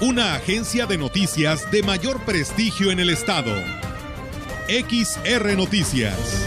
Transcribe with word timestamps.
Una 0.00 0.34
agencia 0.34 0.86
de 0.86 0.98
noticias 0.98 1.70
de 1.70 1.82
mayor 1.82 2.20
prestigio 2.24 2.90
en 2.90 2.98
el 2.98 3.10
estado. 3.10 3.54
XR 4.68 5.56
Noticias. 5.56 6.46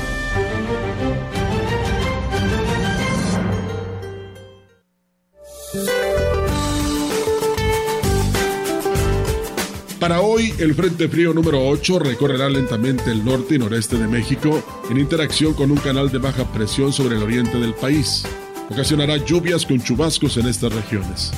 Para 9.99 10.21
hoy, 10.21 10.53
el 10.59 10.75
Frente 10.75 11.07
Frío 11.07 11.33
número 11.33 11.67
8 11.67 11.99
recorrerá 11.99 12.49
lentamente 12.49 13.09
el 13.09 13.25
norte 13.25 13.55
y 13.55 13.57
noreste 13.57 13.97
de 13.97 14.07
México 14.07 14.61
en 14.89 14.99
interacción 14.99 15.53
con 15.53 15.71
un 15.71 15.77
canal 15.77 16.11
de 16.11 16.19
baja 16.19 16.43
presión 16.51 16.93
sobre 16.93 17.15
el 17.15 17.23
oriente 17.23 17.57
del 17.57 17.73
país. 17.73 18.23
Ocasionará 18.69 19.17
lluvias 19.17 19.65
con 19.65 19.81
chubascos 19.81 20.37
en 20.37 20.47
estas 20.47 20.73
regiones. 20.73 21.31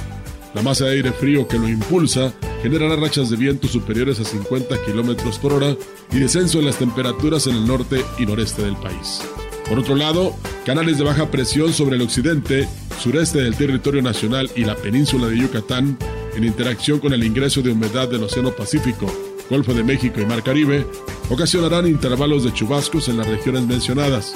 La 0.58 0.64
masa 0.64 0.86
de 0.86 0.94
aire 0.94 1.12
frío 1.12 1.48
que 1.48 1.60
lo 1.60 1.70
impulsa 1.70 2.34
generará 2.64 2.96
rachas 2.96 3.30
de 3.30 3.36
viento 3.36 3.68
superiores 3.68 4.20
a 4.20 4.24
50 4.24 4.76
km 4.88 5.40
por 5.40 5.54
hora 5.54 5.78
y 6.12 6.18
descenso 6.18 6.58
en 6.58 6.66
las 6.66 6.80
temperaturas 6.80 7.46
en 7.46 7.58
el 7.58 7.68
norte 7.68 8.04
y 8.18 8.26
noreste 8.26 8.64
del 8.64 8.76
país. 8.76 9.22
Por 9.70 9.78
otro 9.78 9.96
lado, 9.96 10.36
canales 10.66 10.98
de 10.98 11.04
baja 11.04 11.30
presión 11.30 11.74
sobre 11.74 11.98
el 11.98 12.02
occidente, 12.02 12.68
sureste 13.00 13.44
del 13.44 13.56
territorio 13.56 14.02
nacional 14.02 14.50
y 14.56 14.64
la 14.64 14.74
península 14.76 15.28
de 15.28 15.38
Yucatán 15.38 15.96
en 16.36 16.44
interacción 16.44 17.00
con 17.00 17.14
el 17.14 17.24
ingreso 17.24 17.62
de 17.62 17.70
humedad 17.70 18.08
del 18.10 18.24
Océano 18.24 18.50
Pacífico, 18.50 19.06
Golfo 19.52 19.76
de 19.76 19.84
México 19.84 20.20
y 20.20 20.26
Mar 20.26 20.42
Caribe, 20.42 20.88
ocasionarán 21.30 21.86
intervalos 21.86 22.44
de 22.44 22.52
chubascos 22.52 23.10
en 23.10 23.18
las 23.18 23.28
regiones 23.28 23.68
mencionadas, 23.68 24.36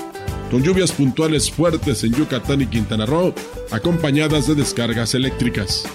con 0.52 0.62
lluvias 0.62 0.92
puntuales 0.92 1.50
fuertes 1.50 2.04
en 2.04 2.14
Yucatán 2.14 2.62
y 2.62 2.68
Quintana 2.68 3.08
Roo, 3.08 3.34
acompañadas 3.72 4.46
de 4.46 4.54
descargas 4.54 5.16
eléctricas. 5.16 5.88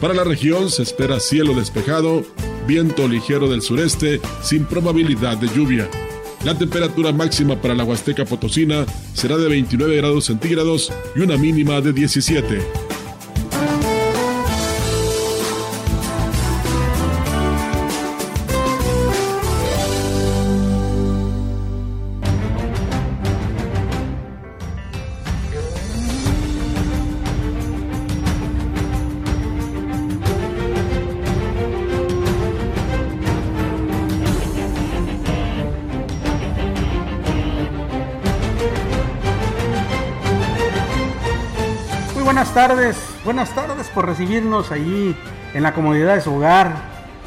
Para 0.00 0.14
la 0.14 0.22
región 0.22 0.70
se 0.70 0.82
espera 0.82 1.18
cielo 1.18 1.54
despejado, 1.54 2.24
viento 2.68 3.08
ligero 3.08 3.48
del 3.48 3.62
sureste, 3.62 4.20
sin 4.42 4.64
probabilidad 4.64 5.38
de 5.38 5.48
lluvia. 5.48 5.90
La 6.44 6.56
temperatura 6.56 7.12
máxima 7.12 7.60
para 7.60 7.74
la 7.74 7.82
Huasteca 7.82 8.24
Potosina 8.24 8.86
será 9.12 9.36
de 9.36 9.48
29 9.48 9.96
grados 9.96 10.26
centígrados 10.26 10.92
y 11.16 11.20
una 11.20 11.36
mínima 11.36 11.80
de 11.80 11.92
17. 11.92 12.87
Tardes, 42.58 42.98
buenas 43.24 43.54
tardes 43.54 43.86
por 43.86 44.04
recibirnos 44.04 44.72
allí 44.72 45.14
en 45.54 45.62
la 45.62 45.72
comodidad 45.74 46.16
de 46.16 46.20
su 46.20 46.34
hogar, 46.34 46.74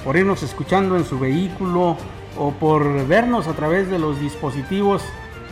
por 0.03 0.17
irnos 0.17 0.43
escuchando 0.43 0.97
en 0.97 1.05
su 1.05 1.19
vehículo 1.19 1.95
o 2.37 2.51
por 2.51 3.07
vernos 3.07 3.47
a 3.47 3.53
través 3.53 3.89
de 3.89 3.97
los 3.97 4.19
dispositivos, 4.19 5.01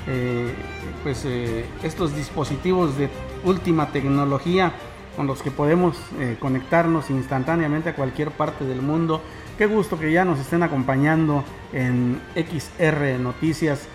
eh, 0.06 0.54
pues 1.02 1.24
eh, 1.24 1.66
estos 1.82 2.14
dispositivos 2.14 2.98
de 2.98 3.10
última 3.46 3.88
tecnología 3.94 4.74
con 5.16 5.28
los 5.28 5.42
que 5.42 5.50
podemos 5.50 5.96
eh, 6.20 6.36
conectarnos 6.42 7.10
instantáneamente 7.10 7.88
a 7.88 7.96
cualquier 7.96 8.32
parte 8.32 8.66
del 8.66 8.82
mundo. 8.82 9.22
Qué 9.58 9.66
gusto 9.66 9.98
que 9.98 10.12
ya 10.12 10.26
nos 10.26 10.40
estén 10.40 10.62
acompañando 10.62 11.46
en 11.72 12.20
XR 12.36 13.18
Noticias. 13.18 13.88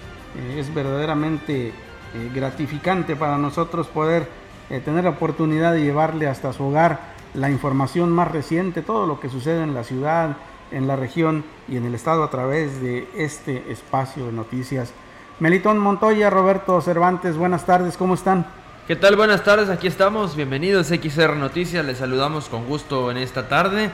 es 0.56 0.72
verdaderamente 0.72 1.74
gratificante 2.34 3.16
para 3.16 3.36
nosotros 3.36 3.86
poder 3.88 4.43
eh, 4.70 4.80
tener 4.80 5.04
la 5.04 5.10
oportunidad 5.10 5.72
de 5.72 5.82
llevarle 5.82 6.28
hasta 6.28 6.52
su 6.52 6.64
hogar 6.64 7.14
la 7.34 7.50
información 7.50 8.10
más 8.10 8.30
reciente, 8.30 8.82
todo 8.82 9.06
lo 9.06 9.20
que 9.20 9.28
sucede 9.28 9.62
en 9.62 9.74
la 9.74 9.84
ciudad, 9.84 10.36
en 10.70 10.86
la 10.86 10.96
región 10.96 11.44
y 11.68 11.76
en 11.76 11.84
el 11.84 11.94
estado 11.94 12.22
a 12.22 12.30
través 12.30 12.80
de 12.80 13.08
este 13.16 13.70
espacio 13.70 14.26
de 14.26 14.32
noticias. 14.32 14.92
Melitón 15.40 15.78
Montoya, 15.78 16.30
Roberto 16.30 16.80
Cervantes, 16.80 17.36
buenas 17.36 17.66
tardes, 17.66 17.96
¿cómo 17.96 18.14
están? 18.14 18.46
¿Qué 18.86 18.96
tal? 18.96 19.16
Buenas 19.16 19.42
tardes, 19.42 19.68
aquí 19.68 19.86
estamos, 19.86 20.36
bienvenidos 20.36 20.92
a 20.92 20.96
XR 20.96 21.36
Noticias, 21.36 21.84
les 21.84 21.98
saludamos 21.98 22.48
con 22.48 22.66
gusto 22.66 23.10
en 23.10 23.16
esta 23.16 23.48
tarde, 23.48 23.90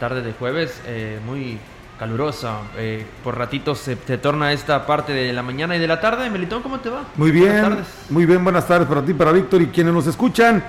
tarde 0.00 0.22
de 0.22 0.32
jueves, 0.32 0.80
eh, 0.86 1.20
muy 1.24 1.58
calurosa. 1.98 2.58
Eh, 2.76 3.04
por 3.22 3.36
ratitos 3.38 3.78
se, 3.78 3.96
torna 4.18 4.52
esta 4.52 4.86
parte 4.86 5.12
de 5.12 5.32
la 5.32 5.42
mañana 5.42 5.76
y 5.76 5.78
de 5.78 5.86
la 5.86 6.00
tarde. 6.00 6.28
Melitón, 6.30 6.62
¿cómo 6.62 6.80
te 6.80 6.90
va? 6.90 7.04
Muy 7.16 7.30
bien. 7.30 7.78
Muy 8.10 8.26
bien, 8.26 8.42
buenas 8.42 8.66
tardes 8.66 8.88
para 8.88 9.04
ti, 9.04 9.14
para 9.14 9.32
Víctor 9.32 9.62
y 9.62 9.66
quienes 9.68 9.92
nos 9.92 10.06
escuchan. 10.06 10.62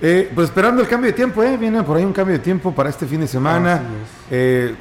Eh, 0.00 0.30
pues 0.34 0.48
esperando 0.48 0.80
el 0.80 0.88
cambio 0.88 1.10
de 1.10 1.16
tiempo, 1.16 1.42
¿eh? 1.42 1.56
Viene 1.56 1.82
por 1.82 1.96
ahí 1.96 2.04
un 2.04 2.12
cambio 2.12 2.34
de 2.34 2.42
tiempo 2.42 2.72
para 2.72 2.88
este 2.88 3.06
fin 3.06 3.20
de 3.20 3.26
semana. 3.26 3.82
Eh, 4.30 4.74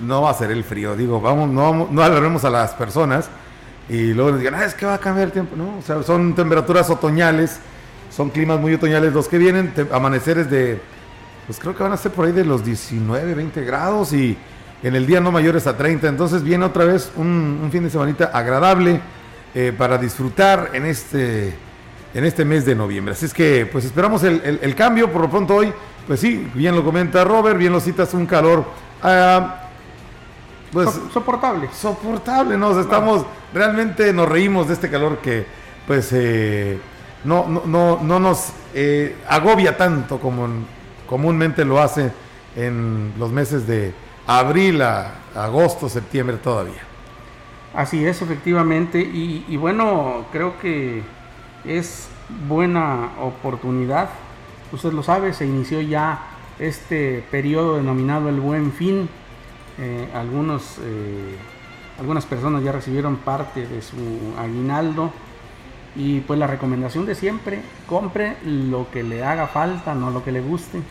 no 0.00 0.22
va 0.22 0.30
a 0.30 0.34
ser 0.34 0.50
el 0.50 0.64
frío, 0.64 0.96
digo, 0.96 1.20
vamos, 1.20 1.48
no, 1.50 1.88
no 1.90 2.02
alarmemos 2.02 2.44
a 2.44 2.50
las 2.50 2.72
personas 2.72 3.28
y 3.88 4.12
luego 4.14 4.30
nos 4.30 4.40
digan, 4.40 4.54
ah, 4.54 4.64
es 4.64 4.74
que 4.74 4.86
va 4.86 4.94
a 4.94 4.98
cambiar 4.98 5.26
el 5.26 5.32
tiempo. 5.32 5.56
No, 5.56 5.78
o 5.78 5.82
sea, 5.82 6.02
son 6.02 6.34
temperaturas 6.34 6.88
otoñales, 6.90 7.60
son 8.10 8.30
climas 8.30 8.58
muy 8.58 8.74
otoñales 8.74 9.12
los 9.12 9.28
que 9.28 9.38
vienen, 9.38 9.72
amaneceres 9.92 10.50
de, 10.50 10.80
pues 11.46 11.58
creo 11.58 11.76
que 11.76 11.82
van 11.82 11.92
a 11.92 11.96
ser 11.96 12.12
por 12.12 12.26
ahí 12.26 12.32
de 12.32 12.44
los 12.44 12.64
19, 12.64 13.34
20 13.34 13.64
grados 13.64 14.12
y 14.12 14.36
en 14.82 14.96
el 14.96 15.06
día 15.06 15.20
no 15.20 15.32
mayores 15.32 15.66
a 15.66 15.76
30. 15.76 16.08
Entonces 16.08 16.42
viene 16.42 16.64
otra 16.64 16.84
vez 16.84 17.12
un, 17.16 17.68
fin 17.70 17.84
de 17.84 17.90
semana 17.90 18.14
agradable 18.32 19.00
eh, 19.54 19.72
para 19.76 19.98
disfrutar 19.98 20.70
en 20.72 20.86
este, 20.86 21.54
en 22.14 22.24
este 22.24 22.44
mes 22.44 22.64
de 22.64 22.74
noviembre. 22.74 23.12
Así 23.12 23.26
es 23.26 23.34
que 23.34 23.66
pues 23.66 23.84
esperamos 23.84 24.22
el, 24.24 24.74
cambio 24.74 25.10
por 25.10 25.22
lo 25.22 25.30
pronto 25.30 25.56
hoy. 25.56 25.72
Pues 26.06 26.18
sí, 26.18 26.50
bien 26.54 26.74
lo 26.74 26.84
comenta 26.84 27.22
Robert, 27.24 27.58
bien 27.58 27.72
lo 27.72 27.80
citas, 27.80 28.12
un 28.14 28.26
calor... 28.26 28.64
Ah, 29.02 29.58
pues, 30.72 30.88
soportable. 31.12 31.68
Soportable, 31.72 32.56
nos 32.56 32.76
estamos, 32.78 33.26
realmente 33.52 34.12
nos 34.12 34.28
reímos 34.28 34.68
de 34.68 34.74
este 34.74 34.90
calor 34.90 35.18
que 35.18 35.44
pues 35.86 36.10
eh, 36.12 36.78
no, 37.24 37.46
no, 37.46 37.62
no, 37.66 38.00
no, 38.02 38.18
nos 38.18 38.52
eh, 38.74 39.16
agobia 39.28 39.76
tanto 39.76 40.18
como 40.18 40.48
comúnmente 41.06 41.64
lo 41.64 41.80
hace 41.80 42.10
en 42.56 43.12
los 43.18 43.30
meses 43.30 43.66
de, 43.66 43.92
abril 44.26 44.82
a 44.82 45.14
agosto, 45.34 45.88
septiembre 45.88 46.36
todavía. 46.36 46.82
Así 47.74 48.04
es, 48.04 48.20
efectivamente. 48.20 49.00
Y, 49.00 49.56
bueno, 49.56 50.26
creo 50.30 50.58
que 50.58 51.02
es 51.64 52.08
buena 52.48 53.10
oportunidad. 53.20 54.10
Usted 54.72 54.92
lo 54.92 55.02
sabe, 55.02 55.32
se 55.32 55.46
inició 55.46 55.80
ya 55.80 56.20
este 56.58 57.24
periodo 57.30 57.76
denominado 57.76 58.28
el 58.28 58.40
buen 58.40 58.72
fin. 58.72 59.08
Eh, 59.78 60.08
algunos, 60.14 60.78
eh, 60.82 61.36
algunas 61.98 62.26
personas 62.26 62.62
ya 62.62 62.72
recibieron 62.72 63.16
parte 63.16 63.66
de 63.66 63.80
su 63.80 63.96
aguinaldo. 64.38 65.10
Y 65.96 66.20
pues 66.20 66.38
la 66.38 66.46
recomendación 66.46 67.04
de 67.06 67.14
siempre, 67.14 67.60
compre 67.86 68.36
lo 68.44 68.90
que 68.90 69.02
le 69.02 69.24
haga 69.24 69.46
falta, 69.46 69.94
no 69.94 70.10
lo 70.10 70.24
que 70.24 70.32
le 70.32 70.40
guste 70.40 70.82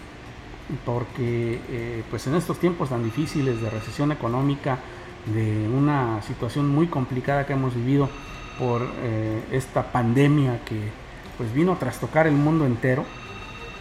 porque 0.85 1.59
eh, 1.69 2.03
pues 2.09 2.27
en 2.27 2.35
estos 2.35 2.59
tiempos 2.59 2.89
tan 2.89 3.03
difíciles 3.03 3.61
de 3.61 3.69
recesión 3.69 4.11
económica, 4.11 4.79
de 5.25 5.67
una 5.67 6.21
situación 6.23 6.69
muy 6.69 6.87
complicada 6.87 7.45
que 7.45 7.53
hemos 7.53 7.75
vivido 7.75 8.09
por 8.57 8.81
eh, 9.03 9.43
esta 9.51 9.91
pandemia 9.91 10.63
que 10.65 10.89
pues 11.37 11.53
vino 11.53 11.73
a 11.73 11.79
trastocar 11.79 12.27
el 12.27 12.33
mundo 12.33 12.65
entero 12.65 13.05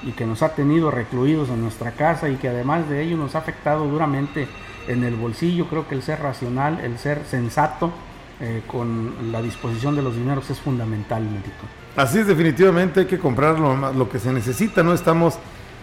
y 0.03 0.13
que 0.13 0.27
nos 0.27 0.43
ha 0.43 0.55
tenido 0.55 0.91
recluidos 0.91 1.51
en 1.51 1.61
nuestra 1.61 1.93
casa 1.93 2.29
y 2.29 2.37
que 2.37 2.49
además 2.49 2.89
de 2.89 3.03
ello 3.03 3.17
nos 3.17 3.35
ha 3.35 3.39
afectado 3.39 3.87
duramente 3.87 4.49
en 4.89 5.05
el 5.05 5.15
bolsillo, 5.15 5.67
creo 5.67 5.87
que 5.87 5.95
el 5.95 6.03
ser 6.03 6.21
racional, 6.21 6.81
el 6.81 6.99
ser 6.99 7.25
sensato 7.27 7.93
eh, 8.41 8.63
con 8.67 9.31
la 9.31 9.43
disposición 9.43 9.95
de 9.95 10.03
los 10.03 10.17
dineros 10.17 10.49
es 10.49 10.59
fundamental, 10.59 11.23
médico. 11.23 11.67
Así 11.97 12.19
es, 12.19 12.27
definitivamente 12.27 13.01
hay 13.01 13.07
que 13.07 13.19
comprar 13.19 13.59
lo, 13.59 13.93
lo 13.93 14.09
que 14.09 14.19
se 14.19 14.33
necesita, 14.33 14.83
no 14.83 14.95
estamos 14.95 15.39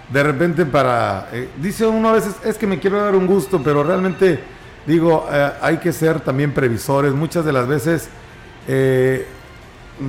de 0.09 0.23
repente 0.23 0.65
para... 0.65 1.29
Eh, 1.31 1.49
dice 1.57 1.85
uno 1.85 2.09
a 2.09 2.13
veces, 2.13 2.35
es 2.43 2.57
que 2.57 2.67
me 2.67 2.79
quiero 2.79 3.01
dar 3.01 3.15
un 3.15 3.27
gusto, 3.27 3.61
pero 3.63 3.83
realmente 3.83 4.39
digo, 4.85 5.27
eh, 5.31 5.51
hay 5.61 5.77
que 5.77 5.91
ser 5.91 6.19
también 6.21 6.53
previsores. 6.53 7.13
Muchas 7.13 7.43
de 7.45 7.51
las 7.51 7.67
veces 7.67 8.09
eh, 8.67 9.25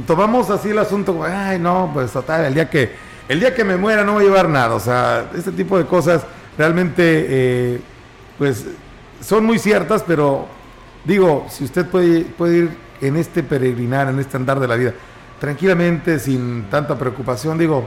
tomamos 0.06 0.50
así 0.50 0.70
el 0.70 0.78
asunto, 0.78 1.22
ay, 1.24 1.58
no, 1.58 1.90
pues 1.92 2.12
total, 2.12 2.44
el 2.44 2.54
día 2.54 2.70
que, 2.70 2.92
el 3.28 3.40
día 3.40 3.54
que 3.54 3.64
me 3.64 3.76
muera 3.76 4.04
no 4.04 4.14
voy 4.14 4.24
a 4.24 4.26
llevar 4.28 4.48
nada. 4.48 4.74
O 4.74 4.80
sea, 4.80 5.30
este 5.36 5.52
tipo 5.52 5.76
de 5.76 5.86
cosas 5.86 6.22
realmente, 6.56 7.80
pues, 8.36 8.66
son 9.20 9.44
muy 9.44 9.58
ciertas, 9.58 10.04
pero 10.06 10.46
digo, 11.04 11.46
si 11.48 11.64
usted 11.64 11.86
puede, 11.86 12.20
puede 12.22 12.58
ir 12.58 12.70
en 13.00 13.16
este 13.16 13.42
peregrinar, 13.42 14.08
en 14.08 14.18
este 14.18 14.36
andar 14.36 14.60
de 14.60 14.68
la 14.68 14.76
vida, 14.76 14.92
tranquilamente, 15.40 16.18
sin 16.18 16.68
tanta 16.70 16.96
preocupación, 16.96 17.58
digo, 17.58 17.84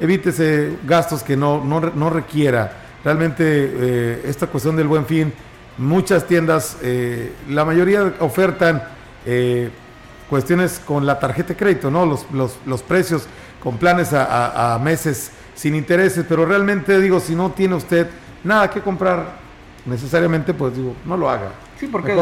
evítese 0.00 0.78
gastos 0.84 1.22
que 1.22 1.36
no, 1.36 1.62
no, 1.64 2.10
requiera. 2.10 2.72
Realmente 3.04 3.44
eh, 3.46 4.22
esta 4.26 4.46
cuestión 4.46 4.76
del 4.76 4.88
buen 4.88 5.06
fin, 5.06 5.32
muchas 5.78 6.26
tiendas, 6.26 6.78
eh, 6.82 7.32
la 7.48 7.64
mayoría 7.64 8.14
ofertan 8.20 8.82
eh, 9.24 9.70
cuestiones 10.28 10.80
con 10.84 11.06
la 11.06 11.18
tarjeta 11.18 11.50
de 11.50 11.56
crédito, 11.56 11.90
¿no? 11.90 12.04
Los, 12.04 12.30
los, 12.32 12.58
los 12.66 12.82
precios 12.82 13.26
con 13.62 13.78
planes 13.78 14.12
a, 14.12 14.74
a, 14.74 14.78
meses 14.78 15.30
sin 15.54 15.74
intereses, 15.74 16.24
pero 16.28 16.44
realmente 16.44 17.00
digo, 17.00 17.20
si 17.20 17.34
no 17.34 17.50
tiene 17.50 17.74
usted 17.74 18.08
nada 18.44 18.70
que 18.70 18.80
comprar 18.80 19.38
necesariamente, 19.86 20.52
pues 20.52 20.76
digo, 20.76 20.94
no 21.04 21.16
lo 21.16 21.30
haga. 21.30 21.52
Sí, 21.78 21.86
porque 21.86 22.16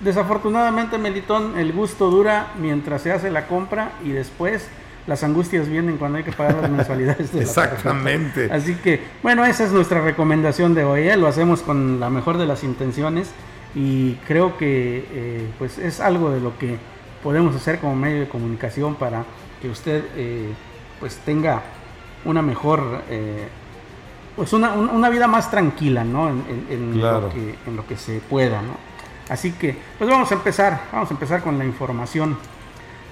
desafortunadamente, 0.00 0.96
Melitón, 0.98 1.58
el 1.58 1.72
gusto 1.72 2.10
dura 2.10 2.52
mientras 2.58 3.02
se 3.02 3.12
hace 3.12 3.30
la 3.30 3.46
compra 3.46 3.92
y 4.02 4.10
después 4.10 4.66
las 5.08 5.24
angustias 5.24 5.68
vienen 5.68 5.96
cuando 5.96 6.18
hay 6.18 6.24
que 6.24 6.32
pagar 6.32 6.56
las 6.60 6.70
mensualidades. 6.70 7.32
De 7.32 7.40
Exactamente. 7.40 8.50
Así 8.52 8.74
que, 8.74 9.00
bueno, 9.22 9.44
esa 9.46 9.64
es 9.64 9.72
nuestra 9.72 10.02
recomendación 10.02 10.74
de 10.74 10.84
hoy. 10.84 11.08
¿eh? 11.08 11.16
Lo 11.16 11.26
hacemos 11.26 11.62
con 11.62 11.98
la 11.98 12.10
mejor 12.10 12.36
de 12.36 12.44
las 12.44 12.62
intenciones 12.62 13.30
y 13.74 14.14
creo 14.26 14.58
que 14.58 15.06
eh, 15.10 15.50
pues 15.58 15.78
es 15.78 16.00
algo 16.00 16.30
de 16.30 16.40
lo 16.40 16.58
que 16.58 16.76
podemos 17.22 17.56
hacer 17.56 17.78
como 17.78 17.96
medio 17.96 18.20
de 18.20 18.28
comunicación 18.28 18.96
para 18.96 19.24
que 19.62 19.70
usted 19.70 20.04
eh, 20.14 20.52
pues 21.00 21.16
tenga 21.16 21.62
una 22.24 22.42
mejor 22.42 23.02
pues 24.36 24.52
una, 24.52 24.72
una, 24.72 25.08
vida 25.08 25.26
más 25.26 25.50
tranquila 25.50 26.04
¿no? 26.04 26.28
en, 26.28 27.00
lo 27.00 27.28
que, 27.28 27.54
en 27.66 27.76
lo 27.76 27.86
que 27.86 27.96
se 27.96 28.20
pueda 28.20 28.60
¿no? 28.62 28.74
así 29.28 29.52
que 29.52 29.76
pues 29.96 30.10
vamos 30.10 30.30
a 30.32 30.34
empezar 30.34 30.80
vamos 30.92 31.10
a 31.10 31.14
empezar 31.14 31.42
con 31.42 31.58
la 31.58 31.64
información 31.64 32.36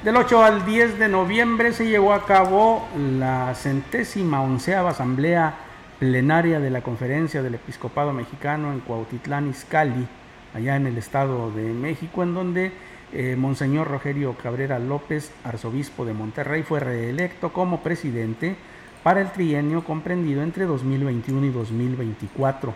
del 0.04 0.16
8 0.16 0.43
al 0.43 0.64
10 0.64 0.98
de 0.98 1.08
noviembre 1.08 1.72
se 1.72 1.88
llevó 1.88 2.12
a 2.12 2.25
cabo 2.25 2.87
la 3.19 3.54
centésima 3.54 4.40
onceava 4.40 4.90
asamblea 4.90 5.54
plenaria 5.98 6.60
de 6.60 6.70
la 6.70 6.82
Conferencia 6.82 7.43
del 7.43 7.54
Episcopado 7.54 8.12
Mexicano 8.12 8.72
en 8.72 8.81
Cuautitlán 8.81 9.48
Izcalli, 9.48 10.06
allá 10.54 10.76
en 10.76 10.87
el 10.87 10.98
Estado 10.98 11.50
de 11.50 11.72
México, 11.72 12.22
en 12.22 12.34
donde 12.34 12.72
eh, 13.12 13.34
Monseñor 13.37 13.88
Rogerio 13.88 14.34
Cabrera 14.34 14.78
López, 14.78 15.32
arzobispo 15.43 16.04
de 16.04 16.12
Monterrey, 16.12 16.62
fue 16.62 16.81
reelecto 16.81 17.52
como 17.52 17.82
presidente 17.82 18.56
para 19.02 19.20
el 19.20 19.31
trienio 19.32 19.84
comprendido 19.84 20.42
entre 20.42 20.66
2021 20.66 21.46
y 21.46 21.50
2024. 21.50 22.75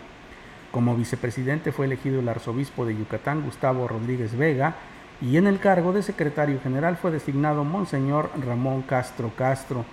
Como 0.71 0.95
vicepresidente 0.95 1.71
fue 1.71 1.85
elegido 1.85 2.19
el 2.19 2.29
arzobispo 2.29 2.85
de 2.85 2.97
Yucatán, 2.97 3.43
Gustavo 3.43 3.87
Rodríguez 3.87 4.35
Vega, 4.35 4.75
y 5.21 5.37
en 5.37 5.45
el 5.45 5.59
cargo 5.59 5.93
de 5.93 6.01
secretario 6.01 6.59
general 6.61 6.97
fue 6.97 7.11
designado 7.11 7.63
Monseñor 7.63 8.31
Ramón 8.43 8.81
Castro 8.81 9.31
Castro. 9.37 9.85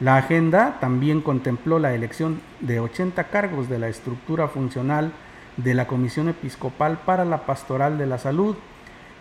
La 0.00 0.16
agenda 0.16 0.78
también 0.80 1.20
contempló 1.20 1.78
la 1.78 1.94
elección 1.94 2.40
de 2.60 2.80
80 2.80 3.24
cargos 3.24 3.68
de 3.68 3.78
la 3.78 3.88
estructura 3.88 4.48
funcional 4.48 5.12
de 5.56 5.74
la 5.74 5.86
Comisión 5.86 6.28
Episcopal 6.28 6.98
para 7.06 7.24
la 7.24 7.46
Pastoral 7.46 7.96
de 7.96 8.06
la 8.06 8.18
Salud, 8.18 8.56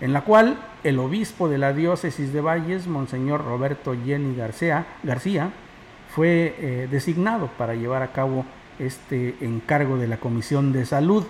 en 0.02 0.12
la 0.14 0.22
cual 0.22 0.58
el 0.84 0.98
obispo 0.98 1.48
de 1.48 1.60
la 1.60 1.74
diócesis 1.74 2.34
de 2.34 2.42
Valles, 2.42 2.88
Monseñor 2.88 3.46
Roberto 3.46 3.96
Jenny 4.04 4.36
García, 4.36 4.88
García 5.04 5.52
fue 6.10 6.56
eh, 6.58 6.88
designado 6.90 7.48
para 7.58 7.76
llevar 7.76 8.02
a 8.02 8.12
cabo 8.12 8.46
este 8.80 9.36
encargo 9.42 9.98
de 9.98 10.08
la 10.08 10.18
Comisión 10.18 10.74
de 10.74 10.88
Salud. 10.88 11.24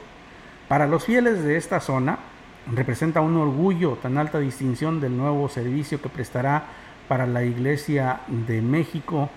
Para 0.69 0.87
los 0.87 1.03
fieles 1.03 1.43
de 1.43 1.57
esta 1.57 1.81
zona, 1.81 2.19
representa 2.71 3.21
un 3.21 3.35
orgullo 3.37 3.97
tan 4.01 4.17
alta 4.17 4.39
distinción 4.39 5.01
del 5.01 5.17
nuevo 5.17 5.49
servicio 5.49 6.01
que 6.01 6.09
prestará 6.09 6.65
para 7.07 7.27
la 7.27 7.43
Iglesia 7.43 8.21
de 8.27 8.61
México 8.61 9.29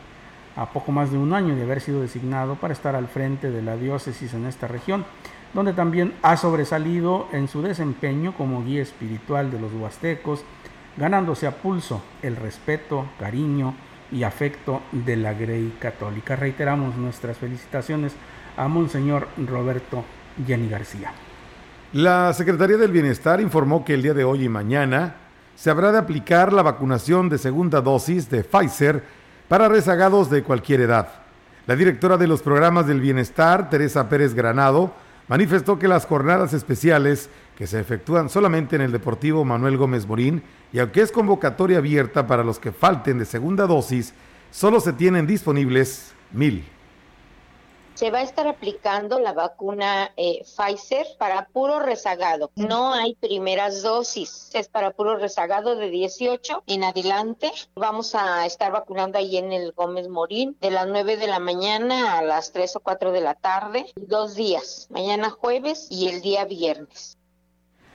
a 0.57 0.71
poco 0.71 0.91
más 0.93 1.11
de 1.11 1.19
un 1.19 1.35
año 1.35 1.55
de 1.55 1.63
haber 1.63 1.81
sido 1.81 2.01
designado 2.01 2.55
para 2.55 2.73
estar 2.73 2.95
al 2.95 3.09
frente 3.09 3.51
de 3.51 3.63
la 3.63 3.77
diócesis 3.77 4.33
en 4.33 4.47
esta 4.47 4.67
región, 4.67 5.05
donde 5.53 5.75
también 5.75 6.15
ha 6.23 6.37
sobresalido 6.37 7.29
en 7.33 7.49
su 7.49 7.63
desempeño 7.63 8.35
como 8.35 8.65
guía 8.65 8.83
espiritual 8.83 9.51
de 9.51 9.61
los 9.61 9.73
huastecos, 9.73 10.45
ganándose 10.97 11.47
a 11.47 11.57
pulso 11.57 12.03
el 12.23 12.37
respeto, 12.37 13.07
cariño 13.19 13.75
y 14.11 14.23
afecto 14.23 14.81
de 14.93 15.17
la 15.17 15.35
Grey 15.35 15.75
Católica. 15.79 16.37
Reiteramos 16.37 16.97
nuestras 16.97 17.37
felicitaciones 17.37 18.15
a 18.57 18.69
Monseñor 18.69 19.29
Roberto 19.37 20.05
Jenny 20.47 20.69
García. 20.69 21.13
La 21.93 22.33
Secretaría 22.33 22.77
del 22.77 22.91
Bienestar 22.91 23.41
informó 23.41 23.85
que 23.85 23.95
el 23.95 24.03
día 24.03 24.13
de 24.13 24.25
hoy 24.25 24.45
y 24.45 24.49
mañana 24.49 25.15
se 25.55 25.71
habrá 25.71 25.93
de 25.93 25.99
aplicar 25.99 26.53
la 26.53 26.63
vacunación 26.63 27.29
de 27.29 27.39
segunda 27.39 27.81
dosis 27.81 28.29
de 28.29 28.43
Pfizer 28.43 29.05
para 29.47 29.69
rezagados 29.69 30.29
de 30.29 30.43
cualquier 30.43 30.81
edad. 30.81 31.09
La 31.69 31.77
directora 31.77 32.17
de 32.17 32.27
los 32.27 32.43
programas 32.43 32.89
del 32.89 33.01
bienestar, 33.01 33.71
Teresa 33.71 34.09
Pérez 34.09 34.35
Granado, 34.35 34.93
manifestó 35.29 35.79
que 35.79 35.87
las 35.87 36.07
jornadas 36.07 36.53
especiales 36.55 37.31
que 37.57 37.69
se 37.69 37.79
efectúan 37.79 38.29
solamente 38.31 38.75
en 38.75 38.83
el 38.83 38.91
Deportivo 38.91 39.45
Manuel 39.45 39.77
Gómez 39.77 40.09
Morín 40.09 40.43
y 40.73 40.81
aunque 40.81 41.03
es 41.03 41.13
convocatoria 41.13 41.79
abierta 41.79 42.27
para 42.27 42.43
los 42.43 42.59
que 42.59 42.73
falten 42.73 43.21
de 43.21 43.25
segunda 43.25 43.65
dosis, 43.67 44.13
solo 44.51 44.81
se 44.81 44.93
tienen 44.93 45.27
disponibles 45.27 46.13
mil 46.33 46.65
se 47.97 48.11
va 48.11 48.19
a 48.19 48.23
estar 48.23 48.47
aplicando 48.47 49.19
la 49.19 49.33
vacuna 49.33 50.13
eh, 50.19 50.45
Pfizer 50.45 51.07
para 51.19 51.47
puro 51.47 51.81
rezagado. 51.81 52.51
No 52.55 52.93
hay 52.93 53.15
primeras 53.15 53.83
dosis, 53.83 54.51
es 54.53 54.69
para 54.69 54.91
puro 54.91 55.17
rezagado 55.17 55.77
de 55.77 55.89
18 55.89 56.65
en 56.67 56.85
adelante. 56.85 57.51
Vamos 57.75 58.15
a 58.15 58.45
estar 58.45 58.71
vacunando 58.71 59.17
ahí 59.17 59.39
en 59.39 59.51
el 59.51 59.73
Gómez 59.73 60.09
Morín 60.09 60.59
de 60.61 60.71
las 60.71 60.87
9 60.87 61.17
de 61.17 61.27
la 61.27 61.39
mañana 61.39 62.19
a 62.19 62.23
las 62.23 62.53
3 62.53 62.77
o 62.77 62.81
4 62.81 63.13
de 63.13 63.21
la 63.23 63.35
tarde, 63.35 63.87
dos 63.97 64.35
días, 64.35 64.89
mañana 64.91 65.31
jueves 65.31 65.87
y 65.91 66.09
el 66.09 66.21
día 66.21 66.45
viernes. 66.45 67.17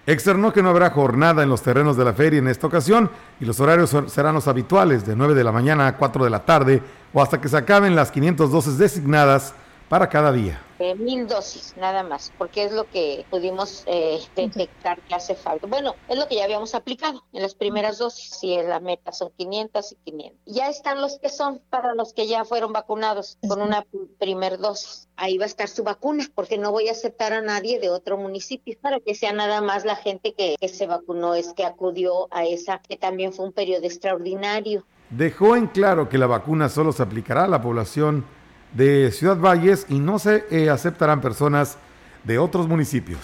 Externó 0.08 0.52
que 0.52 0.64
no 0.64 0.70
habrá 0.70 0.90
jornada 0.90 1.44
en 1.44 1.50
los 1.50 1.62
terrenos 1.62 1.96
de 1.96 2.06
la 2.06 2.14
feria 2.14 2.40
en 2.40 2.48
esta 2.48 2.66
ocasión 2.66 3.12
y 3.40 3.46
los 3.46 3.60
horarios 3.60 3.96
serán 4.08 4.34
los 4.34 4.48
habituales 4.48 5.06
de 5.06 5.16
9 5.16 5.36
de 5.36 5.44
la 5.44 5.52
mañana 5.52 5.86
a 5.86 5.98
4 5.98 6.24
de 6.24 6.30
la 6.32 6.44
tarde 6.44 6.82
o 7.14 7.22
hasta 7.22 7.40
que 7.40 7.48
se 7.48 7.58
acaben 7.58 7.96
las 7.96 8.10
500 8.10 8.52
dosis 8.52 8.80
designadas 8.80 9.54
para 9.92 10.08
cada 10.08 10.32
día. 10.32 10.58
Eh, 10.80 10.96
mil 10.96 11.28
dosis, 11.28 11.76
nada 11.76 12.02
más, 12.02 12.32
porque 12.38 12.64
es 12.64 12.72
lo 12.72 12.90
que 12.90 13.26
pudimos 13.30 13.84
eh, 13.88 14.22
detectar 14.38 15.02
que 15.02 15.14
hace 15.14 15.36
falta. 15.36 15.68
Bueno, 15.68 15.96
es 16.08 16.18
lo 16.18 16.30
que 16.30 16.36
ya 16.36 16.46
habíamos 16.46 16.76
aplicado 16.76 17.26
en 17.34 17.42
las 17.42 17.56
primeras 17.56 17.98
dosis. 17.98 18.38
Si 18.40 18.56
la 18.56 18.80
meta 18.80 19.12
son 19.12 19.34
500 19.36 19.92
y 19.92 19.96
500. 20.12 20.40
Ya 20.46 20.70
están 20.70 21.02
los 21.02 21.20
que 21.20 21.28
son 21.28 21.60
para 21.70 21.94
los 21.94 22.14
que 22.14 22.26
ya 22.26 22.46
fueron 22.46 22.72
vacunados 22.72 23.38
con 23.46 23.62
una 23.62 23.86
primer 24.18 24.60
dosis. 24.60 25.10
Ahí 25.18 25.38
va 25.38 25.44
a 25.44 25.48
estar 25.48 25.68
su 25.68 25.84
vacuna, 25.84 26.24
porque 26.34 26.58
no 26.58 26.72
voy 26.72 26.88
a 26.88 26.94
aceptar 26.94 27.34
a 27.34 27.42
nadie 27.42 27.82
de 27.82 27.90
otro 27.90 28.18
municipio 28.18 28.78
para 28.82 29.02
que 29.02 29.14
sea 29.14 29.34
nada 29.34 29.60
más 29.60 29.84
la 29.84 29.98
gente 29.98 30.34
que, 30.34 30.56
que 30.58 30.70
se 30.70 30.88
vacunó, 30.88 31.36
es 31.36 31.52
que 31.52 31.66
acudió 31.66 32.30
a 32.32 32.46
esa, 32.46 32.80
que 32.80 32.96
también 32.96 33.34
fue 33.34 33.44
un 33.44 33.52
periodo 33.52 33.84
extraordinario. 33.84 34.86
Dejó 35.10 35.58
en 35.58 35.68
claro 35.68 36.08
que 36.08 36.18
la 36.18 36.28
vacuna 36.28 36.70
solo 36.70 36.94
se 36.94 37.04
aplicará 37.04 37.44
a 37.44 37.50
la 37.50 37.62
población 37.62 38.24
de 38.74 39.12
Ciudad 39.12 39.38
Valles 39.38 39.86
y 39.90 40.00
no 40.00 40.20
se 40.20 40.46
eh, 40.50 40.70
aceptarán 40.70 41.22
personas 41.22 41.78
de 42.24 42.38
otros 42.38 42.68
municipios. 42.68 43.20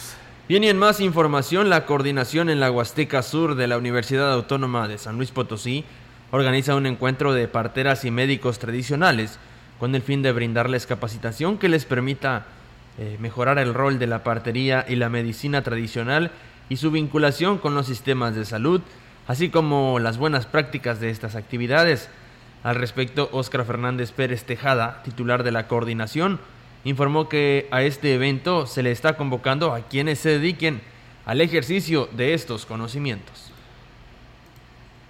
Bien, 0.50 0.63
y 0.63 0.70
en 0.70 0.77
más 0.77 1.01
información, 1.01 1.70
la 1.70 1.86
coordinación 1.86 2.50
en 2.50 2.60
la 2.60 2.72
Huasteca 2.72 3.22
Sur 3.22 3.56
de 3.56 3.68
la 3.68 3.77
Universidad 3.77 4.32
Autónoma 4.32 4.88
de 4.88 4.98
San 4.98 5.18
Luis 5.18 5.32
Potosí 5.32 5.84
organiza 6.32 6.75
un 6.75 6.86
encuentro 6.86 7.34
de 7.34 7.48
parteras 7.48 8.06
y 8.06 8.12
médicos 8.12 8.60
tradicionales 8.60 9.39
con 9.80 9.94
el 9.96 10.01
fin 10.01 10.22
de 10.22 10.32
brindarles 10.32 10.88
capacitación 10.88 11.58
que 11.58 11.70
les 11.70 11.86
permita 11.86 12.46
eh, 12.98 13.18
mejorar 13.20 13.60
el 13.60 13.74
rol 13.74 14.00
de 14.00 14.08
la 14.08 14.24
partería 14.24 14.86
y 14.88 14.96
la 14.96 15.10
medicina 15.10 15.62
tradicional 15.63 16.32
y 16.70 16.77
su 16.77 16.92
vinculación 16.92 17.58
con 17.58 17.75
los 17.75 17.86
sistemas 17.86 18.36
de 18.36 18.46
salud, 18.46 18.82
así 19.27 19.50
como 19.50 20.00
las 20.00 20.18
buenas 20.18 20.46
prácticas 20.46 21.00
de 21.00 21.10
estas 21.10 21.36
actividades. 21.36 22.10
Al 22.64 22.76
respecto, 22.76 23.30
Óscar 23.32 23.66
Fernández 23.66 24.12
Pérez 24.12 24.44
Tejada, 24.44 25.02
titular 25.04 25.44
de 25.44 25.52
la 25.52 25.68
coordinación, 25.68 26.40
informó 26.84 27.30
que 27.30 27.68
a 27.72 27.84
este 27.84 28.14
evento 28.14 28.66
se 28.66 28.84
le 28.84 28.92
está 28.92 29.18
convocando 29.18 29.74
a 29.74 29.82
quienes 29.82 30.20
se 30.20 30.30
dediquen 30.30 30.82
al 31.26 31.42
ejercicio 31.42 32.10
de 32.14 32.34
estos 32.34 32.66
conocimientos. 32.66 33.47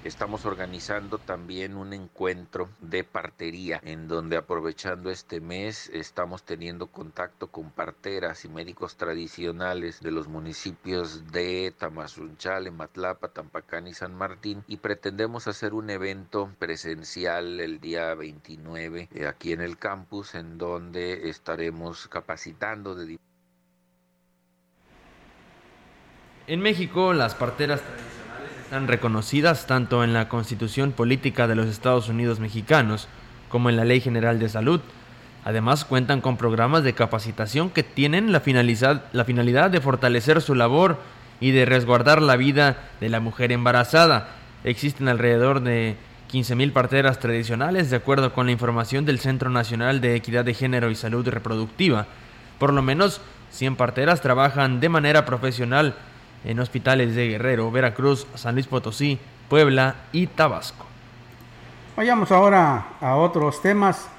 Estamos 0.07 0.45
organizando 0.45 1.17
también 1.17 1.75
un 1.75 1.91
encuentro 1.91 2.69
de 2.79 3.03
partería 3.03 3.81
en 3.83 4.07
donde 4.07 4.37
aprovechando 4.37 5.11
este 5.11 5.41
mes 5.41 5.89
estamos 5.93 6.43
teniendo 6.43 6.87
contacto 6.87 7.47
con 7.47 7.71
parteras 7.71 8.45
y 8.45 8.49
médicos 8.49 8.95
tradicionales 8.95 9.99
de 9.99 10.11
los 10.11 10.29
municipios 10.29 11.29
de 11.31 11.73
Tamazunchale, 11.77 12.71
Matlapa, 12.71 13.27
Tampacán 13.27 13.87
y 13.87 13.93
San 13.93 14.15
Martín 14.15 14.63
y 14.67 14.77
pretendemos 14.77 15.47
hacer 15.47 15.73
un 15.73 15.89
evento 15.89 16.49
presencial 16.57 17.59
el 17.59 17.81
día 17.81 18.15
29 18.15 19.09
eh, 19.13 19.27
aquí 19.27 19.51
en 19.51 19.59
el 19.59 19.77
campus 19.77 20.35
en 20.35 20.57
donde 20.57 21.29
estaremos 21.29 22.07
capacitando 22.07 22.95
de 22.95 23.19
En 26.47 26.61
México, 26.61 27.11
las 27.11 27.35
parteras 27.35 27.81
tradicionales 27.81 28.16
están 28.67 28.89
reconocidas 28.89 29.65
tanto 29.65 30.03
en 30.03 30.11
la 30.11 30.27
Constitución 30.27 30.91
Política 30.91 31.47
de 31.47 31.55
los 31.55 31.67
Estados 31.67 32.09
Unidos 32.09 32.41
Mexicanos 32.41 33.07
como 33.47 33.69
en 33.69 33.77
la 33.77 33.85
Ley 33.85 34.01
General 34.01 34.39
de 34.39 34.49
Salud. 34.49 34.81
Además, 35.45 35.85
cuentan 35.85 36.19
con 36.19 36.35
programas 36.35 36.83
de 36.83 36.91
capacitación 36.91 37.69
que 37.69 37.83
tienen 37.83 38.33
la 38.33 38.41
finalidad, 38.41 39.71
de 39.71 39.79
fortalecer 39.79 40.41
su 40.41 40.53
labor 40.53 40.99
y 41.39 41.51
de 41.51 41.63
resguardar 41.63 42.21
la 42.21 42.35
vida 42.35 42.89
de 42.99 43.07
la 43.07 43.21
mujer 43.21 43.53
embarazada. 43.53 44.31
Existen 44.65 45.07
alrededor 45.07 45.61
de 45.61 45.95
15.000 46.29 46.73
parteras 46.73 47.19
tradicionales, 47.21 47.89
de 47.89 47.95
acuerdo 47.95 48.33
con 48.33 48.47
la 48.47 48.51
información 48.51 49.05
del 49.05 49.19
Centro 49.19 49.49
Nacional 49.49 50.01
de 50.01 50.17
Equidad 50.17 50.43
de 50.43 50.53
Género 50.53 50.91
y 50.91 50.95
Salud 50.95 51.25
Reproductiva. 51.25 52.07
Por 52.59 52.73
lo 52.73 52.81
menos 52.81 53.21
100 53.51 53.77
parteras 53.77 54.19
trabajan 54.19 54.81
de 54.81 54.89
manera 54.89 55.23
profesional 55.23 55.95
en 56.43 56.59
hospitales 56.59 57.15
de 57.15 57.27
Guerrero, 57.27 57.71
Veracruz, 57.71 58.27
San 58.35 58.55
Luis 58.55 58.67
Potosí, 58.67 59.19
Puebla 59.49 59.95
y 60.11 60.27
Tabasco. 60.27 60.85
Vayamos 61.95 62.31
ahora 62.31 62.89
a 63.01 63.15
otros 63.15 63.61
temas. 63.61 64.09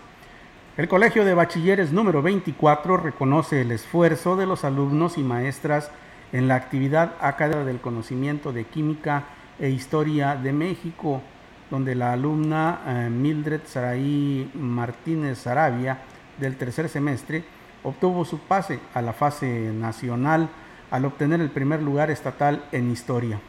El 0.76 0.88
Colegio 0.88 1.24
de 1.24 1.34
Bachilleres 1.34 1.92
número 1.92 2.22
24 2.22 2.96
reconoce 2.96 3.62
el 3.62 3.72
esfuerzo 3.72 4.36
de 4.36 4.46
los 4.46 4.64
alumnos 4.64 5.18
y 5.18 5.22
maestras 5.22 5.90
en 6.32 6.48
la 6.48 6.56
actividad 6.56 7.14
académica 7.20 7.64
del 7.64 7.80
conocimiento 7.80 8.52
de 8.52 8.64
química 8.64 9.24
e 9.58 9.70
historia 9.70 10.36
de 10.36 10.52
México, 10.52 11.22
donde 11.70 11.94
la 11.94 12.12
alumna 12.12 12.80
eh, 12.86 13.10
Mildred 13.10 13.62
Saraí 13.66 14.50
Martínez 14.54 15.38
Sarabia 15.38 15.98
del 16.38 16.56
tercer 16.56 16.88
semestre 16.88 17.44
obtuvo 17.82 18.24
su 18.24 18.38
pase 18.38 18.80
a 18.94 19.02
la 19.02 19.12
fase 19.12 19.72
nacional 19.72 20.48
al 20.90 21.04
obtener 21.04 21.40
el 21.40 21.50
primer 21.50 21.82
lugar 21.82 22.10
estatal 22.10 22.64
en 22.72 22.90
historia. 22.90 23.40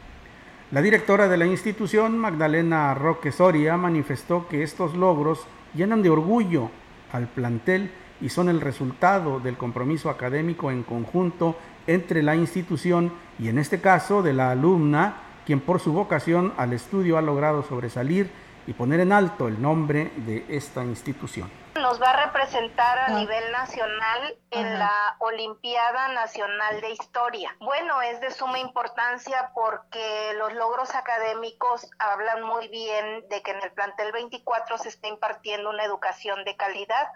La 0.70 0.82
directora 0.82 1.28
de 1.28 1.36
la 1.36 1.46
institución, 1.46 2.16
Magdalena 2.18 2.94
Roque 2.94 3.32
Soria, 3.32 3.76
manifestó 3.76 4.46
que 4.48 4.62
estos 4.62 4.94
logros 4.94 5.46
llenan 5.74 6.02
de 6.02 6.10
orgullo 6.10 6.70
al 7.12 7.26
plantel 7.26 7.90
y 8.20 8.28
son 8.28 8.48
el 8.48 8.60
resultado 8.60 9.40
del 9.40 9.56
compromiso 9.56 10.10
académico 10.10 10.70
en 10.70 10.82
conjunto 10.82 11.56
entre 11.86 12.22
la 12.22 12.36
institución 12.36 13.12
y 13.38 13.48
en 13.48 13.58
este 13.58 13.80
caso 13.80 14.22
de 14.22 14.32
la 14.32 14.52
alumna, 14.52 15.16
quien 15.46 15.60
por 15.60 15.80
su 15.80 15.92
vocación 15.92 16.52
al 16.56 16.72
estudio 16.72 17.18
ha 17.18 17.22
logrado 17.22 17.62
sobresalir 17.62 18.30
y 18.66 18.74
poner 18.74 19.00
en 19.00 19.12
alto 19.12 19.48
el 19.48 19.60
nombre 19.60 20.12
de 20.24 20.44
esta 20.48 20.84
institución 20.84 21.59
nos 21.74 22.00
va 22.00 22.10
a 22.10 22.26
representar 22.26 22.98
a 22.98 23.06
ah. 23.06 23.18
nivel 23.18 23.52
nacional 23.52 24.36
en 24.50 24.78
la 24.78 25.16
Olimpiada 25.18 26.08
Nacional 26.08 26.80
de 26.80 26.90
Historia. 26.90 27.54
Bueno, 27.60 28.02
es 28.02 28.20
de 28.20 28.30
suma 28.30 28.58
importancia 28.58 29.50
porque 29.54 30.32
los 30.38 30.52
logros 30.54 30.94
académicos 30.94 31.88
hablan 31.98 32.42
muy 32.42 32.68
bien 32.68 33.28
de 33.28 33.42
que 33.42 33.52
en 33.52 33.62
el 33.62 33.72
plantel 33.72 34.12
24 34.12 34.78
se 34.78 34.88
está 34.88 35.08
impartiendo 35.08 35.70
una 35.70 35.84
educación 35.84 36.44
de 36.44 36.56
calidad 36.56 37.08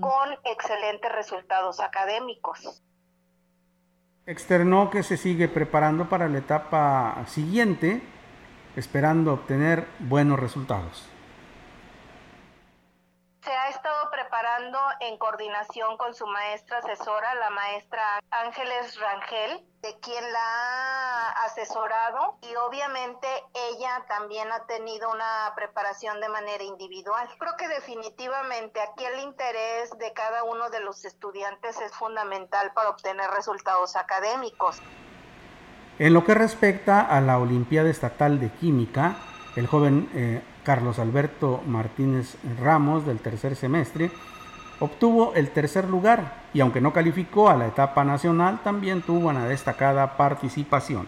con 0.00 0.30
excelentes 0.44 1.10
resultados 1.12 1.80
académicos. 1.80 2.82
Externó 4.26 4.90
que 4.90 5.02
se 5.02 5.16
sigue 5.16 5.48
preparando 5.48 6.08
para 6.08 6.28
la 6.28 6.38
etapa 6.38 7.24
siguiente, 7.26 8.02
esperando 8.76 9.32
obtener 9.32 9.88
buenos 9.98 10.38
resultados 10.38 11.12
se 13.42 13.50
ha 13.50 13.68
estado 13.68 14.01
preparando 14.12 14.78
en 15.00 15.16
coordinación 15.16 15.96
con 15.96 16.14
su 16.14 16.26
maestra 16.26 16.78
asesora, 16.78 17.34
la 17.36 17.48
maestra 17.48 18.02
Ángeles 18.30 19.00
Rangel, 19.00 19.64
de 19.80 19.98
quien 20.00 20.22
la 20.32 20.38
ha 20.38 21.44
asesorado 21.46 22.36
y 22.42 22.54
obviamente 22.56 23.26
ella 23.72 24.04
también 24.06 24.52
ha 24.52 24.66
tenido 24.66 25.10
una 25.10 25.52
preparación 25.56 26.20
de 26.20 26.28
manera 26.28 26.62
individual. 26.62 27.26
Creo 27.38 27.54
que 27.56 27.68
definitivamente 27.68 28.80
aquí 28.80 29.04
el 29.04 29.20
interés 29.20 29.90
de 29.98 30.12
cada 30.12 30.44
uno 30.44 30.68
de 30.68 30.80
los 30.80 31.06
estudiantes 31.06 31.80
es 31.80 31.92
fundamental 31.92 32.72
para 32.74 32.90
obtener 32.90 33.30
resultados 33.30 33.96
académicos. 33.96 34.80
En 35.98 36.12
lo 36.12 36.22
que 36.24 36.34
respecta 36.34 37.00
a 37.00 37.20
la 37.22 37.38
Olimpiada 37.38 37.88
Estatal 37.88 38.38
de 38.38 38.50
Química, 38.50 39.16
el 39.56 39.66
joven 39.66 40.10
eh, 40.14 40.42
Carlos 40.64 40.98
Alberto 40.98 41.62
Martínez 41.66 42.36
Ramos 42.60 43.06
del 43.06 43.18
tercer 43.18 43.56
semestre, 43.56 44.10
obtuvo 44.80 45.34
el 45.34 45.50
tercer 45.50 45.88
lugar 45.88 46.42
y 46.54 46.60
aunque 46.60 46.80
no 46.80 46.92
calificó 46.92 47.48
a 47.48 47.56
la 47.56 47.66
etapa 47.66 48.04
nacional, 48.04 48.60
también 48.62 49.02
tuvo 49.02 49.28
una 49.28 49.46
destacada 49.46 50.16
participación. 50.16 51.06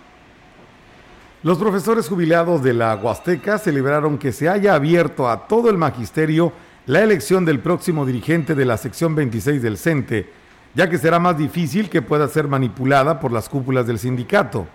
Los 1.43 1.59
profesores 1.59 2.09
jubilados 2.09 2.63
de 2.63 2.73
la 2.73 2.97
Huasteca 2.97 3.59
celebraron 3.59 4.17
que 4.17 4.33
se 4.33 4.49
haya 4.49 4.75
abierto 4.75 5.29
a 5.29 5.47
todo 5.47 5.69
el 5.69 5.77
magisterio 5.77 6.53
la 6.87 7.03
elección 7.03 7.45
del 7.45 7.61
próximo 7.61 8.07
dirigente 8.07 8.55
de 8.55 8.65
la 8.65 8.77
sección 8.77 9.15
26 9.15 9.61
del 9.61 9.77
CENTE, 9.77 10.31
ya 10.75 10.89
que 10.89 10.99
será 10.99 11.19
más 11.19 11.37
difícil 11.37 11.91
que 11.91 12.03
pueda 12.03 12.29
ser 12.29 12.49
manipulada 12.49 13.21
por 13.21 13.31
las 13.31 13.49
cúpulas 13.49 13.87
del 13.87 13.99
sindicato. 13.99 14.67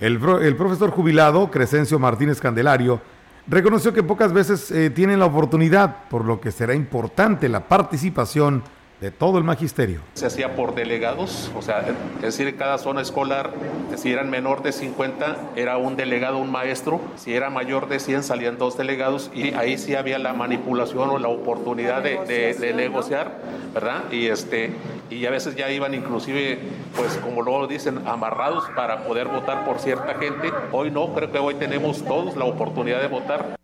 El, 0.00 0.18
el 0.42 0.56
profesor 0.56 0.90
jubilado, 0.90 1.50
Crescencio 1.50 1.98
Martínez 1.98 2.40
Candelario, 2.40 3.00
reconoció 3.48 3.92
que 3.92 4.02
pocas 4.02 4.32
veces 4.32 4.70
eh, 4.70 4.90
tienen 4.90 5.18
la 5.18 5.26
oportunidad, 5.26 6.08
por 6.08 6.24
lo 6.24 6.40
que 6.40 6.52
será 6.52 6.74
importante 6.74 7.48
la 7.48 7.66
participación 7.66 8.62
de 9.00 9.10
todo 9.10 9.38
el 9.38 9.44
magisterio. 9.44 10.00
Se 10.14 10.26
hacía 10.26 10.56
por 10.56 10.74
delegados, 10.74 11.50
o 11.56 11.62
sea, 11.62 11.84
es 12.16 12.22
decir, 12.22 12.56
cada 12.56 12.78
zona 12.78 13.00
escolar, 13.00 13.52
si 13.96 14.12
eran 14.12 14.28
menor 14.28 14.62
de 14.62 14.72
50, 14.72 15.36
era 15.56 15.76
un 15.76 15.96
delegado, 15.96 16.38
un 16.38 16.50
maestro, 16.50 17.00
si 17.16 17.34
era 17.34 17.48
mayor 17.48 17.88
de 17.88 18.00
100, 18.00 18.24
salían 18.24 18.58
dos 18.58 18.76
delegados 18.76 19.30
y 19.34 19.54
ahí 19.54 19.78
sí 19.78 19.94
había 19.94 20.18
la 20.18 20.32
manipulación 20.32 21.10
o 21.10 21.18
la 21.18 21.28
oportunidad 21.28 22.02
de, 22.02 22.54
de, 22.54 22.74
negociar, 22.74 23.38
¿verdad? 23.72 24.04
Y, 24.10 24.26
este, 24.26 24.72
y 25.10 25.24
a 25.26 25.30
veces 25.30 25.54
ya 25.54 25.70
iban 25.70 25.94
inclusive, 25.94 26.58
pues 26.96 27.16
como 27.18 27.42
luego 27.42 27.66
dicen, 27.66 28.06
amarrados 28.06 28.64
para 28.74 29.04
poder 29.04 29.28
votar 29.28 29.64
por 29.64 29.78
cierta 29.78 30.14
gente. 30.14 30.52
Hoy 30.72 30.90
no, 30.90 31.14
creo 31.14 31.30
que 31.30 31.38
hoy 31.38 31.54
tenemos 31.54 32.04
todos 32.04 32.36
la 32.36 32.44
oportunidad 32.44 33.00
de 33.00 33.08
votar. 33.08 33.58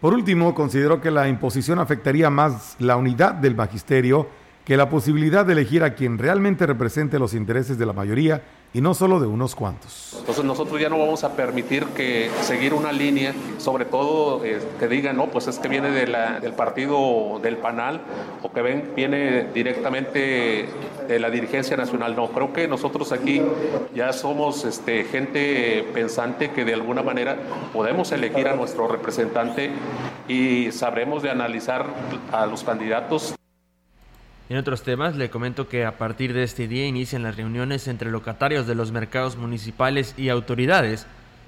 Por 0.00 0.14
último, 0.14 0.54
consideró 0.54 1.00
que 1.00 1.10
la 1.10 1.28
imposición 1.28 1.78
afectaría 1.78 2.30
más 2.30 2.76
la 2.78 2.96
unidad 2.96 3.34
del 3.34 3.54
magisterio 3.54 4.28
que 4.64 4.76
la 4.76 4.88
posibilidad 4.88 5.44
de 5.44 5.52
elegir 5.52 5.82
a 5.82 5.94
quien 5.94 6.18
realmente 6.18 6.66
represente 6.66 7.18
los 7.18 7.34
intereses 7.34 7.78
de 7.78 7.86
la 7.86 7.92
mayoría 7.92 8.42
y 8.72 8.80
no 8.80 8.94
solo 8.94 9.18
de 9.18 9.26
unos 9.26 9.56
cuantos. 9.56 10.14
Entonces 10.20 10.44
nosotros 10.44 10.80
ya 10.80 10.88
no 10.88 10.98
vamos 10.98 11.24
a 11.24 11.34
permitir 11.34 11.86
que 11.86 12.30
seguir 12.42 12.72
una 12.72 12.92
línea, 12.92 13.34
sobre 13.58 13.84
todo 13.84 14.44
eh, 14.44 14.60
que 14.78 14.86
digan, 14.86 15.16
no, 15.16 15.26
pues 15.26 15.48
es 15.48 15.58
que 15.58 15.66
viene 15.66 15.90
del 15.90 16.52
partido 16.52 17.40
del 17.42 17.56
PANAL 17.56 18.00
o 18.42 18.52
que 18.52 18.62
ven, 18.62 18.92
viene 18.94 19.48
directamente 19.52 20.68
de 21.08 21.18
la 21.18 21.30
dirigencia 21.30 21.76
nacional. 21.76 22.14
No, 22.14 22.28
creo 22.28 22.52
que 22.52 22.68
nosotros 22.68 23.10
aquí 23.10 23.42
ya 23.94 24.12
somos 24.12 24.64
este, 24.64 25.04
gente 25.04 25.84
pensante 25.92 26.52
que 26.52 26.64
de 26.64 26.74
alguna 26.74 27.02
manera 27.02 27.36
podemos 27.72 28.12
elegir 28.12 28.46
a 28.46 28.54
nuestro 28.54 28.86
representante 28.86 29.72
y 30.28 30.70
sabremos 30.70 31.24
de 31.24 31.30
analizar 31.30 31.86
a 32.30 32.46
los 32.46 32.62
candidatos 32.62 33.34
en 34.50 34.56
otros 34.56 34.82
temas, 34.82 35.14
le 35.14 35.30
comento 35.30 35.68
que 35.68 35.84
a 35.84 35.96
partir 35.96 36.32
de 36.32 36.42
este 36.42 36.66
día 36.66 36.84
inician 36.84 37.22
las 37.22 37.36
reuniones 37.36 37.86
entre 37.86 38.10
locatarios 38.10 38.66
de 38.66 38.74
los 38.74 38.90
mercados 38.90 39.36
municipales 39.36 40.12
y 40.16 40.28
autoridades 40.28 41.06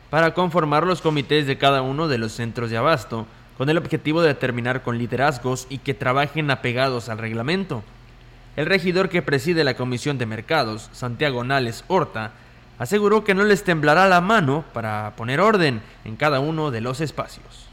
para 0.09 0.35
conformar 0.35 0.87
los 0.87 1.03
comités 1.03 1.49
de 1.49 1.59
cada 1.59 1.83
uno 1.83 2.07
de 2.07 2.19
los 2.19 2.31
centros 2.31 2.71
de 2.71 2.77
abasto, 2.77 3.27
con 3.59 3.69
el 3.69 3.77
objetivo 3.77 4.23
de 4.23 4.29
determinar 4.29 4.85
con 4.85 4.99
liderazgos 4.99 5.67
y 5.69 5.79
que 5.79 5.95
trabajen 5.95 6.49
apegados 6.53 7.09
al 7.09 7.19
reglamento. 7.19 7.83
El 8.55 8.67
regidor 8.67 9.09
que 9.09 9.21
preside 9.21 9.65
la 9.65 9.75
Comisión 9.75 10.17
de 10.17 10.27
Mercados, 10.27 10.89
Santiago 10.93 11.43
Nales 11.43 11.85
Horta, 11.89 12.31
aseguró 12.79 13.25
que 13.25 13.35
no 13.35 13.43
les 13.43 13.65
temblará 13.65 14.07
la 14.07 14.21
mano 14.21 14.65
para 14.73 15.15
poner 15.17 15.41
orden 15.41 15.83
en 16.05 16.15
cada 16.15 16.39
uno 16.39 16.71
de 16.71 16.81
los 16.81 17.01
espacios 17.01 17.72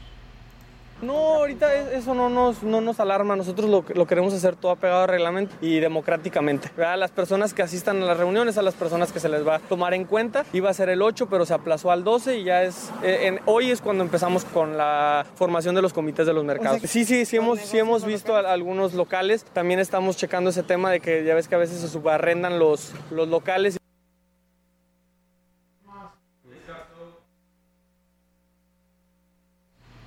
No, 1.02 1.14
ahorita 1.36 1.92
eso 1.92 2.14
no 2.14 2.28
nos, 2.28 2.62
no 2.62 2.80
nos 2.80 3.00
alarma. 3.00 3.36
Nosotros 3.36 3.70
lo, 3.70 3.84
lo 3.94 4.06
queremos 4.06 4.34
hacer 4.34 4.56
todo 4.56 4.72
apegado 4.72 5.02
al 5.02 5.08
reglamento 5.08 5.54
y 5.60 5.80
democráticamente. 5.80 6.70
A 6.82 6.96
las 6.96 7.10
personas 7.10 7.54
que 7.54 7.62
asistan 7.62 8.02
a 8.02 8.06
las 8.06 8.16
reuniones, 8.16 8.58
a 8.58 8.62
las 8.62 8.74
personas 8.74 9.12
que 9.12 9.20
se 9.20 9.28
les 9.28 9.46
va 9.46 9.56
a 9.56 9.58
tomar 9.58 9.94
en 9.94 10.04
cuenta. 10.04 10.44
Iba 10.52 10.70
a 10.70 10.74
ser 10.74 10.88
el 10.88 11.02
8, 11.02 11.28
pero 11.28 11.46
se 11.46 11.54
aplazó 11.54 11.90
al 11.90 12.04
12 12.04 12.38
y 12.38 12.44
ya 12.44 12.62
es... 12.62 12.90
Eh, 13.02 13.26
en, 13.26 13.40
hoy 13.46 13.70
es 13.70 13.80
cuando 13.80 14.04
empezamos 14.04 14.44
con 14.44 14.76
la 14.76 15.26
formación 15.34 15.74
de 15.74 15.82
los 15.82 15.92
comités 15.92 16.26
de 16.26 16.32
los 16.32 16.44
mercados. 16.44 16.80
Sí, 16.84 17.04
sí, 17.04 17.24
sí 17.24 17.36
hemos, 17.36 17.60
sí 17.60 17.78
hemos 17.78 18.04
visto 18.04 18.36
algunos 18.36 18.94
locales. 18.94 19.44
También 19.52 19.80
estamos 19.80 20.16
checando 20.16 20.50
ese 20.50 20.62
tema 20.62 20.90
de 20.90 21.00
que 21.00 21.24
ya 21.24 21.34
ves 21.34 21.48
que 21.48 21.54
a 21.54 21.58
veces 21.58 21.80
se 21.80 21.88
subarrendan 21.88 22.58
los, 22.58 22.92
los 23.10 23.28
locales. 23.28 23.79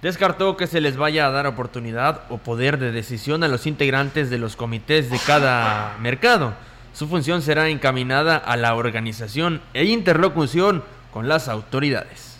Descartó 0.03 0.57
que 0.57 0.67
se 0.67 0.81
les 0.81 0.97
vaya 0.97 1.25
a 1.25 1.31
dar 1.31 1.47
oportunidad 1.47 2.23
o 2.27 2.37
poder 2.37 2.77
de 2.77 2.91
decisión 2.91 3.41
a 3.41 3.47
los 3.47 3.65
integrantes 3.65 4.29
de 4.29 4.37
los 4.37 4.57
comités 4.57 5.09
de 5.09 5.17
cada 5.17 5.95
mercado. 6.01 6.53
Su 6.91 7.07
función 7.07 7.41
será 7.41 7.69
encaminada 7.69 8.35
a 8.35 8.57
la 8.57 8.75
organización 8.75 9.61
e 9.73 9.85
interlocución 9.85 10.83
con 11.13 11.29
las 11.29 11.47
autoridades. 11.47 12.32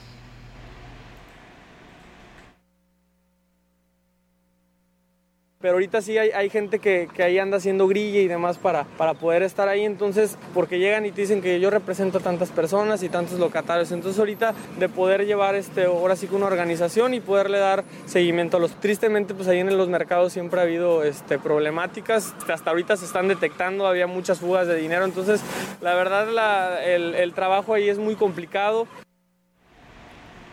Pero 5.64 5.76
ahorita 5.76 6.02
sí 6.02 6.18
hay, 6.18 6.50
gente 6.50 6.80
que, 6.80 7.08
ahí 7.20 7.40
anda 7.40 7.56
haciendo 7.56 7.88
grilla 7.88 8.20
y 8.20 8.28
demás 8.28 8.58
para, 8.58 8.84
para 8.84 9.14
poder 9.14 9.44
estar 9.44 9.70
ahí, 9.70 9.86
entonces, 9.86 10.38
porque 10.54 10.78
llegan 10.78 11.06
y 11.06 11.14
te 11.14 11.22
dicen 11.22 11.42
que 11.42 11.58
yo 11.62 11.70
represento 11.70 12.18
a 12.18 12.22
tantas 12.22 12.50
personas 12.50 13.02
y 13.02 13.08
tantos 13.08 13.40
locatarios, 13.40 13.94
entonces 13.94 14.20
ahorita 14.20 14.54
de 14.78 14.90
poder 14.90 15.26
llevar 15.26 15.56
este, 15.56 15.86
ahora 15.86 16.18
sí 16.18 16.28
que 16.28 16.36
una 16.36 16.48
organización 16.48 17.14
y 17.14 17.22
poderle 17.22 17.60
dar 17.60 17.86
seguimiento 18.06 18.58
a 18.58 18.60
los, 18.60 18.72
tristemente 18.82 19.34
pues 19.34 19.48
ahí 19.48 19.60
en 19.60 19.78
los 19.78 19.88
mercados 19.88 20.34
siempre 20.34 20.60
ha 20.60 20.64
habido 20.64 21.02
este, 21.06 21.40
problemáticas, 21.40 22.36
hasta 22.52 22.70
ahorita 22.70 22.98
se 22.98 23.06
están 23.06 23.30
detectando, 23.30 23.88
había 23.88 24.06
muchas 24.06 24.42
fugas 24.42 24.68
de 24.68 24.76
dinero, 24.76 25.06
entonces 25.06 25.40
la 25.80 25.94
verdad 25.94 26.86
el, 26.86 27.16
el 27.16 27.34
trabajo 27.34 27.74
ahí 27.74 27.88
es 27.88 28.00
muy 28.00 28.16
complicado. 28.16 28.86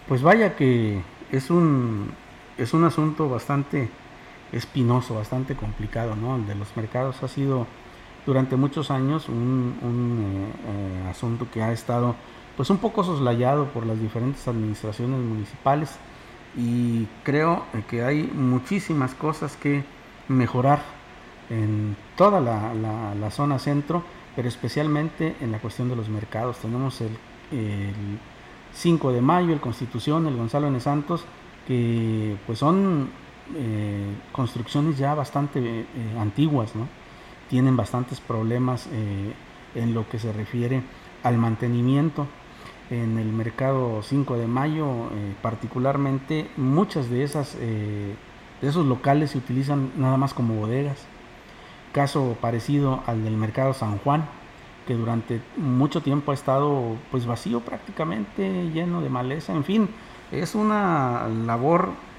Pues 0.07 0.23
vaya 0.23 0.55
que 0.55 1.00
es 1.33 1.50
un, 1.50 2.12
es 2.57 2.73
un 2.75 2.85
asunto 2.85 3.29
bastante 3.29 3.88
espinoso, 4.52 5.14
bastante 5.14 5.54
complicado, 5.54 6.16
¿no? 6.16 6.37
El 6.37 6.47
de 6.47 6.54
los 6.54 6.76
mercados 6.76 7.23
ha 7.23 7.28
sido 7.28 7.66
durante 8.26 8.57
muchos 8.57 8.90
años 8.90 9.28
un, 9.28 9.75
eh, 9.83 11.04
eh, 11.07 11.11
asunto 11.11 11.47
que 11.52 11.62
ha 11.62 11.73
estado 11.73 12.14
pues 12.57 12.69
un 12.71 12.78
poco 12.78 13.02
soslayado 13.04 13.66
por 13.66 13.87
las 13.87 13.99
diferentes 14.00 14.47
administraciones 14.47 15.19
municipales 15.19 15.97
y 16.57 17.07
creo 17.23 17.64
que 17.88 18.02
hay 18.02 18.25
muchísimas 18.25 19.14
cosas 19.14 19.57
que 19.57 19.85
mejorar 20.28 20.83
en 21.49 21.97
toda 22.16 22.40
la, 22.40 23.30
zona 23.30 23.59
centro, 23.59 24.02
pero 24.37 24.49
especialmente 24.49 25.37
en 25.40 25.52
la 25.52 25.59
cuestión 25.59 25.88
de 25.88 25.97
los 25.97 26.09
mercados. 26.09 26.59
Tenemos 26.59 27.00
el, 27.00 27.16
el 27.52 28.19
5 28.75 29.12
de 29.12 29.21
mayo, 29.21 29.52
el 29.52 29.61
Constitución, 29.61 30.26
el 30.26 30.37
Gonzalo 30.37 30.69
N. 30.69 30.80
Santos, 30.80 31.25
que 31.66 32.37
pues 32.47 32.59
son 32.59 33.11
eh, 33.57 34.14
construcciones 34.33 34.99
ya 34.99 35.14
bastante 35.14 35.61
eh, 35.61 35.87
antiguas, 36.19 36.75
¿no? 36.75 36.87
tienen 37.49 37.76
bastantes 37.76 38.21
problemas 38.21 38.88
eh, 38.92 39.33
en 39.75 39.95
lo 39.95 40.09
que 40.09 40.19
se 40.19 40.33
refiere 40.33 40.83
al 41.23 41.37
mantenimiento. 41.38 42.26
En 42.90 43.19
el 43.19 43.28
mercado 43.28 44.02
5 44.02 44.37
de 44.37 44.49
mayo, 44.49 45.11
particularmente, 45.42 46.50
muchas 46.57 47.09
de 47.09 47.23
esas 47.23 47.57
de 47.57 48.16
esos 48.61 48.85
locales 48.85 49.30
se 49.30 49.38
utilizan 49.38 49.92
nada 49.97 50.16
más 50.16 50.35
como 50.35 50.54
bodegas. 50.54 51.07
Caso 51.92 52.37
parecido 52.40 53.00
al 53.07 53.23
del 53.23 53.37
mercado 53.37 53.75
San 53.75 53.99
Juan, 53.99 54.25
que 54.88 54.95
durante 54.95 55.40
mucho 55.57 56.00
tiempo 56.00 56.33
ha 56.33 56.35
estado 56.35 56.97
pues 57.12 57.26
vacío 57.26 57.61
prácticamente, 57.61 58.71
lleno 58.73 59.00
de 59.00 59.09
maleza, 59.09 59.52
en 59.52 59.62
fin, 59.62 59.88
es 60.33 60.54
una 60.54 61.28
labor 61.47 61.90
eh, 61.90 62.10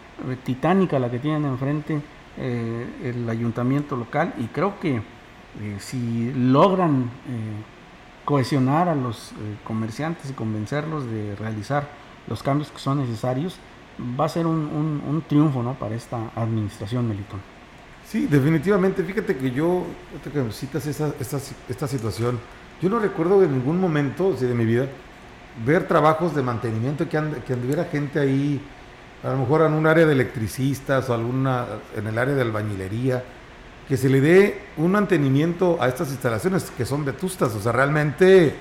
titánica 0.44 1.00
la 1.00 1.10
que 1.10 1.20
tienen 1.20 1.46
enfrente 1.46 2.02
eh, 2.38 2.86
el 3.04 3.30
ayuntamiento 3.30 3.96
local 3.96 4.34
y 4.38 4.46
creo 4.46 4.80
que 4.80 4.96
eh, 4.96 5.76
si 5.80 6.32
logran 6.34 7.10
cohesionar 8.26 8.88
a 8.88 8.96
los 8.96 9.34
comerciantes 9.64 10.30
y 10.30 10.34
convencerlos 10.34 11.06
de 11.06 11.36
realizar 11.36 11.90
los 12.28 12.44
cambios 12.44 12.70
que 12.70 12.80
son 12.80 13.00
necesarios, 13.00 13.58
va 14.20 14.26
a 14.26 14.30
ser 14.30 14.46
un, 14.48 15.24
triunfo 15.28 15.64
¿no? 15.64 15.74
para 15.74 15.96
esta 15.96 16.32
administración, 16.36 17.08
Melitón. 17.08 17.40
Sí, 18.08 18.28
definitivamente. 18.28 19.04
Fíjate 19.04 19.38
que 19.38 19.52
yo, 19.52 19.86
que 20.24 20.52
citas 20.52 20.86
esta, 20.86 21.14
esta, 21.20 21.88
situación, 21.88 22.40
yo 22.82 22.90
no 22.90 23.00
recuerdo 23.00 23.44
en 23.44 23.54
ningún 23.54 23.80
momento 23.80 24.34
de 24.34 24.54
mi 24.54 24.66
vida 24.66 24.88
ver 25.66 25.88
trabajos 25.88 26.36
de 26.36 26.42
mantenimiento 26.42 27.08
que, 27.08 27.22
que 27.46 27.54
anduviera 27.54 27.86
gente 27.86 28.20
ahí 28.20 28.62
a 29.24 29.30
lo 29.30 29.38
mejor 29.38 29.62
en 29.62 29.74
un 29.74 29.86
área 29.86 30.06
de 30.06 30.14
electricistas 30.14 31.10
o 31.10 31.14
alguna 31.14 31.66
en 31.96 32.08
el 32.08 32.18
área 32.18 32.34
de 32.34 32.42
albañilería, 32.42 33.24
que 33.88 33.98
se 33.98 34.10
le 34.10 34.22
dé 34.22 34.62
un 34.78 34.92
mantenimiento 34.92 35.78
a 35.82 35.88
estas 35.88 36.10
instalaciones 36.10 36.72
que 36.76 36.86
son 36.86 37.06
vetustas. 37.06 37.54
O 37.54 37.62
sea, 37.62 37.72
realmente, 37.72 38.56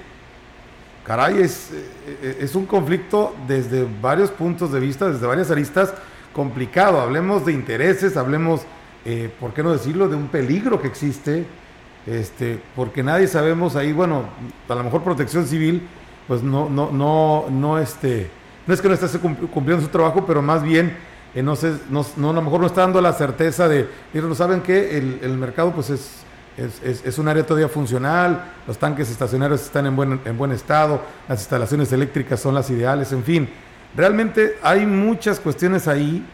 caray, 1.07 1.39
es, 1.39 1.71
eh, 1.73 2.39
es 2.41 2.55
un 2.55 2.67
conflicto 2.67 3.35
desde 3.47 3.87
varios 4.03 4.31
puntos 4.31 4.73
de 4.73 4.81
vista, 4.81 5.09
desde 5.11 5.27
varias 5.27 5.51
aristas, 5.51 5.95
complicado. 6.33 7.01
Hablemos 7.01 7.47
de 7.47 7.53
intereses, 7.53 8.17
hablemos, 8.17 8.63
eh, 9.05 9.33
¿por 9.41 9.55
qué 9.55 9.63
no 9.63 9.73
decirlo?, 9.73 10.09
de 10.09 10.17
un 10.17 10.29
peligro 10.29 10.81
que 10.81 10.89
existe, 10.89 11.47
este, 12.07 12.61
porque 12.75 13.03
nadie 13.03 13.29
sabemos 13.29 13.77
ahí, 13.77 13.93
bueno, 13.93 14.25
a 14.69 14.75
lo 14.75 14.85
mejor 14.85 15.03
protección 15.03 15.47
civil, 15.47 15.87
pues 16.27 16.43
no, 16.43 16.69
no, 16.69 16.91
no, 16.91 17.47
no, 17.51 17.79
este 17.79 18.31
no 18.71 18.75
es 18.75 18.81
que 18.81 18.87
no 18.87 18.95
esté 18.95 19.19
cumpliendo 19.19 19.85
su 19.85 19.91
trabajo, 19.91 20.25
pero 20.25 20.41
más 20.41 20.63
bien 20.63 20.97
eh, 21.35 21.43
no, 21.43 21.57
sé, 21.57 21.75
no, 21.91 22.03
a 22.31 22.33
lo 22.33 22.41
mejor 22.41 22.61
no 22.61 22.69
está 22.69 22.83
dando 22.83 23.01
la 23.01 23.13
certeza 23.13 23.69
de, 23.69 23.89
no 24.15 24.33
saben 24.37 24.61
que 24.61 24.97
el, 24.97 25.37
mercado 25.37 25.73
pues 25.73 25.91
es, 25.91 26.23
es, 26.57 27.19
un 27.19 27.27
área 27.27 27.45
todavía 27.45 27.69
funcional, 27.69 28.53
los 28.69 28.79
tanques 28.79 29.11
estacionarios 29.11 29.61
están 29.61 29.87
en 29.87 29.97
buen, 29.97 30.21
en 30.25 30.39
buen 30.39 30.53
estado, 30.53 31.03
las 31.29 31.41
instalaciones 31.41 31.93
eléctricas 31.93 32.39
son 32.39 32.55
las 32.55 32.71
ideales, 32.71 33.11
en 33.11 33.25
fin, 33.25 33.49
realmente 33.97 34.57
hay 34.63 34.87
muchas 34.87 35.41
cuestiones 35.41 35.89
ahí 35.89 36.25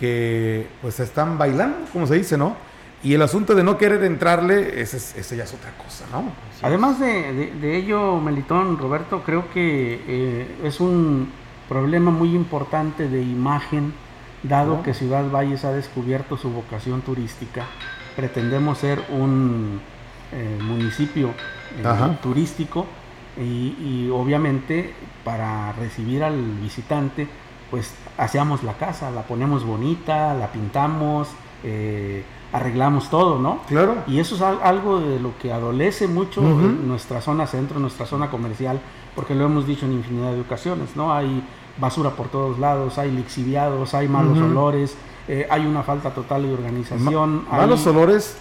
que 0.00 0.66
pues 0.82 0.98
están 0.98 1.38
bailando, 1.38 1.86
como 1.92 2.08
se 2.08 2.16
dice, 2.16 2.36
¿no? 2.36 2.56
Y 3.04 3.14
el 3.14 3.22
asunto 3.22 3.54
de 3.54 3.62
no 3.62 3.78
querer 3.78 4.02
entrarle, 4.02 4.80
ese, 4.80 5.36
ya 5.36 5.44
es 5.44 5.54
otra 5.54 5.70
cosa, 5.78 6.04
¿no? 6.10 6.32
Además 6.62 6.98
de, 6.98 7.76
ello, 7.76 8.18
Melitón, 8.18 8.76
Roberto, 8.76 9.22
creo 9.24 9.48
que 9.52 10.00
eh, 10.08 10.56
es 10.64 10.80
un 10.80 11.30
problema 11.68 12.10
muy 12.10 12.34
importante 12.34 13.08
de 13.08 13.22
imagen, 13.22 13.92
dado 14.42 14.82
que 14.82 14.94
Ciudad 14.94 15.30
Valles 15.30 15.64
ha 15.64 15.72
descubierto 15.72 16.36
su 16.36 16.50
vocación 16.50 17.02
turística. 17.02 17.64
Pretendemos 18.14 18.78
ser 18.78 19.02
un 19.10 19.80
eh, 20.32 20.58
municipio 20.62 21.30
eh, 21.78 22.16
turístico 22.22 22.86
y, 23.38 24.08
obviamente 24.10 24.94
para 25.24 25.72
recibir 25.72 26.22
al 26.24 26.40
visitante, 26.62 27.28
pues 27.70 27.94
hacemos 28.16 28.62
la 28.62 28.74
casa, 28.74 29.10
la 29.10 29.22
ponemos 29.22 29.64
bonita, 29.64 30.34
la 30.34 30.52
pintamos, 30.52 31.28
eh, 31.64 32.24
arreglamos 32.52 33.10
todo, 33.10 33.38
¿no? 33.38 33.60
Claro. 33.68 33.96
Y 34.06 34.20
eso 34.20 34.36
es 34.36 34.42
algo 34.42 35.00
de 35.00 35.18
lo 35.20 35.36
que 35.38 35.52
adolece 35.52 36.06
mucho 36.06 36.40
en 36.42 36.88
nuestra 36.88 37.20
zona 37.20 37.46
centro, 37.46 37.80
nuestra 37.80 38.06
zona 38.06 38.30
comercial, 38.30 38.80
porque 39.16 39.34
lo 39.34 39.46
hemos 39.46 39.66
dicho 39.66 39.86
en 39.86 39.94
infinidad 39.94 40.32
de 40.32 40.42
ocasiones, 40.42 40.94
¿no? 40.94 41.12
Hay 41.12 41.42
basura 41.78 42.10
por 42.10 42.28
todos 42.28 42.58
lados, 42.58 42.98
hay 42.98 43.10
lixiviados, 43.10 43.94
hay 43.94 44.08
malos 44.08 44.38
olores, 44.38 44.94
eh, 45.26 45.46
hay 45.50 45.66
una 45.66 45.82
falta 45.82 46.10
total 46.10 46.42
de 46.42 46.52
organización. 46.52 47.46
malos 47.50 47.86
olores, 47.86 48.36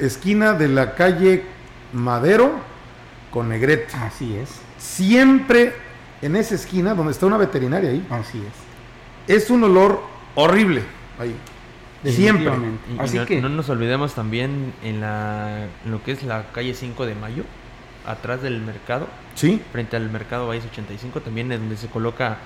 esquina 0.00 0.54
de 0.54 0.68
la 0.68 0.94
calle 0.94 1.44
Madero 1.92 2.52
con 3.30 3.50
Negrete. 3.50 3.94
Así 3.96 4.34
es. 4.34 4.60
Siempre 4.78 5.74
en 6.22 6.36
esa 6.36 6.54
esquina 6.54 6.94
donde 6.94 7.12
está 7.12 7.26
una 7.26 7.36
veterinaria 7.36 7.90
ahí. 7.90 8.06
Así 8.10 8.38
es. 8.38 9.36
Es 9.42 9.50
un 9.50 9.62
olor 9.64 10.00
horrible 10.34 10.82
ahí. 11.18 11.36
Siempre. 12.04 12.52
Así 12.98 13.18
que 13.26 13.40
no 13.40 13.48
nos 13.48 13.68
olvidemos 13.68 14.14
también 14.14 14.72
en, 14.82 15.00
la, 15.00 15.66
en 15.84 15.90
lo 15.90 16.02
que 16.02 16.12
es 16.12 16.22
la 16.22 16.46
calle 16.52 16.72
5 16.72 17.06
de 17.06 17.14
Mayo 17.14 17.44
atrás 18.10 18.42
del 18.42 18.60
mercado. 18.60 19.06
Sí. 19.34 19.60
Frente 19.72 19.96
al 19.96 20.10
mercado 20.10 20.46
Valles 20.48 20.64
85, 20.70 21.20
también 21.20 21.52
es 21.52 21.60
donde 21.60 21.76
se 21.76 21.88
coloca 21.88 22.38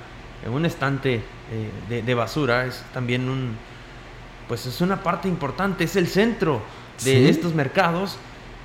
un 0.51 0.67
estante 0.67 1.23
eh, 1.51 2.03
de, 2.03 2.15
basura. 2.15 2.67
Es 2.67 2.85
también 2.93 3.29
un. 3.29 3.57
Pues 4.49 4.67
es 4.67 4.81
una 4.81 5.03
parte 5.03 5.29
importante, 5.29 5.85
es 5.85 5.97
el 5.97 6.09
centro 6.09 6.61
de 7.05 7.29
estos 7.29 7.55
mercados. 7.55 8.19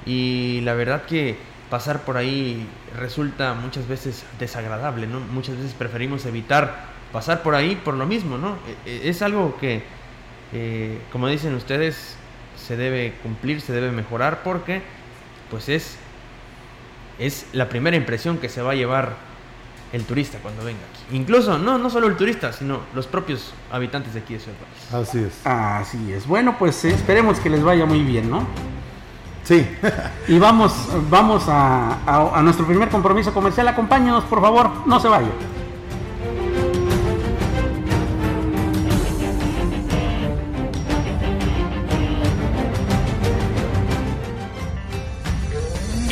Y 0.06 0.62
la 0.62 0.74
verdad 0.74 1.04
que 1.04 1.38
pasar 1.70 2.04
por 2.04 2.18
ahí 2.18 2.66
resulta 2.98 3.54
muchas 3.54 3.88
veces 3.88 4.26
desagradable, 4.40 5.06
¿no? 5.06 5.20
Muchas 5.20 5.58
veces 5.58 5.74
preferimos 5.74 6.26
evitar 6.26 6.98
pasar 7.12 7.44
por 7.44 7.56
ahí 7.56 7.76
por 7.76 7.94
lo 7.94 8.06
mismo, 8.06 8.38
¿no? 8.38 8.58
E, 8.86 8.92
e, 8.92 9.10
es 9.10 9.22
algo 9.22 9.58
que 9.60 9.84
eh, 10.54 11.00
como 11.12 11.28
dicen 11.28 11.54
ustedes, 11.56 12.16
se 12.56 12.78
debe 12.78 13.14
cumplir, 13.24 13.62
se 13.62 13.74
debe 13.74 13.92
mejorar 13.92 14.44
porque 14.44 14.82
pues 15.50 15.70
es, 15.70 15.98
es 17.20 17.48
la 17.54 17.70
primera 17.70 17.98
impresión 17.98 18.38
que 18.38 18.50
se 18.50 18.62
va 18.62 18.72
a 18.72 18.76
llevar 18.76 19.16
el 19.94 20.04
turista 20.04 20.38
cuando 20.40 20.64
venga 20.64 20.80
aquí. 20.92 21.16
Incluso, 21.16 21.58
no, 21.58 21.78
no 21.78 21.90
solo 21.90 22.08
el 22.08 22.16
turista, 22.16 22.52
sino 22.52 22.82
los 22.94 23.08
propios 23.08 23.54
habitantes 23.72 24.14
de 24.14 24.20
aquí 24.20 24.34
de 24.34 24.40
Ciudad 24.40 24.58
Valles. 24.60 25.10
Así 25.10 25.20
es. 25.20 25.46
Así 25.46 26.14
es. 26.14 26.28
Bueno, 26.28 26.58
pues 26.58 26.84
eh, 26.86 26.90
esperemos 26.90 27.40
que 27.40 27.50
les 27.50 27.64
vaya 27.64 27.86
muy 27.86 28.04
bien, 28.04 28.30
¿no? 28.30 28.46
Sí. 29.44 29.66
y 30.28 30.38
vamos, 30.40 30.74
vamos 31.10 31.46
a, 31.48 32.00
a 32.06 32.42
nuestro 32.42 32.66
primer 32.66 32.90
compromiso 32.90 33.34
comercial. 33.34 33.68
Acompáñenos, 33.70 34.26
por 34.26 34.42
favor, 34.42 34.70
no 34.86 35.00
se 35.00 35.08
vayan. 35.08 35.57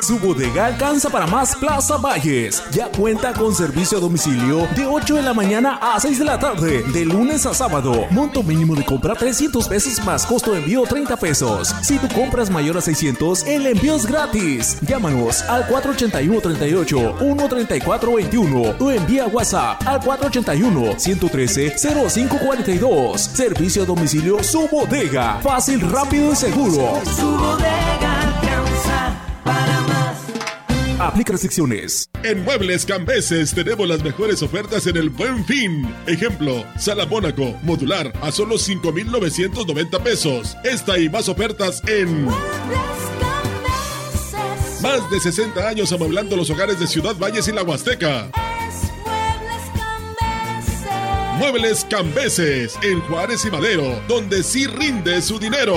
Su 0.00 0.18
bodega 0.18 0.66
alcanza 0.66 1.10
para 1.10 1.26
más 1.26 1.54
Plaza 1.56 1.98
Valles. 1.98 2.62
Ya 2.70 2.86
cuenta 2.88 3.34
con 3.34 3.54
servicio 3.54 3.98
a 3.98 4.00
domicilio 4.00 4.66
de 4.74 4.86
8 4.86 5.16
de 5.16 5.22
la 5.22 5.34
mañana 5.34 5.78
a 5.82 6.00
6 6.00 6.18
de 6.18 6.24
la 6.24 6.38
tarde, 6.38 6.82
de 6.82 7.04
lunes 7.04 7.44
a 7.44 7.52
sábado. 7.52 8.06
Monto 8.10 8.42
mínimo 8.42 8.74
de 8.74 8.86
compra 8.86 9.14
300 9.14 9.68
pesos 9.68 10.02
más 10.02 10.24
costo 10.24 10.52
de 10.52 10.60
envío 10.60 10.84
30 10.84 11.16
pesos. 11.18 11.74
Si 11.82 11.98
tu 11.98 12.08
compras 12.08 12.48
mayor 12.48 12.78
a 12.78 12.80
600, 12.80 13.44
el 13.46 13.66
envío 13.66 13.96
es 13.96 14.06
gratis. 14.06 14.78
Llámanos 14.80 15.42
al 15.42 15.66
481 15.66 16.40
38 16.40 17.16
134 17.18 18.14
21 18.14 18.76
o 18.80 18.90
envía 18.90 19.26
WhatsApp 19.26 19.86
al 19.86 20.00
481 20.00 20.98
113 20.98 21.74
0542. 21.78 23.20
Servicio 23.20 23.82
a 23.82 23.86
domicilio 23.86 24.42
Su 24.42 24.66
Bodega. 24.68 25.40
Fácil, 25.42 25.82
rápido 25.82 26.32
y 26.32 26.36
seguro. 26.36 27.02
Su 27.04 27.26
bodega. 27.36 28.23
Aplica 31.06 31.32
restricciones. 31.32 32.08
En 32.22 32.44
Muebles 32.44 32.86
Cambeses 32.86 33.52
tenemos 33.52 33.86
las 33.86 34.02
mejores 34.02 34.42
ofertas 34.42 34.86
en 34.86 34.96
el 34.96 35.10
Buen 35.10 35.44
Fin. 35.44 35.94
Ejemplo, 36.06 36.64
sala 36.78 37.04
Mónaco, 37.04 37.58
modular, 37.62 38.10
a 38.22 38.32
solo 38.32 38.56
5,990 38.56 40.02
pesos. 40.02 40.56
Esta 40.64 40.98
y 40.98 41.10
más 41.10 41.28
ofertas 41.28 41.82
en... 41.86 42.24
Más 44.80 45.10
de 45.10 45.20
60 45.20 45.68
años 45.68 45.92
amueblando 45.92 46.36
los 46.36 46.48
hogares 46.48 46.80
de 46.80 46.86
Ciudad 46.86 47.14
Valles 47.16 47.48
y 47.48 47.52
la 47.52 47.62
Huasteca. 47.62 48.30
Muebles 51.38 51.84
Cambeses 51.84 52.78
en 52.82 53.00
Juárez 53.02 53.44
y 53.44 53.50
Madero, 53.50 54.00
donde 54.08 54.42
sí 54.42 54.66
rinde 54.66 55.20
su 55.20 55.38
dinero. 55.38 55.76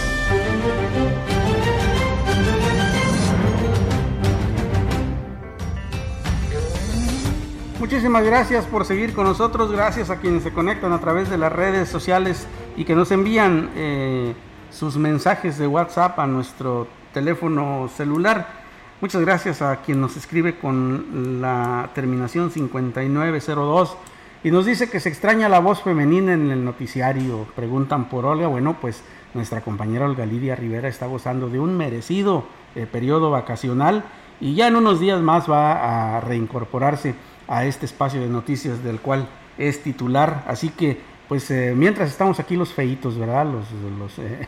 Muchísimas 7.81 8.23
gracias 8.23 8.65
por 8.67 8.85
seguir 8.85 9.15
con 9.15 9.25
nosotros, 9.25 9.71
gracias 9.71 10.11
a 10.11 10.17
quienes 10.17 10.43
se 10.43 10.53
conectan 10.53 10.93
a 10.93 10.99
través 10.99 11.31
de 11.31 11.39
las 11.39 11.51
redes 11.51 11.89
sociales 11.89 12.45
y 12.77 12.85
que 12.85 12.93
nos 12.93 13.09
envían 13.11 13.71
eh, 13.75 14.35
sus 14.69 14.97
mensajes 14.97 15.57
de 15.57 15.65
WhatsApp 15.65 16.19
a 16.19 16.27
nuestro 16.27 16.85
teléfono 17.11 17.89
celular. 17.97 18.47
Muchas 19.01 19.21
gracias 19.21 19.63
a 19.63 19.77
quien 19.77 19.99
nos 19.99 20.15
escribe 20.15 20.59
con 20.59 21.41
la 21.41 21.89
terminación 21.95 22.51
5902 22.51 23.97
y 24.43 24.51
nos 24.51 24.67
dice 24.67 24.87
que 24.87 24.99
se 24.99 25.09
extraña 25.09 25.49
la 25.49 25.57
voz 25.57 25.81
femenina 25.81 26.33
en 26.33 26.51
el 26.51 26.63
noticiario. 26.63 27.47
Preguntan 27.55 28.09
por 28.09 28.27
Olga. 28.27 28.45
Bueno, 28.45 28.77
pues 28.79 29.03
nuestra 29.33 29.61
compañera 29.61 30.05
Olga 30.05 30.27
Lidia 30.27 30.55
Rivera 30.55 30.87
está 30.87 31.07
gozando 31.07 31.49
de 31.49 31.59
un 31.59 31.75
merecido 31.77 32.43
eh, 32.75 32.85
periodo 32.85 33.31
vacacional 33.31 34.03
y 34.39 34.53
ya 34.53 34.67
en 34.67 34.75
unos 34.75 34.99
días 34.99 35.19
más 35.19 35.49
va 35.49 36.17
a 36.17 36.21
reincorporarse 36.21 37.15
a 37.51 37.65
este 37.65 37.85
espacio 37.85 38.21
de 38.21 38.29
noticias 38.29 38.81
del 38.81 39.01
cual 39.01 39.27
es 39.57 39.83
titular. 39.83 40.45
Así 40.47 40.69
que, 40.69 40.97
pues 41.27 41.51
eh, 41.51 41.73
mientras 41.75 42.09
estamos 42.09 42.39
aquí 42.39 42.55
los 42.55 42.73
feitos, 42.73 43.17
¿verdad? 43.17 43.45
Los, 43.45 44.17
eh, 44.19 44.47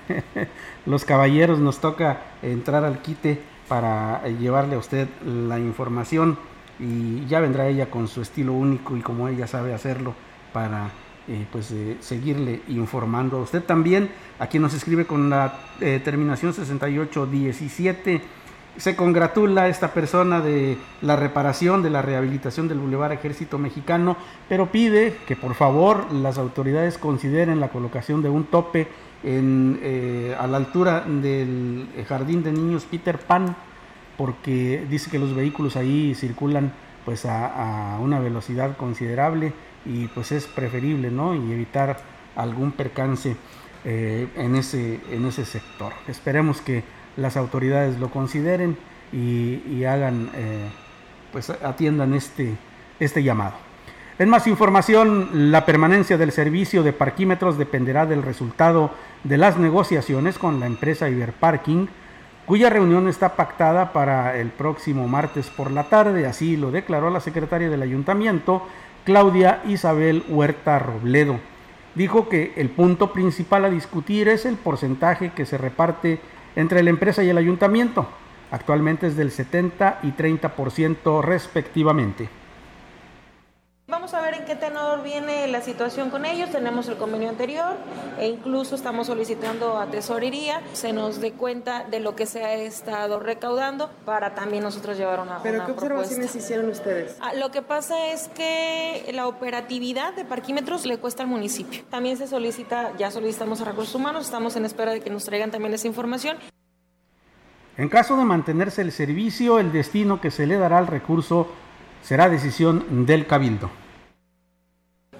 los, 0.85 1.03
caballeros 1.03 1.59
nos 1.59 1.79
toca 1.79 2.21
entrar 2.41 2.85
al 2.85 3.01
quite 3.01 3.41
para 3.67 4.25
llevarle 4.39 4.75
a 4.75 4.77
usted 4.77 5.09
la 5.25 5.59
información 5.59 6.37
y 6.79 7.25
ya 7.25 7.41
vendrá 7.41 7.67
ella 7.67 7.89
con 7.89 8.07
su 8.07 8.21
estilo 8.21 8.53
único 8.53 8.95
y 8.95 9.01
como 9.01 9.27
ella 9.27 9.47
sabe 9.47 9.73
hacerlo 9.73 10.13
para 10.53 10.89
eh, 11.27 11.45
pues 11.51 11.73
seguirle 11.99 12.61
informando 12.69 13.37
a 13.37 13.41
usted 13.41 13.63
también 13.63 14.09
a 14.39 14.47
quien 14.47 14.63
nos 14.63 14.73
escribe 14.73 15.05
con 15.05 15.29
la 15.29 15.59
terminación 16.03 16.53
6817 16.53 18.21
se 18.77 18.95
congratula 18.95 19.67
esta 19.67 19.93
persona 19.93 20.41
de 20.41 20.77
la 21.01 21.15
reparación, 21.15 21.83
de 21.83 21.89
la 21.89 22.01
rehabilitación 22.01 22.67
del 22.67 22.79
Boulevard 22.79 23.11
Ejército 23.11 23.57
Mexicano, 23.57 24.17
pero 24.49 24.71
pide 24.71 25.15
que 25.27 25.35
por 25.35 25.53
favor 25.53 26.11
las 26.11 26.37
autoridades 26.37 26.97
consideren 26.97 27.59
la 27.59 27.69
colocación 27.69 28.21
de 28.23 28.29
un 28.29 28.45
tope 28.45 28.87
en, 29.23 29.79
eh, 29.81 30.35
a 30.39 30.47
la 30.47 30.57
altura 30.57 31.01
del 31.01 31.87
Jardín 32.07 32.43
de 32.43 32.51
Niños 32.51 32.85
Peter 32.89 33.19
Pan, 33.19 33.55
porque 34.17 34.85
dice 34.89 35.09
que 35.09 35.19
los 35.19 35.35
vehículos 35.35 35.75
ahí 35.75 36.15
circulan 36.15 36.73
pues 37.05 37.25
a, 37.25 37.97
una 38.01 38.19
velocidad 38.19 38.77
considerable 38.77 39.53
y 39.85 40.07
pues 40.07 40.31
es 40.31 40.45
preferible, 40.47 41.11
¿no? 41.11 41.35
Y 41.35 41.51
evitar 41.51 41.97
algún 42.35 42.71
percance 42.71 43.35
eh, 43.83 44.29
en, 44.35 44.55
ese, 44.55 45.01
en 45.11 45.25
ese 45.25 45.45
sector. 45.45 45.93
Esperemos 46.07 46.61
que 46.61 46.83
las 47.17 47.37
autoridades 47.37 47.99
lo 47.99 48.09
consideren 48.09 48.77
y, 49.11 49.83
hagan, 49.83 50.29
eh, 50.33 50.69
pues 51.31 51.49
atiendan 51.49 52.13
este, 52.13 52.55
este 52.99 53.23
llamado. 53.23 53.53
En 54.19 54.29
más 54.29 54.45
información, 54.45 55.51
la 55.51 55.65
permanencia 55.65 56.17
del 56.17 56.31
servicio 56.31 56.83
de 56.83 56.93
parquímetros 56.93 57.57
dependerá 57.57 58.05
del 58.05 58.21
resultado 58.21 58.91
de 59.23 59.37
las 59.37 59.57
negociaciones 59.57 60.37
con 60.37 60.59
la 60.59 60.67
empresa 60.67 61.09
Iberparking, 61.09 61.89
cuya 62.45 62.69
reunión 62.69 63.07
está 63.07 63.35
pactada 63.35 63.91
para 63.91 64.37
el 64.37 64.49
próximo 64.49 65.07
martes 65.07 65.49
por 65.49 65.71
la 65.71 65.85
tarde, 65.85 66.27
así 66.27 66.57
lo 66.57 66.71
declaró 66.71 67.09
la 67.09 67.21
secretaria 67.21 67.69
del 67.69 67.81
ayuntamiento, 67.81 68.67
Claudia 69.03 69.61
Isabel 69.65 70.23
Huerta 70.29 70.77
Robledo. 70.79 71.39
Dijo 71.95 72.29
que 72.29 72.53
el 72.55 72.69
punto 72.69 73.13
principal 73.13 73.65
a 73.65 73.69
discutir 73.69 74.27
es 74.27 74.45
el 74.45 74.55
porcentaje 74.55 75.31
que 75.31 75.45
se 75.45 75.57
reparte 75.57 76.19
entre 76.55 76.83
la 76.83 76.89
empresa 76.89 77.23
y 77.23 77.29
el 77.29 77.37
ayuntamiento. 77.37 78.07
Actualmente 78.51 79.07
es 79.07 79.15
del 79.15 79.31
70 79.31 79.99
y 80.03 80.11
30% 80.11 81.21
respectivamente. 81.23 82.29
Vamos 83.93 84.15
a 84.15 84.21
ver 84.21 84.33
en 84.33 84.45
qué 84.45 84.55
tenor 84.55 85.03
viene 85.03 85.45
la 85.45 85.61
situación 85.61 86.09
con 86.09 86.25
ellos. 86.25 86.49
Tenemos 86.49 86.87
el 86.87 86.95
convenio 86.97 87.29
anterior 87.29 87.75
e 88.19 88.27
incluso 88.27 88.73
estamos 88.73 89.05
solicitando 89.05 89.77
a 89.77 89.85
tesorería 89.85 90.63
se 90.73 90.93
nos 90.93 91.21
dé 91.21 91.33
cuenta 91.33 91.83
de 91.83 91.99
lo 91.99 92.15
que 92.15 92.25
se 92.25 92.43
ha 92.43 92.55
estado 92.55 93.19
recaudando 93.19 93.91
para 94.03 94.33
también 94.33 94.63
nosotros 94.63 94.97
llevar 94.97 95.19
una 95.19 95.43
¿Pero 95.43 95.63
qué 95.67 95.73
observaciones 95.73 96.35
hicieron 96.35 96.71
ustedes? 96.71 97.17
Ah, 97.21 97.35
lo 97.35 97.51
que 97.51 97.61
pasa 97.61 98.07
es 98.07 98.29
que 98.29 99.11
la 99.13 99.27
operatividad 99.27 100.15
de 100.15 100.25
parquímetros 100.25 100.87
le 100.87 100.97
cuesta 100.97 101.21
al 101.21 101.29
municipio. 101.29 101.83
También 101.91 102.17
se 102.17 102.25
solicita, 102.25 102.97
ya 102.97 103.11
solicitamos 103.11 103.61
a 103.61 103.65
recursos 103.65 103.93
humanos, 103.93 104.25
estamos 104.25 104.55
en 104.55 104.65
espera 104.65 104.91
de 104.91 105.01
que 105.01 105.11
nos 105.11 105.23
traigan 105.23 105.51
también 105.51 105.71
esa 105.71 105.85
información. 105.85 106.37
En 107.77 107.89
caso 107.89 108.17
de 108.17 108.23
mantenerse 108.23 108.81
el 108.81 108.91
servicio, 108.91 109.59
el 109.59 109.71
destino 109.71 110.19
que 110.19 110.31
se 110.31 110.47
le 110.47 110.57
dará 110.57 110.79
al 110.79 110.87
recurso 110.87 111.47
será 112.01 112.27
decisión 112.27 113.05
del 113.05 113.27
cabildo. 113.27 113.82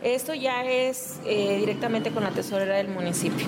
Esto 0.04 0.34
ya 0.34 0.66
es 0.66 1.20
eh, 1.26 1.56
directamente 1.60 2.12
con 2.12 2.24
la 2.24 2.32
tesorera 2.32 2.76
del 2.76 2.90
municipio. 2.90 3.48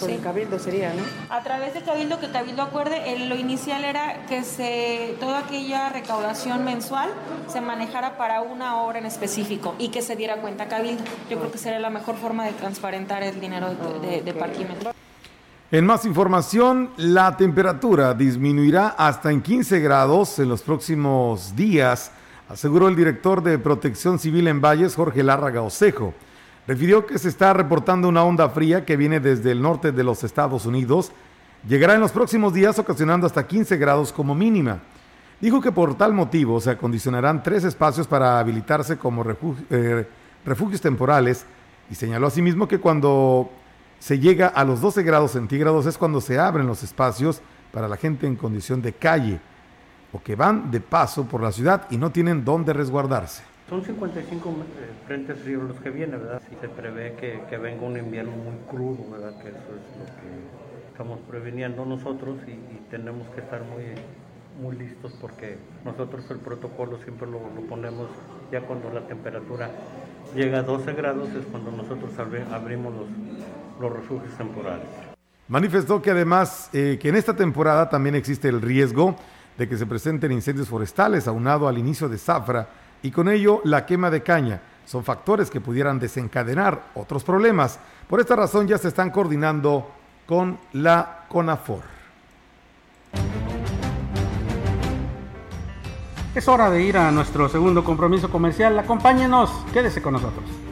Con 0.00 0.10
el 0.10 0.20
cabildo 0.20 0.58
sería, 0.58 0.92
¿no? 0.92 1.02
A 1.30 1.44
través 1.44 1.74
del 1.74 1.84
cabildo, 1.84 2.18
que 2.18 2.26
el 2.26 2.32
cabildo 2.32 2.62
acuerde, 2.62 3.16
lo 3.28 3.36
inicial 3.36 3.84
era 3.84 4.26
que 4.26 4.42
se 4.42 5.14
toda 5.20 5.38
aquella 5.40 5.90
recaudación 5.90 6.64
mensual 6.64 7.10
se 7.46 7.60
manejara 7.60 8.16
para 8.16 8.40
una 8.40 8.82
hora 8.82 8.98
en 8.98 9.06
específico 9.06 9.76
y 9.78 9.90
que 9.90 10.02
se 10.02 10.16
diera 10.16 10.38
cuenta 10.38 10.66
cabildo. 10.66 11.04
Yo 11.30 11.38
creo 11.38 11.52
que 11.52 11.58
sería 11.58 11.78
la 11.78 11.90
mejor 11.90 12.16
forma 12.16 12.46
de 12.46 12.52
transparentar 12.52 13.22
el 13.22 13.40
dinero 13.40 13.68
de, 14.00 14.22
de 14.22 14.34
parquímetro. 14.34 14.92
En 15.70 15.86
más 15.86 16.04
información, 16.04 16.90
la 16.96 17.36
temperatura 17.36 18.12
disminuirá 18.12 18.88
hasta 18.88 19.30
en 19.30 19.40
15 19.40 19.78
grados 19.78 20.40
en 20.40 20.48
los 20.48 20.62
próximos 20.62 21.54
días 21.54 22.10
aseguró 22.52 22.88
el 22.88 22.96
director 22.96 23.42
de 23.42 23.58
Protección 23.58 24.18
Civil 24.18 24.46
en 24.46 24.60
Valles, 24.60 24.94
Jorge 24.94 25.22
Lárraga 25.22 25.62
Osejo. 25.62 26.12
Refirió 26.66 27.06
que 27.06 27.18
se 27.18 27.30
está 27.30 27.54
reportando 27.54 28.08
una 28.08 28.24
onda 28.24 28.50
fría 28.50 28.84
que 28.84 28.98
viene 28.98 29.20
desde 29.20 29.52
el 29.52 29.62
norte 29.62 29.90
de 29.90 30.04
los 30.04 30.22
Estados 30.22 30.66
Unidos. 30.66 31.12
Llegará 31.66 31.94
en 31.94 32.00
los 32.00 32.12
próximos 32.12 32.52
días 32.52 32.78
ocasionando 32.78 33.26
hasta 33.26 33.46
15 33.46 33.78
grados 33.78 34.12
como 34.12 34.34
mínima. 34.34 34.80
Dijo 35.40 35.62
que 35.62 35.72
por 35.72 35.96
tal 35.96 36.12
motivo 36.12 36.60
se 36.60 36.70
acondicionarán 36.70 37.42
tres 37.42 37.64
espacios 37.64 38.06
para 38.06 38.38
habilitarse 38.38 38.98
como 38.98 39.24
eh, 39.70 40.06
refugios 40.44 40.82
temporales 40.82 41.46
y 41.90 41.94
señaló 41.94 42.26
asimismo 42.26 42.68
que 42.68 42.78
cuando 42.78 43.50
se 43.98 44.18
llega 44.18 44.48
a 44.48 44.62
los 44.64 44.82
12 44.82 45.02
grados 45.02 45.32
centígrados 45.32 45.86
es 45.86 45.96
cuando 45.96 46.20
se 46.20 46.38
abren 46.38 46.66
los 46.66 46.82
espacios 46.82 47.40
para 47.72 47.88
la 47.88 47.96
gente 47.96 48.26
en 48.26 48.36
condición 48.36 48.82
de 48.82 48.92
calle 48.92 49.40
o 50.12 50.22
que 50.22 50.36
van 50.36 50.70
de 50.70 50.80
paso 50.80 51.24
por 51.24 51.42
la 51.42 51.52
ciudad 51.52 51.86
y 51.90 51.96
no 51.96 52.10
tienen 52.10 52.44
dónde 52.44 52.72
resguardarse. 52.72 53.42
Son 53.68 53.82
55 53.82 54.48
eh, 54.48 54.52
frentes 55.06 55.38
fríos 55.38 55.62
los 55.62 55.80
que 55.80 55.90
vienen, 55.90 56.20
¿verdad? 56.20 56.42
Si 56.48 56.56
se 56.56 56.68
prevé 56.68 57.14
que, 57.14 57.42
que, 57.48 57.56
venga 57.56 57.86
un 57.86 57.96
invierno 57.96 58.32
muy 58.32 58.56
crudo, 58.68 59.10
¿verdad? 59.10 59.40
Que 59.40 59.48
eso 59.48 59.58
es 59.58 59.98
lo 59.98 60.04
que 60.04 60.88
estamos 60.90 61.20
previniendo 61.20 61.86
nosotros 61.86 62.36
y, 62.46 62.50
y 62.50 62.86
tenemos 62.90 63.26
que 63.30 63.40
estar 63.40 63.62
muy, 63.62 63.94
muy 64.60 64.76
listos 64.76 65.12
porque 65.20 65.56
nosotros 65.84 66.30
el 66.30 66.38
protocolo 66.38 66.98
siempre 66.98 67.26
lo, 67.26 67.40
lo, 67.54 67.66
ponemos 67.68 68.08
ya 68.50 68.60
cuando 68.60 68.90
la 68.90 69.06
temperatura 69.06 69.70
llega 70.34 70.58
a 70.58 70.62
12 70.62 70.92
grados 70.92 71.28
es 71.30 71.46
cuando 71.46 71.70
nosotros 71.70 72.10
abrimos 72.52 72.92
los, 72.94 73.06
los 73.80 73.92
refugios 73.92 74.36
temporales. 74.36 74.86
Manifestó 75.48 76.00
que 76.00 76.10
además 76.10 76.70
eh, 76.72 76.98
que 77.00 77.08
en 77.08 77.16
esta 77.16 77.34
temporada 77.34 77.88
también 77.88 78.14
existe 78.14 78.48
el 78.48 78.60
riesgo 78.60 79.16
de 79.56 79.68
que 79.68 79.76
se 79.76 79.86
presenten 79.86 80.32
incendios 80.32 80.68
forestales 80.68 81.28
aunado 81.28 81.68
al 81.68 81.78
inicio 81.78 82.08
de 82.08 82.18
zafra 82.18 82.68
y 83.02 83.10
con 83.10 83.28
ello 83.28 83.60
la 83.64 83.84
quema 83.86 84.10
de 84.10 84.22
caña. 84.22 84.60
Son 84.86 85.04
factores 85.04 85.50
que 85.50 85.60
pudieran 85.60 85.98
desencadenar 85.98 86.90
otros 86.94 87.24
problemas. 87.24 87.78
Por 88.08 88.20
esta 88.20 88.36
razón 88.36 88.66
ya 88.66 88.78
se 88.78 88.88
están 88.88 89.10
coordinando 89.10 89.88
con 90.26 90.58
la 90.72 91.24
CONAFOR. 91.28 91.82
Es 96.34 96.48
hora 96.48 96.70
de 96.70 96.82
ir 96.82 96.96
a 96.96 97.10
nuestro 97.10 97.48
segundo 97.48 97.84
compromiso 97.84 98.30
comercial. 98.30 98.78
Acompáñenos, 98.78 99.50
quédese 99.72 100.00
con 100.00 100.14
nosotros. 100.14 100.71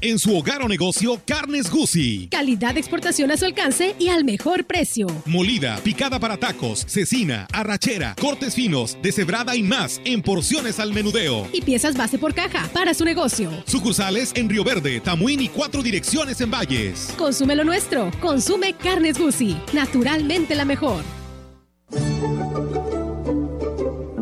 En 0.02 0.18
su 0.18 0.34
hogar 0.38 0.62
o 0.62 0.70
negocio, 0.70 1.20
Carnes 1.26 1.70
Gucci. 1.70 2.30
Calidad 2.30 2.74
de 2.74 2.80
exportación 2.80 3.32
a 3.32 3.38
su 3.38 3.44
alcance 3.44 3.96
y 4.00 4.08
al 4.08 4.24
mejor 4.24 4.64
precio. 4.64 5.08
Molida, 5.26 5.78
picada 5.84 6.22
para 6.22 6.38
tacos, 6.38 6.86
cecina, 6.88 7.48
arrachera, 7.52 8.16
cortes 8.16 8.56
finos, 8.56 8.98
deshebrada 9.02 9.58
y 9.58 9.64
más 9.64 10.00
en 10.06 10.22
porciones 10.22 10.80
al 10.80 10.94
menudeo. 10.94 11.50
Y 11.52 11.62
piezas 11.64 11.98
base 11.98 12.18
por 12.18 12.34
caja 12.34 12.70
para 12.72 12.94
su 12.94 13.04
negocio. 13.04 13.52
Sucursales 13.66 14.32
en 14.36 14.48
Río 14.48 14.64
Verde, 14.64 15.02
Tamuín 15.02 15.42
y 15.42 15.50
cuatro 15.50 15.84
direcciones 15.84 16.40
en 16.40 16.50
Valles. 16.50 17.14
Consume 17.18 17.58
lo 17.58 17.66
nuestro. 17.66 18.10
Consume 18.22 18.76
Carnes 18.76 19.20
Gucci. 19.20 19.58
Naturalmente 19.74 20.56
la 20.56 20.64
mejor. 20.64 21.04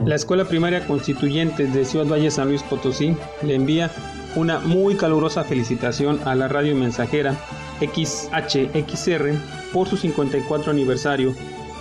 La 0.08 0.16
Escuela 0.16 0.46
Primaria 0.46 0.88
Constituyente 0.88 1.68
de 1.68 1.86
Ciudad 1.86 2.08
Valle 2.08 2.32
San 2.32 2.48
Luis 2.48 2.64
Potosí 2.64 3.14
le 3.44 3.56
envía 3.56 3.92
una 4.38 4.60
muy 4.60 4.96
calurosa 4.96 5.44
felicitación 5.44 6.20
a 6.26 6.36
la 6.36 6.48
radio 6.48 6.76
mensajera 6.76 7.36
XHXR 7.80 9.32
por 9.74 9.88
su 9.88 9.98
54 9.98 10.72
aniversario. 10.72 11.34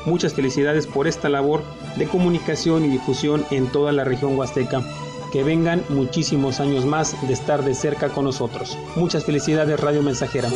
Muchas 0.06 0.32
felicidades 0.32 0.86
por 0.86 1.06
esta 1.06 1.28
labor 1.28 1.62
de 1.96 2.06
comunicación 2.06 2.84
y 2.84 2.88
difusión 2.88 3.44
en 3.50 3.66
toda 3.66 3.92
la 3.92 4.04
región 4.04 4.38
huasteca. 4.38 4.82
Que 5.32 5.42
vengan 5.42 5.82
muchísimos 5.90 6.60
años 6.60 6.86
más 6.86 7.14
de 7.26 7.34
estar 7.34 7.62
de 7.62 7.74
cerca 7.74 8.08
con 8.08 8.24
nosotros. 8.24 8.78
Muchas 8.94 9.24
felicidades 9.24 9.78
Radio 9.78 10.02
Mensajera. 10.02 10.48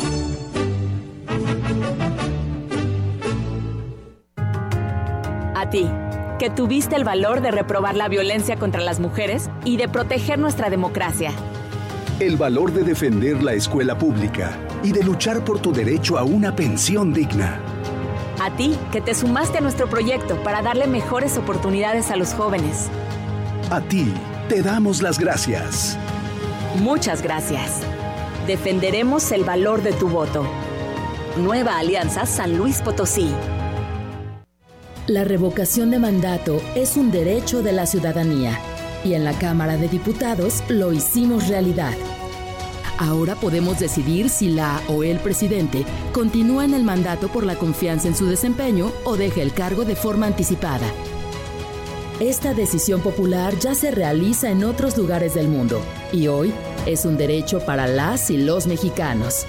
A 5.55 5.69
ti 5.69 5.87
que 6.39 6.49
tuviste 6.49 6.95
el 6.95 7.03
valor 7.03 7.41
de 7.41 7.51
reprobar 7.51 7.95
la 7.95 8.09
violencia 8.09 8.55
contra 8.55 8.81
las 8.81 8.99
mujeres 8.99 9.51
y 9.63 9.77
de 9.77 9.87
proteger 9.87 10.39
nuestra 10.39 10.71
democracia. 10.71 11.31
El 12.19 12.37
valor 12.37 12.71
de 12.71 12.83
defender 12.83 13.41
la 13.41 13.53
escuela 13.53 13.97
pública 13.97 14.57
y 14.83 14.91
de 14.91 15.03
luchar 15.03 15.43
por 15.43 15.59
tu 15.59 15.71
derecho 15.71 16.17
a 16.17 16.23
una 16.23 16.55
pensión 16.55 17.13
digna. 17.13 17.59
A 18.39 18.55
ti, 18.55 18.77
que 18.91 19.01
te 19.01 19.13
sumaste 19.13 19.57
a 19.57 19.61
nuestro 19.61 19.87
proyecto 19.87 20.41
para 20.43 20.61
darle 20.61 20.87
mejores 20.87 21.37
oportunidades 21.37 22.11
a 22.11 22.15
los 22.15 22.33
jóvenes. 22.33 22.89
A 23.69 23.81
ti, 23.81 24.13
te 24.49 24.61
damos 24.61 25.01
las 25.01 25.19
gracias. 25.19 25.97
Muchas 26.79 27.21
gracias. 27.21 27.81
Defenderemos 28.47 29.31
el 29.31 29.43
valor 29.43 29.81
de 29.81 29.93
tu 29.93 30.07
voto. 30.07 30.45
Nueva 31.37 31.77
Alianza 31.77 32.25
San 32.25 32.57
Luis 32.57 32.81
Potosí. 32.81 33.31
La 35.07 35.23
revocación 35.23 35.89
de 35.91 35.99
mandato 35.99 36.61
es 36.75 36.97
un 36.97 37.11
derecho 37.11 37.61
de 37.61 37.73
la 37.73 37.85
ciudadanía 37.85 38.59
y 39.03 39.13
en 39.13 39.23
la 39.23 39.33
Cámara 39.33 39.77
de 39.77 39.87
Diputados 39.87 40.63
lo 40.69 40.93
hicimos 40.93 41.47
realidad. 41.47 41.93
Ahora 42.97 43.35
podemos 43.35 43.79
decidir 43.79 44.29
si 44.29 44.49
la 44.49 44.79
o 44.87 45.03
el 45.03 45.19
presidente 45.19 45.85
continúa 46.13 46.65
en 46.65 46.73
el 46.73 46.83
mandato 46.83 47.29
por 47.29 47.45
la 47.45 47.55
confianza 47.55 48.07
en 48.07 48.15
su 48.15 48.27
desempeño 48.27 48.91
o 49.05 49.17
deja 49.17 49.41
el 49.41 49.53
cargo 49.53 49.85
de 49.85 49.95
forma 49.95 50.27
anticipada. 50.27 50.85
Esta 52.19 52.53
decisión 52.53 53.01
popular 53.01 53.57
ya 53.57 53.73
se 53.73 53.89
realiza 53.89 54.51
en 54.51 54.63
otros 54.63 54.95
lugares 54.95 55.33
del 55.33 55.47
mundo 55.47 55.81
y 56.13 56.27
hoy 56.27 56.53
es 56.85 57.03
un 57.05 57.17
derecho 57.17 57.65
para 57.65 57.87
las 57.87 58.29
y 58.29 58.37
los 58.37 58.67
mexicanos. 58.67 59.47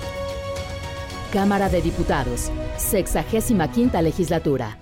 Cámara 1.31 1.69
de 1.69 1.83
Diputados, 1.83 2.51
65 2.79 4.01
legislatura. 4.01 4.82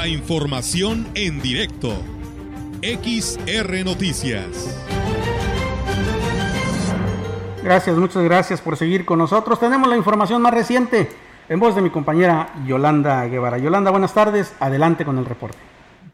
La 0.00 0.08
información 0.08 1.08
en 1.14 1.42
directo. 1.42 1.90
XR 2.80 3.84
Noticias. 3.84 4.48
Gracias, 7.62 7.98
muchas 7.98 8.24
gracias 8.24 8.62
por 8.62 8.78
seguir 8.78 9.04
con 9.04 9.18
nosotros. 9.18 9.60
Tenemos 9.60 9.90
la 9.90 9.98
información 9.98 10.40
más 10.40 10.54
reciente 10.54 11.06
en 11.50 11.60
voz 11.60 11.76
de 11.76 11.82
mi 11.82 11.90
compañera 11.90 12.48
Yolanda 12.66 13.26
Guevara. 13.26 13.58
Yolanda, 13.58 13.90
buenas 13.90 14.14
tardes. 14.14 14.56
Adelante 14.58 15.04
con 15.04 15.18
el 15.18 15.26
reporte. 15.26 15.58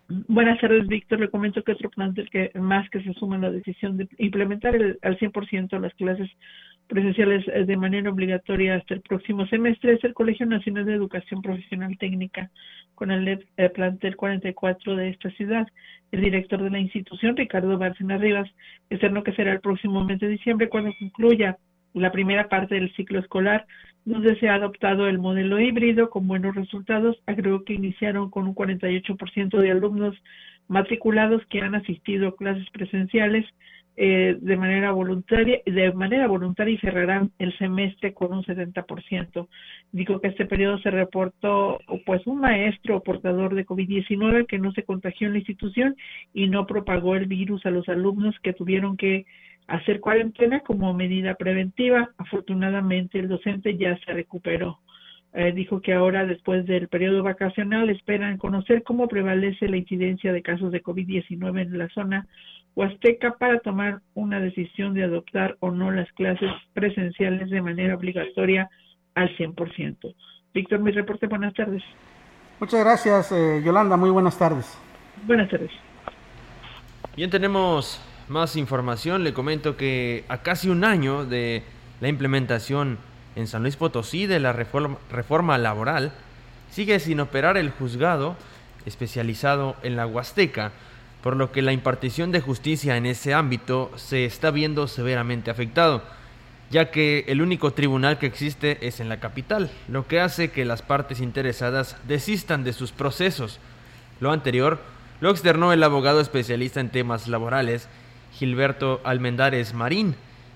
Buenas 0.08 0.60
tardes, 0.60 0.88
Víctor. 0.88 1.20
Le 1.20 1.30
comento 1.30 1.62
que 1.62 1.70
otro 1.70 1.88
plantel 1.88 2.28
que 2.28 2.50
más 2.58 2.90
que 2.90 3.00
se 3.04 3.12
suma 3.12 3.36
a 3.36 3.38
la 3.38 3.50
decisión 3.52 3.98
de 3.98 4.08
implementar 4.18 4.74
el, 4.74 4.98
al 5.02 5.16
100% 5.16 5.78
las 5.78 5.94
clases 5.94 6.28
presenciales 6.86 7.44
eh, 7.48 7.64
de 7.64 7.76
manera 7.76 8.10
obligatoria 8.10 8.76
hasta 8.76 8.94
el 8.94 9.00
próximo 9.00 9.46
semestre 9.46 9.94
es 9.94 10.04
el 10.04 10.14
Colegio 10.14 10.46
Nacional 10.46 10.84
de 10.84 10.94
Educación 10.94 11.42
Profesional 11.42 11.96
Técnica, 11.98 12.50
con 12.94 13.10
el 13.10 13.46
eh, 13.56 13.68
plantel 13.70 14.16
44 14.16 14.96
de 14.96 15.10
esta 15.10 15.30
ciudad. 15.30 15.66
El 16.12 16.22
director 16.22 16.62
de 16.62 16.70
la 16.70 16.78
institución, 16.78 17.36
Ricardo 17.36 17.76
Bárcena 17.78 18.18
Rivas, 18.18 18.48
externó 18.90 19.22
que 19.22 19.32
será 19.32 19.52
el 19.52 19.60
próximo 19.60 20.04
mes 20.04 20.20
de 20.20 20.28
diciembre 20.28 20.68
cuando 20.68 20.92
concluya 20.98 21.58
la 21.92 22.12
primera 22.12 22.48
parte 22.48 22.74
del 22.74 22.94
ciclo 22.94 23.18
escolar, 23.18 23.66
donde 24.04 24.38
se 24.38 24.48
ha 24.48 24.54
adoptado 24.54 25.08
el 25.08 25.18
modelo 25.18 25.58
híbrido 25.58 26.10
con 26.10 26.28
buenos 26.28 26.54
resultados. 26.54 27.16
Agregó 27.26 27.64
que 27.64 27.74
iniciaron 27.74 28.30
con 28.30 28.46
un 28.46 28.54
48% 28.54 29.58
de 29.58 29.70
alumnos 29.70 30.14
matriculados 30.68 31.44
que 31.46 31.60
han 31.60 31.74
asistido 31.74 32.28
a 32.28 32.36
clases 32.36 32.68
presenciales 32.70 33.46
eh, 33.98 34.36
de 34.38 34.56
manera 34.58 34.92
voluntaria 34.92 35.60
de 35.64 35.92
manera 35.94 36.26
voluntaria 36.26 36.74
y 36.74 36.78
cerrarán 36.78 37.30
el 37.38 37.56
semestre 37.56 38.12
con 38.12 38.32
un 38.32 38.44
70%. 38.44 39.48
Dijo 39.92 40.20
que 40.20 40.28
este 40.28 40.44
periodo 40.44 40.78
se 40.78 40.90
reportó 40.90 41.78
pues 42.04 42.26
un 42.26 42.40
maestro 42.40 43.02
portador 43.02 43.54
de 43.54 43.64
COVID-19 43.64 44.46
que 44.46 44.58
no 44.58 44.72
se 44.72 44.82
contagió 44.82 45.28
en 45.28 45.32
la 45.32 45.38
institución 45.38 45.96
y 46.34 46.48
no 46.48 46.66
propagó 46.66 47.16
el 47.16 47.26
virus 47.26 47.64
a 47.64 47.70
los 47.70 47.88
alumnos 47.88 48.34
que 48.42 48.52
tuvieron 48.52 48.98
que 48.98 49.24
hacer 49.66 50.00
cuarentena 50.00 50.60
como 50.60 50.92
medida 50.92 51.34
preventiva. 51.34 52.10
Afortunadamente 52.18 53.18
el 53.18 53.28
docente 53.28 53.78
ya 53.78 53.98
se 54.04 54.12
recuperó. 54.12 54.78
Eh, 55.32 55.52
dijo 55.52 55.80
que 55.80 55.92
ahora, 55.92 56.24
después 56.24 56.64
del 56.64 56.88
periodo 56.88 57.22
vacacional, 57.22 57.90
esperan 57.90 58.38
conocer 58.38 58.82
cómo 58.82 59.06
prevalece 59.06 59.68
la 59.68 59.76
incidencia 59.76 60.32
de 60.32 60.40
casos 60.42 60.72
de 60.72 60.82
COVID-19 60.82 61.60
en 61.60 61.78
la 61.78 61.88
zona 61.88 62.26
huasteca 62.76 63.32
para 63.38 63.58
tomar 63.60 64.02
una 64.14 64.38
decisión 64.38 64.94
de 64.94 65.02
adoptar 65.02 65.56
o 65.60 65.70
no 65.70 65.90
las 65.90 66.10
clases 66.12 66.50
presenciales 66.74 67.50
de 67.50 67.62
manera 67.62 67.96
obligatoria 67.96 68.68
al 69.14 69.34
100%. 69.36 70.14
Víctor, 70.52 70.80
mi 70.80 70.92
reporte, 70.92 71.26
buenas 71.26 71.54
tardes. 71.54 71.82
Muchas 72.60 72.80
gracias, 72.84 73.32
eh, 73.32 73.62
Yolanda, 73.64 73.96
muy 73.96 74.10
buenas 74.10 74.38
tardes. 74.38 74.78
Buenas 75.26 75.48
tardes. 75.50 75.70
Bien, 77.16 77.30
tenemos 77.30 78.00
más 78.28 78.56
información. 78.56 79.24
Le 79.24 79.32
comento 79.32 79.76
que 79.76 80.24
a 80.28 80.42
casi 80.42 80.68
un 80.68 80.84
año 80.84 81.24
de 81.24 81.62
la 82.00 82.08
implementación 82.08 82.98
en 83.36 83.46
San 83.46 83.62
Luis 83.62 83.76
Potosí 83.76 84.26
de 84.26 84.38
la 84.38 84.52
reforma, 84.52 84.98
reforma 85.10 85.56
laboral, 85.56 86.12
sigue 86.68 86.98
sin 87.00 87.20
operar 87.20 87.56
el 87.56 87.70
juzgado 87.70 88.36
especializado 88.84 89.76
en 89.82 89.96
la 89.96 90.06
Huasteca 90.06 90.72
por 91.22 91.36
lo 91.36 91.52
que 91.52 91.62
la 91.62 91.72
impartición 91.72 92.32
de 92.32 92.40
justicia 92.40 92.96
en 92.96 93.06
ese 93.06 93.34
ámbito 93.34 93.90
se 93.96 94.24
está 94.24 94.50
viendo 94.50 94.88
severamente 94.88 95.50
afectado, 95.50 96.02
ya 96.70 96.90
que 96.90 97.24
el 97.28 97.42
único 97.42 97.72
tribunal 97.72 98.18
que 98.18 98.26
existe 98.26 98.86
es 98.86 99.00
en 99.00 99.08
la 99.08 99.20
capital, 99.20 99.70
lo 99.88 100.06
que 100.06 100.20
hace 100.20 100.50
que 100.50 100.64
las 100.64 100.82
partes 100.82 101.20
interesadas 101.20 101.96
desistan 102.06 102.64
de 102.64 102.72
sus 102.72 102.92
procesos. 102.92 103.60
Lo 104.20 104.32
anterior 104.32 104.80
lo 105.20 105.30
externó 105.30 105.72
el 105.72 105.82
abogado 105.82 106.20
especialista 106.20 106.80
en 106.80 106.90
temas 106.90 107.28
laborales, 107.28 107.88
Gilberto 108.34 109.00
Almendares 109.04 109.72
Marín, 109.72 110.14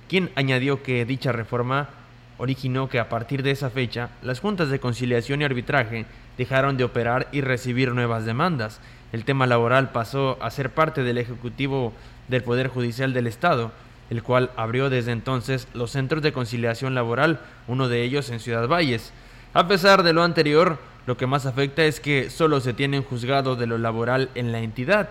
quien 0.09 0.31
añadió 0.35 0.83
que 0.83 1.05
dicha 1.05 1.33
reforma 1.33 1.88
originó 2.37 2.88
que 2.88 2.99
a 2.99 3.09
partir 3.09 3.42
de 3.42 3.51
esa 3.51 3.70
fecha 3.70 4.11
las 4.23 4.40
juntas 4.40 4.70
de 4.70 4.81
conciliación 4.81 5.40
y 5.40 5.44
arbitraje 5.44 6.07
dejaron 6.37 6.77
de 6.77 6.85
operar 6.85 7.29
y 7.33 7.42
recibir 7.42 7.92
nuevas 7.92 8.25
demandas, 8.25 8.81
el 9.12 9.25
tema 9.25 9.46
laboral 9.46 9.90
pasó 9.90 10.38
a 10.40 10.51
ser 10.51 10.70
parte 10.70 11.03
del 11.03 11.18
Ejecutivo 11.18 11.92
del 12.29 12.42
Poder 12.42 12.68
Judicial 12.68 13.12
del 13.12 13.27
Estado, 13.27 13.73
el 14.09 14.23
cual 14.23 14.51
abrió 14.57 14.90
desde 14.90 15.12
entonces 15.12 15.68
los 15.75 15.92
centros 15.92 16.23
de 16.23 16.33
conciliación 16.33 16.94
laboral, 16.94 17.40
uno 17.68 17.88
de 17.88 18.03
ellos 18.03 18.31
en 18.31 18.40
Ciudad 18.40 18.68
Valles. 18.68 19.12
A 19.55 19.66
pesar 19.68 20.03
de 20.03 20.12
lo 20.12 20.23
anterior, 20.23 20.79
lo 21.07 21.16
que 21.16 21.27
más 21.27 21.46
afecta 21.46 21.85
es 21.85 22.01
que 22.01 22.31
solo 22.31 22.61
se 22.61 22.73
tiene 22.73 22.99
un 22.99 23.05
juzgado 23.05 23.57
de 23.57 23.66
lo 23.66 23.79
laboral 23.79 24.31
en 24.35 24.53
la 24.53 24.61
entidad 24.61 25.11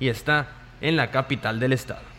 y 0.00 0.08
está 0.08 0.48
en 0.80 0.96
la 0.96 1.10
capital 1.10 1.60
del 1.60 1.72
estado. 1.72 2.13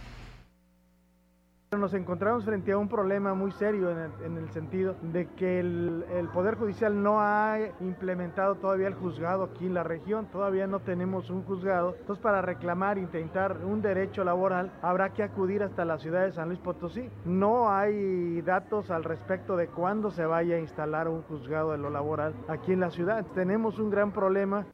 Nos 1.72 1.94
encontramos 1.94 2.46
frente 2.46 2.72
a 2.72 2.78
un 2.78 2.88
problema 2.88 3.34
muy 3.34 3.52
serio 3.52 3.92
en 3.92 3.98
el, 3.98 4.12
en 4.24 4.38
el 4.38 4.50
sentido 4.52 4.96
de 5.02 5.28
que 5.36 5.60
el, 5.60 6.06
el, 6.16 6.28
Poder 6.30 6.56
Judicial 6.56 7.04
no 7.04 7.20
ha 7.20 7.58
implementado 7.82 8.56
todavía 8.56 8.88
el 8.88 8.94
juzgado 8.94 9.44
aquí 9.44 9.66
en 9.66 9.74
la 9.74 9.84
región, 9.84 10.28
todavía 10.32 10.68
no 10.68 10.80
tenemos 10.80 11.30
un 11.30 11.44
juzgado, 11.44 11.96
entonces 12.00 12.24
para 12.24 12.42
reclamar, 12.42 12.98
intentar 12.98 13.58
un 13.66 13.82
derecho 13.82 14.24
laboral, 14.24 14.72
habrá 14.82 15.10
que 15.14 15.24
acudir 15.24 15.64
hasta 15.64 15.84
la 15.84 15.98
ciudad 15.98 16.24
de 16.26 16.32
San 16.32 16.48
Luis 16.48 16.60
Potosí. 16.60 17.10
No 17.26 17.70
hay 17.70 18.42
datos 18.44 18.90
al 18.90 19.04
respecto 19.04 19.58
de 19.58 19.68
cuándo 19.68 20.12
se 20.12 20.26
vaya 20.26 20.56
a 20.56 20.60
instalar 20.60 21.10
un 21.10 21.24
juzgado 21.24 21.72
de 21.72 21.78
lo 21.78 21.90
laboral 21.90 22.36
aquí 22.48 22.72
en 22.72 22.80
la 22.80 22.92
ciudad. 22.92 23.26
Tenemos 23.34 23.80
un 23.80 23.90
gran 23.90 24.12
problema. 24.14 24.66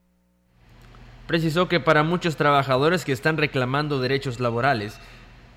Precisó 1.26 1.68
que 1.68 1.80
para 1.80 2.04
muchos 2.04 2.36
trabajadores 2.36 3.06
que 3.06 3.14
están 3.14 3.38
reclamando 3.38 4.00
derechos 4.02 4.40
laborales, 4.40 5.00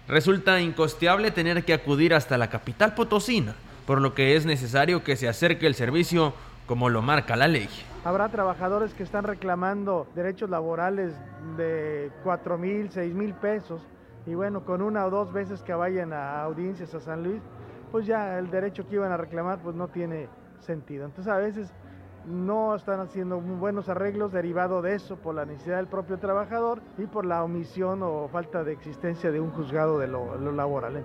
Resulta 0.06 0.60
incosteable 0.60 1.30
tener 1.30 1.64
que 1.64 1.72
acudir 1.72 2.12
hasta 2.12 2.36
la 2.36 2.50
capital 2.50 2.94
potosina, 2.94 3.54
por 3.86 4.02
lo 4.02 4.14
que 4.14 4.36
es 4.36 4.44
necesario 4.44 5.02
que 5.02 5.16
se 5.16 5.28
acerque 5.28 5.66
el 5.66 5.74
servicio 5.74 6.34
como 6.66 6.90
lo 6.90 7.00
marca 7.00 7.36
la 7.36 7.48
ley. 7.48 7.68
Habrá 8.04 8.28
trabajadores 8.28 8.92
que 8.92 9.02
están 9.02 9.24
reclamando 9.24 10.06
derechos 10.14 10.50
laborales 10.50 11.14
de 11.56 12.10
4 12.22 12.58
mil, 12.58 12.90
6 12.90 13.14
mil 13.14 13.32
pesos 13.32 13.80
y 14.26 14.34
bueno, 14.34 14.64
con 14.64 14.82
una 14.82 15.06
o 15.06 15.10
dos 15.10 15.32
veces 15.32 15.62
que 15.62 15.72
vayan 15.72 16.12
a 16.12 16.42
audiencias 16.42 16.94
a 16.94 17.00
San 17.00 17.22
Luis, 17.22 17.40
pues 17.90 18.06
ya 18.06 18.38
el 18.38 18.50
derecho 18.50 18.86
que 18.86 18.96
iban 18.96 19.10
a 19.10 19.16
reclamar 19.16 19.58
pues 19.60 19.74
no 19.74 19.88
tiene 19.88 20.28
sentido. 20.60 21.06
Entonces 21.06 21.32
a 21.32 21.38
veces 21.38 21.72
no 22.26 22.74
están 22.74 23.00
haciendo 23.00 23.40
buenos 23.40 23.88
arreglos 23.88 24.32
derivado 24.32 24.82
de 24.82 24.94
eso 24.94 25.16
por 25.16 25.34
la 25.34 25.44
necesidad 25.44 25.76
del 25.76 25.86
propio 25.86 26.18
trabajador 26.18 26.82
y 26.98 27.06
por 27.06 27.26
la 27.26 27.42
omisión 27.42 28.02
o 28.02 28.28
falta 28.28 28.64
de 28.64 28.72
existencia 28.72 29.30
de 29.30 29.40
un 29.40 29.50
juzgado 29.50 29.98
de 29.98 30.08
lo, 30.08 30.36
lo 30.38 30.52
laboral. 30.52 30.96
¿eh? 30.96 31.04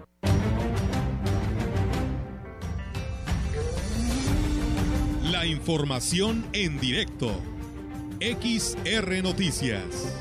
La 5.23 5.45
información 5.45 6.45
en 6.53 6.79
directo. 6.79 7.31
XR 8.19 9.23
Noticias. 9.23 10.15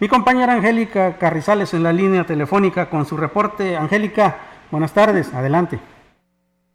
Mi 0.00 0.06
compañera 0.06 0.52
Angélica 0.52 1.18
Carrizales 1.18 1.74
en 1.74 1.82
la 1.82 1.92
línea 1.92 2.24
telefónica 2.24 2.88
con 2.88 3.04
su 3.04 3.16
reporte. 3.16 3.76
Angélica, 3.76 4.38
buenas 4.70 4.92
tardes, 4.92 5.34
adelante. 5.34 5.80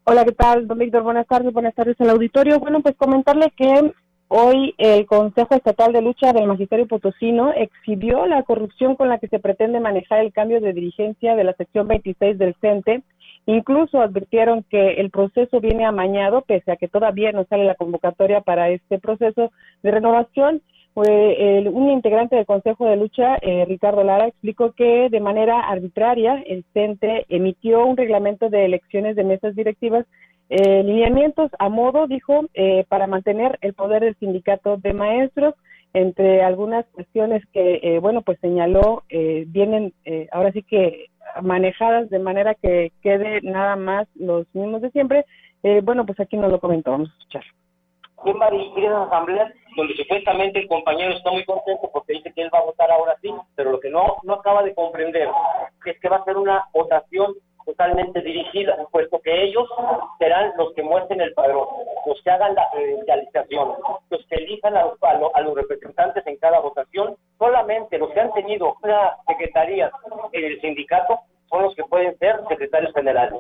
Hola, 0.06 0.26
¿qué 0.26 0.34
tal, 0.34 0.68
don 0.68 0.80
Víctor? 0.80 1.02
Buenas 1.02 1.26
tardes, 1.28 1.54
buenas 1.54 1.74
tardes 1.76 1.96
al 2.02 2.10
auditorio. 2.10 2.60
Bueno, 2.60 2.82
pues 2.82 2.94
comentarle 2.98 3.54
que 3.56 3.94
hoy 4.28 4.76
el 4.78 5.06
Consejo 5.06 5.56
Estatal 5.56 5.94
de 5.94 6.02
Lucha 6.02 6.34
del 6.34 6.46
Magisterio 6.46 6.88
Potosino 6.88 7.54
exhibió 7.56 8.26
la 8.26 8.44
corrupción 8.44 8.98
con 8.98 9.08
la 9.08 9.18
que 9.18 9.30
se 9.30 9.40
pretende 9.40 9.80
manejar 9.80 10.20
el 10.20 10.34
cambio 10.34 10.60
de 10.60 10.74
dirigencia 10.74 11.38
de 11.38 11.46
la 11.46 11.54
sección 11.54 11.88
26 11.88 12.38
del 12.38 12.54
CENTE. 12.60 13.02
Incluso 13.46 14.02
advirtieron 14.02 14.66
que 14.70 14.96
el 14.96 15.10
proceso 15.10 15.62
viene 15.62 15.86
amañado, 15.86 16.42
pese 16.42 16.74
a 16.74 16.76
que 16.76 16.90
todavía 16.90 17.32
no 17.32 17.46
sale 17.46 17.64
la 17.64 17.76
convocatoria 17.76 18.42
para 18.42 18.72
este 18.72 19.00
proceso 19.00 19.54
de 19.84 19.92
renovación 19.92 20.62
fue 20.94 21.58
el, 21.58 21.70
un 21.70 21.90
integrante 21.90 22.36
del 22.36 22.46
Consejo 22.46 22.86
de 22.86 22.96
Lucha, 22.96 23.38
eh, 23.42 23.66
Ricardo 23.68 24.04
Lara, 24.04 24.28
explicó 24.28 24.74
que 24.74 25.10
de 25.10 25.20
manera 25.20 25.60
arbitraria 25.62 26.44
el 26.46 26.64
CENTE 26.74 27.26
emitió 27.30 27.86
un 27.86 27.98
reglamento 27.98 28.50
de 28.50 28.66
elecciones 28.66 29.16
de 29.16 29.24
mesas 29.24 29.56
directivas, 29.56 30.06
eh, 30.50 30.84
lineamientos 30.84 31.50
a 31.58 31.70
modo, 31.70 32.06
dijo, 32.06 32.42
eh, 32.54 32.86
para 32.90 33.08
mantener 33.08 33.58
el 33.62 33.74
poder 33.74 34.04
del 34.04 34.16
sindicato 34.20 34.78
de 34.78 34.94
maestros, 34.94 35.56
entre 35.96 36.42
algunas 36.42 36.86
cuestiones 36.88 37.44
que, 37.54 38.00
bueno, 38.02 38.24
pues 38.24 38.40
señaló, 38.40 39.04
vienen 39.10 39.94
ahora 40.32 40.52
sí 40.52 40.64
que 40.64 41.06
manejadas 41.44 42.10
de 42.10 42.18
manera 42.18 42.56
que 42.56 42.92
quede 43.04 43.42
nada 43.44 43.76
más 43.76 44.08
los 44.16 44.48
mismos 44.56 44.82
de 44.82 44.90
siempre. 44.90 45.24
bueno, 45.84 46.04
pues 46.08 46.20
aquí 46.20 46.36
nos 46.36 46.52
lo 46.52 46.60
comentó, 46.60 46.90
vamos 46.90 47.12
a 47.12 47.14
escuchar. 47.14 47.44
¿Quién 48.24 48.40
va 48.40 48.48
a 48.48 48.52
dirigir 48.52 48.86
esas 48.86 49.08
asambleas? 49.08 49.54
donde 49.76 49.96
supuestamente 49.96 50.60
el 50.60 50.68
compañero 50.68 51.14
está 51.14 51.32
muy 51.32 51.44
contento 51.46 51.90
porque 51.92 52.14
dice 52.14 52.32
que 52.34 52.42
él 52.42 52.52
va 52.54 52.60
a 52.60 52.66
votar 52.66 52.92
ahora 52.92 53.16
sí, 53.22 53.34
pero 53.56 53.72
lo 53.72 53.80
que 53.80 53.90
no, 53.90 54.18
no 54.24 54.34
acaba 54.34 54.64
de 54.64 54.74
comprender 54.74 55.30
es 55.86 56.00
que 56.00 56.10
va 56.10 56.18
a 56.18 56.24
ser 56.24 56.38
una 56.38 56.66
votación 56.74 57.34
totalmente 57.66 58.22
dirigida, 58.22 58.78
puesto 58.92 59.20
que 59.22 59.44
ellos 59.44 59.68
serán 60.20 60.52
los 60.58 60.74
que 60.74 60.84
muestren 60.84 61.22
el 61.22 61.34
padrón, 61.34 61.66
los 62.06 62.22
que 62.22 62.30
hagan 62.30 62.56
la 62.56 62.68
credencialización, 62.72 63.76
los 64.10 64.26
que 64.28 64.36
elijan 64.36 64.76
a 64.76 64.84
los, 64.84 64.98
a 65.02 65.42
los 65.42 65.56
representantes 65.56 66.28
en 66.28 66.38
cada 66.38 66.60
votación, 66.60 67.16
solamente 67.40 67.98
los 67.98 68.12
que 68.12 68.20
han 68.20 68.34
tenido 68.34 68.76
una 68.84 69.16
secretaría 69.28 69.90
en 70.34 70.44
el 70.44 70.60
sindicato 70.60 71.20
son 71.50 71.64
los 71.64 71.76
que 71.76 71.86
pueden 71.86 72.18
ser 72.20 72.42
secretarios 72.50 72.94
generales. 72.94 73.40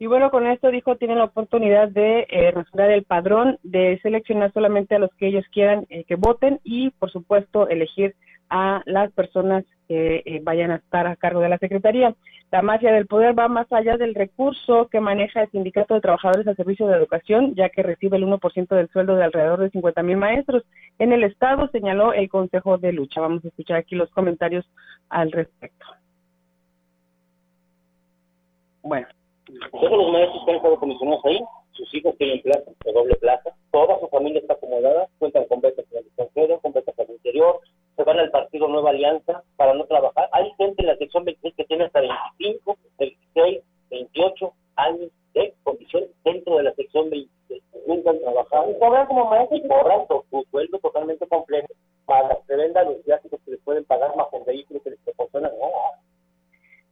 Y 0.00 0.06
bueno, 0.06 0.30
con 0.30 0.46
esto 0.46 0.70
dijo, 0.70 0.96
tienen 0.96 1.18
la 1.18 1.24
oportunidad 1.24 1.90
de 1.90 2.20
eh, 2.30 2.54
el 2.74 3.04
padrón, 3.04 3.58
de 3.62 4.00
seleccionar 4.02 4.50
solamente 4.54 4.94
a 4.94 4.98
los 4.98 5.10
que 5.16 5.26
ellos 5.26 5.44
quieran 5.52 5.84
eh, 5.90 6.04
que 6.04 6.14
voten 6.14 6.58
y, 6.64 6.88
por 6.92 7.12
supuesto, 7.12 7.68
elegir 7.68 8.16
a 8.48 8.80
las 8.86 9.12
personas 9.12 9.62
que 9.88 10.22
eh, 10.24 10.40
vayan 10.42 10.70
a 10.70 10.76
estar 10.76 11.06
a 11.06 11.16
cargo 11.16 11.40
de 11.40 11.50
la 11.50 11.58
Secretaría. 11.58 12.14
La 12.50 12.62
mafia 12.62 12.92
del 12.92 13.06
poder 13.06 13.38
va 13.38 13.48
más 13.48 13.70
allá 13.74 13.98
del 13.98 14.14
recurso 14.14 14.88
que 14.88 15.00
maneja 15.00 15.42
el 15.42 15.50
Sindicato 15.50 15.92
de 15.92 16.00
Trabajadores 16.00 16.46
al 16.48 16.56
Servicio 16.56 16.86
de 16.86 16.96
Educación, 16.96 17.54
ya 17.54 17.68
que 17.68 17.82
recibe 17.82 18.16
el 18.16 18.24
1% 18.24 18.68
del 18.68 18.88
sueldo 18.88 19.16
de 19.16 19.24
alrededor 19.24 19.60
de 19.60 19.68
50 19.68 20.02
mil 20.02 20.16
maestros. 20.16 20.64
En 20.98 21.12
el 21.12 21.24
Estado 21.24 21.68
señaló 21.68 22.14
el 22.14 22.30
Consejo 22.30 22.78
de 22.78 22.94
Lucha. 22.94 23.20
Vamos 23.20 23.44
a 23.44 23.48
escuchar 23.48 23.76
aquí 23.76 23.96
los 23.96 24.10
comentarios 24.12 24.66
al 25.10 25.30
respecto. 25.30 25.84
Bueno, 28.82 29.06
todos 29.70 29.92
los 29.92 30.12
maestros 30.12 30.44
que 30.44 30.50
han 30.50 30.56
estado 30.56 30.78
comisionados 30.78 31.24
ahí, 31.24 31.40
sus 31.72 31.94
hijos 31.94 32.16
tienen 32.18 32.42
plaza, 32.42 32.70
de 32.84 32.92
doble 32.92 33.16
plaza, 33.16 33.54
toda 33.70 33.98
su 34.00 34.08
familia 34.08 34.40
está 34.40 34.54
acomodada, 34.54 35.08
cuentan 35.18 35.44
con 35.46 35.60
becas 35.60 35.86
en 35.90 35.98
el 35.98 36.06
extranjero, 36.06 36.60
con 36.60 36.72
becas 36.72 36.98
al 36.98 37.10
interior, 37.10 37.60
se 37.96 38.04
van 38.04 38.18
al 38.18 38.30
partido 38.30 38.68
Nueva 38.68 38.90
Alianza 38.90 39.42
para 39.56 39.74
no 39.74 39.84
trabajar. 39.84 40.28
Hay 40.32 40.50
gente 40.58 40.82
en 40.82 40.88
la 40.88 40.96
sección 40.96 41.24
26 41.24 41.54
que 41.54 41.64
tiene 41.64 41.84
hasta 41.84 42.00
25, 42.00 42.76
26, 42.98 43.62
28 43.90 44.52
años 44.76 45.10
de 45.34 45.54
condición 45.62 46.04
dentro 46.24 46.56
de 46.56 46.62
la 46.64 46.74
sección 46.74 47.10
26. 47.10 47.62
Nunca 47.86 48.10
han 48.10 48.20
trabajado. 48.20 48.78
Cobran 48.78 49.06
como 49.06 49.26
maestros 49.26 49.60
y 49.60 49.68
cobran 49.68 50.06
su 50.08 50.46
sueldo 50.50 50.78
totalmente 50.78 51.26
completo 51.26 51.74
para 52.06 52.38
que 52.46 52.56
vendan 52.56 52.86
los 52.86 53.04
viáticos 53.04 53.40
que 53.44 53.52
les 53.52 53.60
pueden 53.60 53.84
pagar 53.84 54.16
más 54.16 54.26
el 54.32 54.44
vehículo 54.44 54.80
que 54.82 54.90
les 54.90 54.98
proporcionan. 55.00 55.52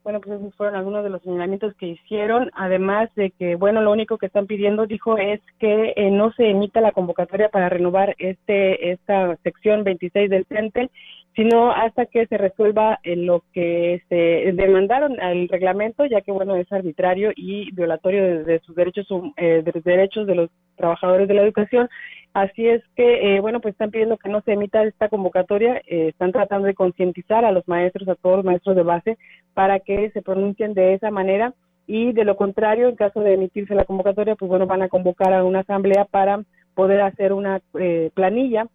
Bueno, 0.04 0.20
pues 0.20 0.40
esos 0.40 0.54
fueron 0.54 0.76
algunos 0.76 1.04
de 1.04 1.10
los 1.10 1.22
señalamientos 1.22 1.74
que 1.74 1.88
hicieron, 1.88 2.50
además 2.54 3.10
de 3.14 3.30
que, 3.32 3.56
bueno, 3.56 3.82
lo 3.82 3.92
único 3.92 4.16
que 4.16 4.26
están 4.26 4.46
pidiendo, 4.46 4.86
dijo, 4.86 5.18
es 5.18 5.40
que 5.58 5.92
eh, 5.96 6.10
no 6.10 6.32
se 6.32 6.50
emita 6.50 6.80
la 6.80 6.92
convocatoria 6.92 7.48
para 7.50 7.68
renovar 7.68 8.14
este 8.18 8.92
esta 8.92 9.36
sección 9.42 9.84
26 9.84 10.30
del 10.30 10.46
CENTEL, 10.46 10.90
sino 11.34 11.70
hasta 11.70 12.06
que 12.06 12.26
se 12.26 12.38
resuelva 12.38 12.98
eh, 13.02 13.16
lo 13.16 13.44
que 13.52 14.02
se 14.08 14.52
demandaron 14.54 15.20
al 15.20 15.48
reglamento, 15.48 16.06
ya 16.06 16.20
que, 16.20 16.32
bueno, 16.32 16.56
es 16.56 16.72
arbitrario 16.72 17.32
y 17.36 17.70
violatorio 17.72 18.44
de, 18.44 18.60
sus 18.60 18.74
derechos, 18.74 19.06
eh, 19.36 19.62
de 19.64 19.72
los 19.72 19.84
derechos 19.84 20.26
de 20.26 20.34
los 20.34 20.50
trabajadores 20.78 21.28
de 21.28 21.34
la 21.34 21.42
educación. 21.42 21.90
Así 22.34 22.68
es 22.68 22.82
que, 22.94 23.36
eh, 23.36 23.40
bueno, 23.40 23.60
pues 23.60 23.72
están 23.72 23.90
pidiendo 23.90 24.16
que 24.16 24.28
no 24.28 24.40
se 24.42 24.52
emita 24.52 24.82
esta 24.84 25.08
convocatoria, 25.08 25.82
eh, 25.86 26.08
están 26.08 26.32
tratando 26.32 26.66
de 26.66 26.74
concientizar 26.74 27.44
a 27.44 27.52
los 27.52 27.66
maestros, 27.66 28.08
a 28.08 28.14
todos 28.14 28.36
los 28.36 28.44
maestros 28.44 28.76
de 28.76 28.82
base, 28.82 29.18
para 29.54 29.80
que 29.80 30.10
se 30.10 30.22
pronuncien 30.22 30.74
de 30.74 30.94
esa 30.94 31.10
manera 31.10 31.54
y 31.86 32.12
de 32.12 32.24
lo 32.24 32.36
contrario, 32.36 32.88
en 32.88 32.96
caso 32.96 33.20
de 33.20 33.34
emitirse 33.34 33.74
la 33.74 33.84
convocatoria, 33.84 34.36
pues 34.36 34.48
bueno, 34.48 34.66
van 34.66 34.82
a 34.82 34.88
convocar 34.88 35.32
a 35.32 35.42
una 35.42 35.60
asamblea 35.60 36.04
para 36.04 36.42
poder 36.74 37.00
hacer 37.00 37.32
una 37.32 37.60
eh, 37.78 38.10
planilla 38.14 38.66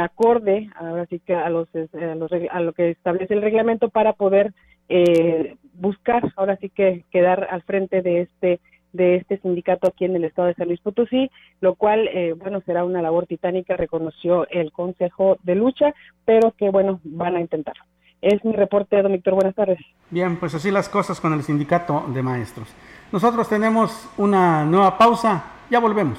acorde, 0.00 0.68
ahora 0.74 1.06
sí 1.06 1.18
que 1.18 1.34
a, 1.34 1.48
los, 1.48 1.66
a, 1.74 2.60
lo 2.60 2.72
que 2.74 2.90
establece 2.90 3.32
el 3.32 3.40
reglamento 3.40 3.88
para 3.88 4.12
poder 4.12 4.52
buscar, 5.72 6.30
ahora 6.36 6.56
sí 6.56 6.68
que 6.68 7.04
quedar 7.10 7.48
al 7.50 7.62
frente 7.62 8.02
de 8.02 8.20
este 8.20 8.60
de 8.92 9.16
este 9.16 9.38
sindicato 9.38 9.88
aquí 9.88 10.04
en 10.04 10.16
el 10.16 10.24
estado 10.24 10.48
de 10.48 10.54
San 10.54 10.68
Luis 10.68 10.80
Potosí, 10.80 11.30
lo 11.60 11.74
cual, 11.74 12.08
eh, 12.08 12.34
bueno, 12.36 12.60
será 12.64 12.84
una 12.84 13.02
labor 13.02 13.26
titánica, 13.26 13.76
reconoció 13.76 14.48
el 14.48 14.72
Consejo 14.72 15.38
de 15.42 15.54
Lucha, 15.54 15.94
pero 16.24 16.52
que, 16.52 16.70
bueno, 16.70 17.00
van 17.04 17.36
a 17.36 17.40
intentar. 17.40 17.74
Es 18.20 18.44
mi 18.44 18.52
reporte, 18.52 19.00
don 19.00 19.12
Víctor, 19.12 19.34
buenas 19.34 19.54
tardes. 19.54 19.78
Bien, 20.10 20.38
pues 20.38 20.54
así 20.54 20.70
las 20.70 20.88
cosas 20.88 21.20
con 21.20 21.32
el 21.32 21.42
sindicato 21.42 22.04
de 22.08 22.22
maestros. 22.22 22.68
Nosotros 23.12 23.48
tenemos 23.48 24.08
una 24.18 24.64
nueva 24.64 24.98
pausa, 24.98 25.44
ya 25.70 25.78
volvemos. 25.78 26.18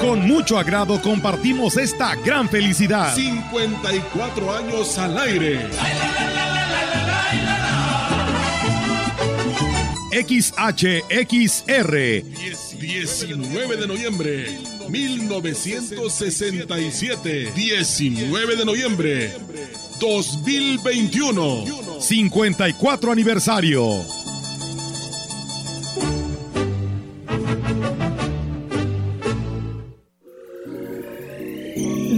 Con 0.00 0.26
mucho 0.26 0.58
agrado 0.58 1.02
compartimos 1.02 1.76
esta 1.76 2.14
gran 2.14 2.48
felicidad. 2.48 3.14
54 3.14 4.56
años 4.56 4.96
al 4.96 5.18
aire. 5.18 5.68
XHXR. 10.26 12.24
19 12.80 13.76
de 13.76 13.86
noviembre 13.86 14.46
1967. 14.88 17.52
19 17.54 18.56
de 18.56 18.64
noviembre 18.64 19.30
2021. 20.00 22.00
54 22.00 23.12
aniversario. 23.12 24.17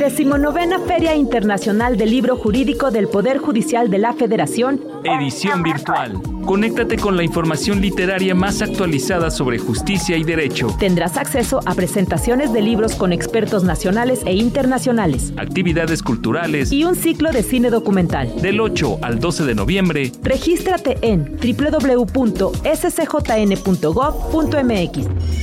Decimonovena 0.01 0.79
Feria 0.79 1.15
Internacional 1.15 1.99
del 1.99 2.11
Libro 2.11 2.35
Jurídico 2.35 2.91
del 2.91 3.07
Poder 3.07 3.37
Judicial 3.37 3.91
de 3.91 3.99
la 3.99 4.15
Federación. 4.15 4.81
Edición 5.05 5.63
virtual. 5.63 6.15
Conéctate 6.47 6.97
con 6.97 7.19
la 7.19 7.23
información 7.23 7.83
literaria 7.83 8.35
más 8.35 8.63
actualizada 8.63 9.31
sobre 9.31 9.59
justicia 9.59 10.17
y 10.17 10.25
derecho. 10.25 10.75
Tendrás 10.79 11.19
acceso 11.19 11.61
a 11.67 11.75
presentaciones 11.75 12.51
de 12.55 12.63
libros 12.63 12.95
con 12.95 13.13
expertos 13.13 13.63
nacionales 13.63 14.23
e 14.25 14.33
internacionales. 14.33 15.35
Actividades 15.37 16.03
culturales. 16.03 16.73
Y 16.73 16.85
un 16.85 16.97
ciclo 16.97 17.31
de 17.31 17.43
cine 17.43 17.69
documental. 17.69 18.41
Del 18.41 18.59
8 18.59 19.01
al 19.03 19.21
12 19.21 19.45
de 19.45 19.55
noviembre. 19.55 20.13
Regístrate 20.23 20.97
en 21.03 21.37
www.scjn.gov.mx. 21.37 22.31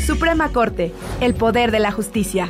Suprema 0.07 0.49
Corte. 0.49 0.93
El 1.21 1.35
poder 1.35 1.69
de 1.69 1.79
la 1.79 1.91
justicia. 1.91 2.49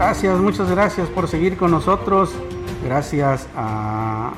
Gracias, 0.00 0.38
muchas 0.40 0.70
gracias 0.70 1.10
por 1.10 1.28
seguir 1.28 1.58
con 1.58 1.72
nosotros. 1.72 2.32
Gracias 2.82 3.46
a 3.54 4.32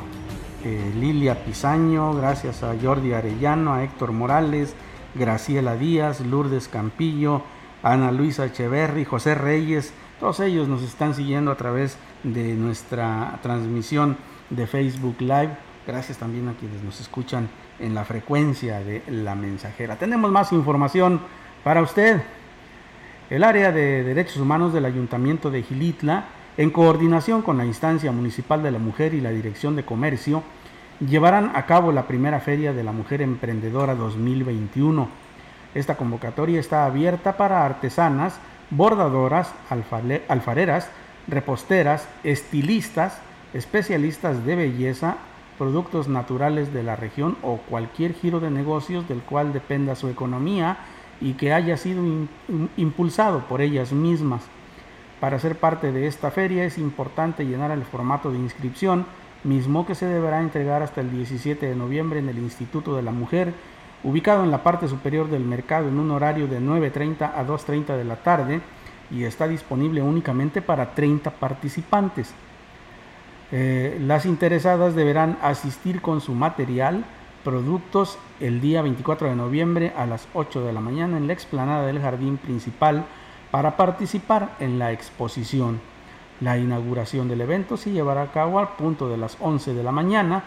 eh, 0.64 0.92
Lilia 0.96 1.44
Pisaño, 1.44 2.14
gracias 2.14 2.64
a 2.64 2.74
Jordi 2.82 3.12
Arellano, 3.12 3.72
a 3.72 3.84
Héctor 3.84 4.10
Morales, 4.10 4.74
Graciela 5.14 5.76
Díaz, 5.76 6.18
Lourdes 6.18 6.66
Campillo, 6.66 7.42
Ana 7.84 8.10
Luisa 8.10 8.44
Echeverry, 8.44 9.04
José 9.04 9.36
Reyes. 9.36 9.94
Todos 10.18 10.40
ellos 10.40 10.66
nos 10.66 10.82
están 10.82 11.14
siguiendo 11.14 11.52
a 11.52 11.56
través 11.56 11.96
de 12.24 12.54
nuestra 12.54 13.38
transmisión 13.40 14.16
de 14.50 14.66
Facebook 14.66 15.20
Live. 15.20 15.56
Gracias 15.86 16.18
también 16.18 16.48
a 16.48 16.54
quienes 16.54 16.82
nos 16.82 17.00
escuchan 17.00 17.48
en 17.78 17.94
la 17.94 18.04
frecuencia 18.04 18.80
de 18.80 19.04
la 19.06 19.36
mensajera. 19.36 19.94
Tenemos 19.94 20.32
más 20.32 20.52
información 20.52 21.20
para 21.62 21.82
usted. 21.82 22.20
El 23.30 23.44
área 23.44 23.72
de 23.72 24.02
derechos 24.02 24.36
humanos 24.36 24.72
del 24.72 24.84
Ayuntamiento 24.84 25.50
de 25.50 25.62
Gilitla, 25.62 26.24
en 26.56 26.70
coordinación 26.70 27.40
con 27.42 27.56
la 27.56 27.64
instancia 27.64 28.12
municipal 28.12 28.62
de 28.62 28.70
la 28.70 28.78
mujer 28.78 29.14
y 29.14 29.20
la 29.20 29.30
Dirección 29.30 29.74
de 29.74 29.84
Comercio, 29.84 30.42
llevarán 31.00 31.52
a 31.54 31.64
cabo 31.64 31.92
la 31.92 32.06
primera 32.06 32.40
Feria 32.40 32.72
de 32.72 32.84
la 32.84 32.92
Mujer 32.92 33.22
Emprendedora 33.22 33.94
2021. 33.94 35.08
Esta 35.74 35.96
convocatoria 35.96 36.60
está 36.60 36.84
abierta 36.84 37.36
para 37.36 37.64
artesanas, 37.64 38.38
bordadoras, 38.70 39.54
alfareras, 40.28 40.90
reposteras, 41.26 42.08
estilistas, 42.24 43.18
especialistas 43.54 44.44
de 44.44 44.56
belleza, 44.56 45.16
productos 45.58 46.08
naturales 46.08 46.74
de 46.74 46.82
la 46.82 46.96
región 46.96 47.36
o 47.42 47.58
cualquier 47.58 48.14
giro 48.14 48.40
de 48.40 48.50
negocios 48.50 49.08
del 49.08 49.20
cual 49.20 49.52
dependa 49.52 49.94
su 49.94 50.08
economía 50.08 50.78
y 51.22 51.34
que 51.34 51.52
haya 51.52 51.76
sido 51.76 52.02
impulsado 52.76 53.40
por 53.48 53.60
ellas 53.60 53.92
mismas. 53.92 54.42
Para 55.20 55.38
ser 55.38 55.56
parte 55.56 55.92
de 55.92 56.08
esta 56.08 56.32
feria 56.32 56.64
es 56.64 56.78
importante 56.78 57.46
llenar 57.46 57.70
el 57.70 57.84
formato 57.84 58.32
de 58.32 58.38
inscripción, 58.38 59.06
mismo 59.44 59.86
que 59.86 59.94
se 59.94 60.06
deberá 60.06 60.40
entregar 60.40 60.82
hasta 60.82 61.00
el 61.00 61.12
17 61.12 61.64
de 61.64 61.76
noviembre 61.76 62.18
en 62.18 62.28
el 62.28 62.38
Instituto 62.38 62.96
de 62.96 63.02
la 63.02 63.12
Mujer, 63.12 63.54
ubicado 64.02 64.42
en 64.42 64.50
la 64.50 64.64
parte 64.64 64.88
superior 64.88 65.28
del 65.28 65.44
mercado 65.44 65.88
en 65.88 65.98
un 66.00 66.10
horario 66.10 66.48
de 66.48 66.60
9.30 66.60 67.32
a 67.34 67.46
2.30 67.46 67.96
de 67.96 68.04
la 68.04 68.16
tarde 68.16 68.60
y 69.12 69.24
está 69.24 69.46
disponible 69.46 70.02
únicamente 70.02 70.60
para 70.60 70.94
30 70.94 71.30
participantes. 71.30 72.34
Eh, 73.52 73.98
las 74.00 74.26
interesadas 74.26 74.96
deberán 74.96 75.38
asistir 75.42 76.00
con 76.00 76.20
su 76.20 76.34
material, 76.34 77.04
productos 77.44 78.18
el 78.40 78.60
día 78.60 78.82
24 78.82 79.28
de 79.28 79.36
noviembre 79.36 79.92
a 79.96 80.06
las 80.06 80.28
8 80.34 80.64
de 80.64 80.72
la 80.72 80.80
mañana 80.80 81.16
en 81.16 81.26
la 81.26 81.32
explanada 81.32 81.86
del 81.86 82.00
jardín 82.00 82.36
principal 82.36 83.04
para 83.50 83.76
participar 83.76 84.56
en 84.60 84.78
la 84.78 84.92
exposición. 84.92 85.80
La 86.40 86.58
inauguración 86.58 87.28
del 87.28 87.40
evento 87.40 87.76
se 87.76 87.92
llevará 87.92 88.22
a 88.22 88.32
cabo 88.32 88.58
al 88.58 88.70
punto 88.76 89.08
de 89.08 89.16
las 89.16 89.36
11 89.40 89.74
de 89.74 89.82
la 89.82 89.92
mañana 89.92 90.44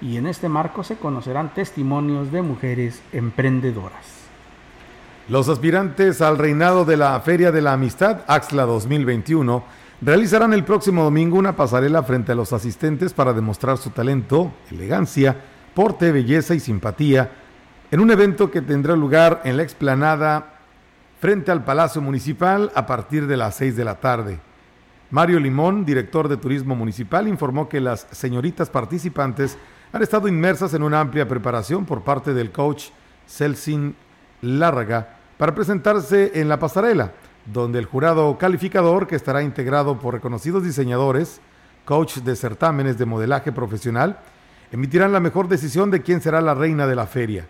y 0.00 0.16
en 0.16 0.26
este 0.26 0.48
marco 0.48 0.82
se 0.82 0.96
conocerán 0.96 1.54
testimonios 1.54 2.32
de 2.32 2.42
mujeres 2.42 3.02
emprendedoras. 3.12 4.26
Los 5.28 5.48
aspirantes 5.48 6.20
al 6.20 6.38
reinado 6.38 6.84
de 6.84 6.96
la 6.96 7.18
Feria 7.20 7.50
de 7.50 7.60
la 7.60 7.72
Amistad 7.72 8.20
Axla 8.26 8.64
2021 8.64 9.64
realizarán 10.00 10.52
el 10.52 10.64
próximo 10.64 11.02
domingo 11.02 11.38
una 11.38 11.56
pasarela 11.56 12.02
frente 12.02 12.32
a 12.32 12.34
los 12.34 12.52
asistentes 12.52 13.12
para 13.12 13.32
demostrar 13.32 13.78
su 13.78 13.90
talento, 13.90 14.52
elegancia, 14.70 15.36
belleza 16.12 16.54
y 16.54 16.60
simpatía 16.60 17.30
en 17.90 18.00
un 18.00 18.10
evento 18.10 18.50
que 18.50 18.62
tendrá 18.62 18.96
lugar 18.96 19.42
en 19.44 19.56
la 19.56 19.62
explanada 19.62 20.54
frente 21.20 21.50
al 21.50 21.64
Palacio 21.64 22.00
Municipal 22.00 22.72
a 22.74 22.86
partir 22.86 23.26
de 23.26 23.36
las 23.36 23.56
6 23.56 23.76
de 23.76 23.84
la 23.84 24.00
tarde. 24.00 24.38
Mario 25.10 25.38
Limón, 25.38 25.84
director 25.84 26.28
de 26.28 26.36
Turismo 26.36 26.74
Municipal, 26.74 27.28
informó 27.28 27.68
que 27.68 27.80
las 27.80 28.06
señoritas 28.10 28.70
participantes 28.70 29.56
han 29.92 30.02
estado 30.02 30.28
inmersas 30.28 30.74
en 30.74 30.82
una 30.82 31.00
amplia 31.00 31.28
preparación 31.28 31.84
por 31.84 32.02
parte 32.02 32.34
del 32.34 32.50
coach 32.50 32.86
Celsin 33.26 33.94
Lárraga 34.40 35.18
para 35.36 35.54
presentarse 35.54 36.32
en 36.34 36.48
la 36.48 36.58
pasarela, 36.58 37.12
donde 37.44 37.78
el 37.78 37.84
jurado 37.84 38.36
calificador, 38.38 39.06
que 39.06 39.14
estará 39.14 39.42
integrado 39.42 39.98
por 39.98 40.14
reconocidos 40.14 40.64
diseñadores, 40.64 41.40
coach 41.84 42.16
de 42.16 42.34
certámenes 42.34 42.98
de 42.98 43.06
modelaje 43.06 43.52
profesional, 43.52 44.18
emitirán 44.72 45.12
la 45.12 45.20
mejor 45.20 45.48
decisión 45.48 45.90
de 45.90 46.02
quién 46.02 46.20
será 46.20 46.40
la 46.40 46.54
reina 46.54 46.86
de 46.86 46.96
la 46.96 47.06
feria. 47.06 47.46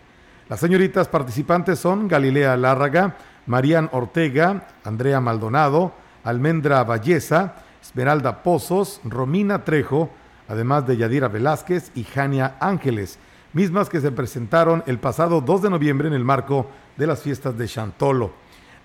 Las 0.49 0.59
señoritas 0.59 1.07
participantes 1.07 1.79
son 1.79 2.07
Galilea 2.07 2.55
Lárraga, 2.55 3.17
Marían 3.47 3.89
Ortega, 3.91 4.67
Andrea 4.83 5.19
Maldonado, 5.19 5.93
Almendra 6.23 6.83
Valleza, 6.83 7.55
Esmeralda 7.81 8.43
Pozos, 8.43 9.01
Romina 9.03 9.63
Trejo, 9.63 10.09
además 10.47 10.87
de 10.87 10.97
Yadira 10.97 11.27
Velázquez 11.27 11.91
y 11.95 12.03
Jania 12.03 12.55
Ángeles, 12.59 13.19
mismas 13.53 13.89
que 13.89 14.01
se 14.01 14.11
presentaron 14.11 14.83
el 14.87 14.99
pasado 14.99 15.41
2 15.41 15.63
de 15.63 15.69
noviembre 15.69 16.07
en 16.07 16.13
el 16.13 16.23
marco 16.23 16.67
de 16.95 17.07
las 17.07 17.21
fiestas 17.21 17.57
de 17.57 17.67
Chantolo. 17.67 18.31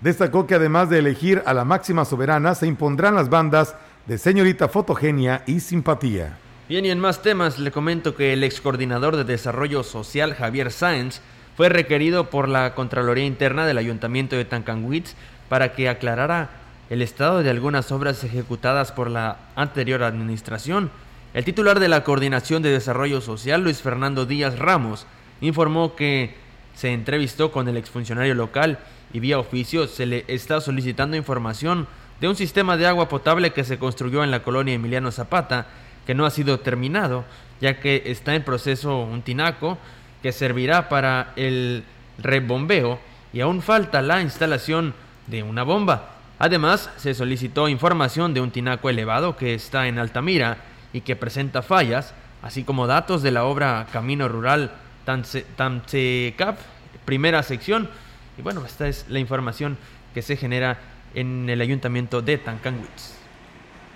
Destacó 0.01 0.45
que 0.45 0.55
además 0.55 0.89
de 0.89 0.99
elegir 0.99 1.41
a 1.45 1.53
la 1.53 1.63
máxima 1.63 2.03
soberana, 2.03 2.55
se 2.55 2.67
impondrán 2.67 3.15
las 3.15 3.29
bandas 3.29 3.75
de 4.05 4.17
Señorita 4.17 4.67
Fotogenia 4.67 5.43
y 5.45 5.61
Simpatía. 5.61 6.37
Bien, 6.73 6.87
y 6.87 6.89
en 6.89 6.99
más 6.99 7.21
temas 7.21 7.59
le 7.59 7.69
comento 7.69 8.15
que 8.15 8.33
el 8.33 8.43
ex 8.43 8.59
coordinador 8.59 9.15
de 9.15 9.23
Desarrollo 9.23 9.83
Social, 9.83 10.33
Javier 10.33 10.71
Sáenz, 10.71 11.21
fue 11.55 11.69
requerido 11.69 12.31
por 12.31 12.49
la 12.49 12.73
Contraloría 12.73 13.27
Interna 13.27 13.67
del 13.67 13.77
Ayuntamiento 13.77 14.35
de 14.35 14.45
Tancanwitz 14.45 15.13
para 15.49 15.73
que 15.73 15.87
aclarara 15.87 16.49
el 16.89 17.03
estado 17.03 17.43
de 17.43 17.51
algunas 17.51 17.91
obras 17.91 18.23
ejecutadas 18.23 18.91
por 18.91 19.11
la 19.11 19.37
anterior 19.55 20.01
administración. 20.01 20.89
El 21.35 21.45
titular 21.45 21.79
de 21.79 21.89
la 21.89 22.03
Coordinación 22.03 22.63
de 22.63 22.71
Desarrollo 22.71 23.21
Social, 23.21 23.61
Luis 23.61 23.83
Fernando 23.83 24.25
Díaz 24.25 24.57
Ramos, 24.57 25.05
informó 25.41 25.95
que 25.95 26.33
se 26.73 26.91
entrevistó 26.91 27.51
con 27.51 27.67
el 27.67 27.77
exfuncionario 27.77 28.33
local 28.33 28.79
y 29.13 29.19
vía 29.19 29.37
oficio 29.37 29.85
se 29.85 30.07
le 30.07 30.25
está 30.27 30.59
solicitando 30.59 31.17
información 31.17 31.87
de 32.19 32.29
un 32.29 32.35
sistema 32.35 32.77
de 32.77 32.87
agua 32.87 33.09
potable 33.09 33.53
que 33.53 33.63
se 33.63 33.77
construyó 33.77 34.23
en 34.23 34.31
la 34.31 34.41
colonia 34.41 34.73
Emiliano 34.73 35.11
Zapata, 35.11 35.67
que 36.05 36.13
no 36.13 36.25
ha 36.25 36.29
sido 36.29 36.59
terminado, 36.59 37.25
ya 37.61 37.79
que 37.79 38.03
está 38.05 38.35
en 38.35 38.43
proceso 38.43 38.99
un 38.99 39.21
tinaco 39.21 39.77
que 40.21 40.31
servirá 40.31 40.89
para 40.89 41.33
el 41.35 41.83
rebombeo 42.17 42.99
y 43.31 43.41
aún 43.41 43.61
falta 43.61 44.01
la 44.01 44.21
instalación 44.21 44.93
de 45.27 45.43
una 45.43 45.63
bomba. 45.63 46.09
Además, 46.39 46.89
se 46.97 47.13
solicitó 47.13 47.69
información 47.69 48.33
de 48.33 48.41
un 48.41 48.51
tinaco 48.51 48.89
elevado 48.89 49.37
que 49.37 49.53
está 49.53 49.87
en 49.87 49.99
Altamira 49.99 50.57
y 50.91 51.01
que 51.01 51.15
presenta 51.15 51.61
fallas, 51.61 52.13
así 52.41 52.63
como 52.63 52.87
datos 52.87 53.21
de 53.21 53.31
la 53.31 53.45
obra 53.45 53.87
Camino 53.91 54.27
Rural 54.27 54.71
Tamcecap, 55.05 56.57
primera 57.05 57.43
sección. 57.43 57.89
Y 58.37 58.41
bueno, 58.41 58.65
esta 58.65 58.87
es 58.87 59.05
la 59.09 59.19
información 59.19 59.77
que 60.13 60.21
se 60.21 60.35
genera 60.35 60.79
en 61.13 61.49
el 61.49 61.61
ayuntamiento 61.61 62.21
de 62.21 62.37
Tancanwitz. 62.37 63.13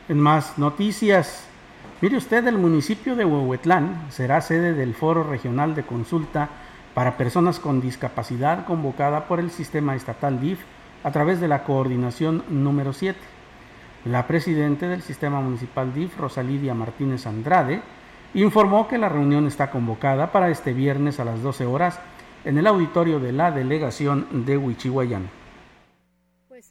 En 0.10 0.20
más 0.20 0.58
noticias, 0.58 1.47
mire 2.02 2.18
usted, 2.18 2.46
el 2.48 2.58
municipio 2.58 3.16
de 3.16 3.26
Huehuetlán 3.26 4.08
será 4.10 4.42
sede 4.42 4.74
del 4.74 4.94
Foro 4.94 5.24
Regional 5.24 5.76
de 5.76 5.84
Consulta 5.84 6.50
para 6.94 7.18
Personas 7.18 7.60
con 7.60 7.82
Discapacidad 7.82 8.66
convocada 8.66 9.28
por 9.28 9.40
el 9.40 9.52
Sistema 9.52 9.96
Estatal 9.96 10.40
DIF 10.40 10.60
a 11.04 11.12
través 11.12 11.40
de 11.40 11.48
la 11.48 11.64
coordinación 11.64 12.44
número 12.50 12.94
7. 12.94 13.20
La 14.06 14.28
presidenta 14.28 14.88
del 14.88 15.02
Sistema 15.02 15.42
Municipal 15.42 15.94
DIF, 15.94 16.18
Rosalidia 16.18 16.74
Martínez 16.74 17.26
Andrade, 17.26 17.82
informó 18.34 18.88
que 18.88 18.98
la 18.98 19.10
reunión 19.10 19.48
está 19.48 19.72
convocada 19.72 20.32
para 20.32 20.50
este 20.50 20.74
viernes 20.74 21.20
a 21.20 21.26
las 21.26 21.42
12 21.42 21.66
horas 21.66 22.00
en 22.46 22.58
el 22.58 22.68
auditorio 22.68 23.20
de 23.20 23.32
la 23.32 23.52
delegación 23.52 24.46
de 24.46 24.58
Huichihuayán 24.58 25.30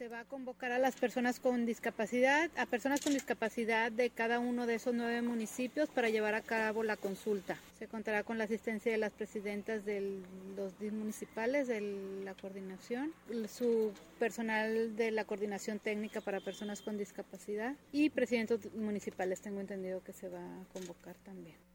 se 0.07 0.13
va 0.13 0.21
a 0.21 0.25
convocar 0.25 0.71
a 0.71 0.79
las 0.79 0.95
personas 0.95 1.41
con 1.41 1.65
discapacidad, 1.65 2.49
a 2.55 2.65
personas 2.65 3.01
con 3.01 3.11
discapacidad 3.11 3.91
de 3.91 4.09
cada 4.09 4.39
uno 4.39 4.65
de 4.65 4.75
esos 4.75 4.93
nueve 4.93 5.21
municipios 5.21 5.89
para 5.89 6.07
llevar 6.07 6.33
a 6.33 6.41
cabo 6.41 6.81
la 6.81 6.95
consulta. 6.95 7.57
Se 7.77 7.87
contará 7.87 8.23
con 8.23 8.37
la 8.37 8.45
asistencia 8.45 8.89
de 8.89 8.97
las 8.97 9.11
presidentas 9.11 9.83
de 9.83 10.21
los 10.55 10.79
municipales 10.93 11.67
de 11.67 11.81
la 12.23 12.33
coordinación, 12.35 13.11
su 13.49 13.91
personal 14.17 14.95
de 14.95 15.11
la 15.11 15.25
coordinación 15.25 15.77
técnica 15.79 16.21
para 16.21 16.39
personas 16.39 16.81
con 16.81 16.97
discapacidad 16.97 17.75
y 17.91 18.09
presidentes 18.09 18.73
municipales, 18.75 19.41
tengo 19.41 19.59
entendido 19.59 20.01
que 20.05 20.13
se 20.13 20.29
va 20.29 20.39
a 20.39 20.63
convocar 20.71 21.15
también. 21.25 21.66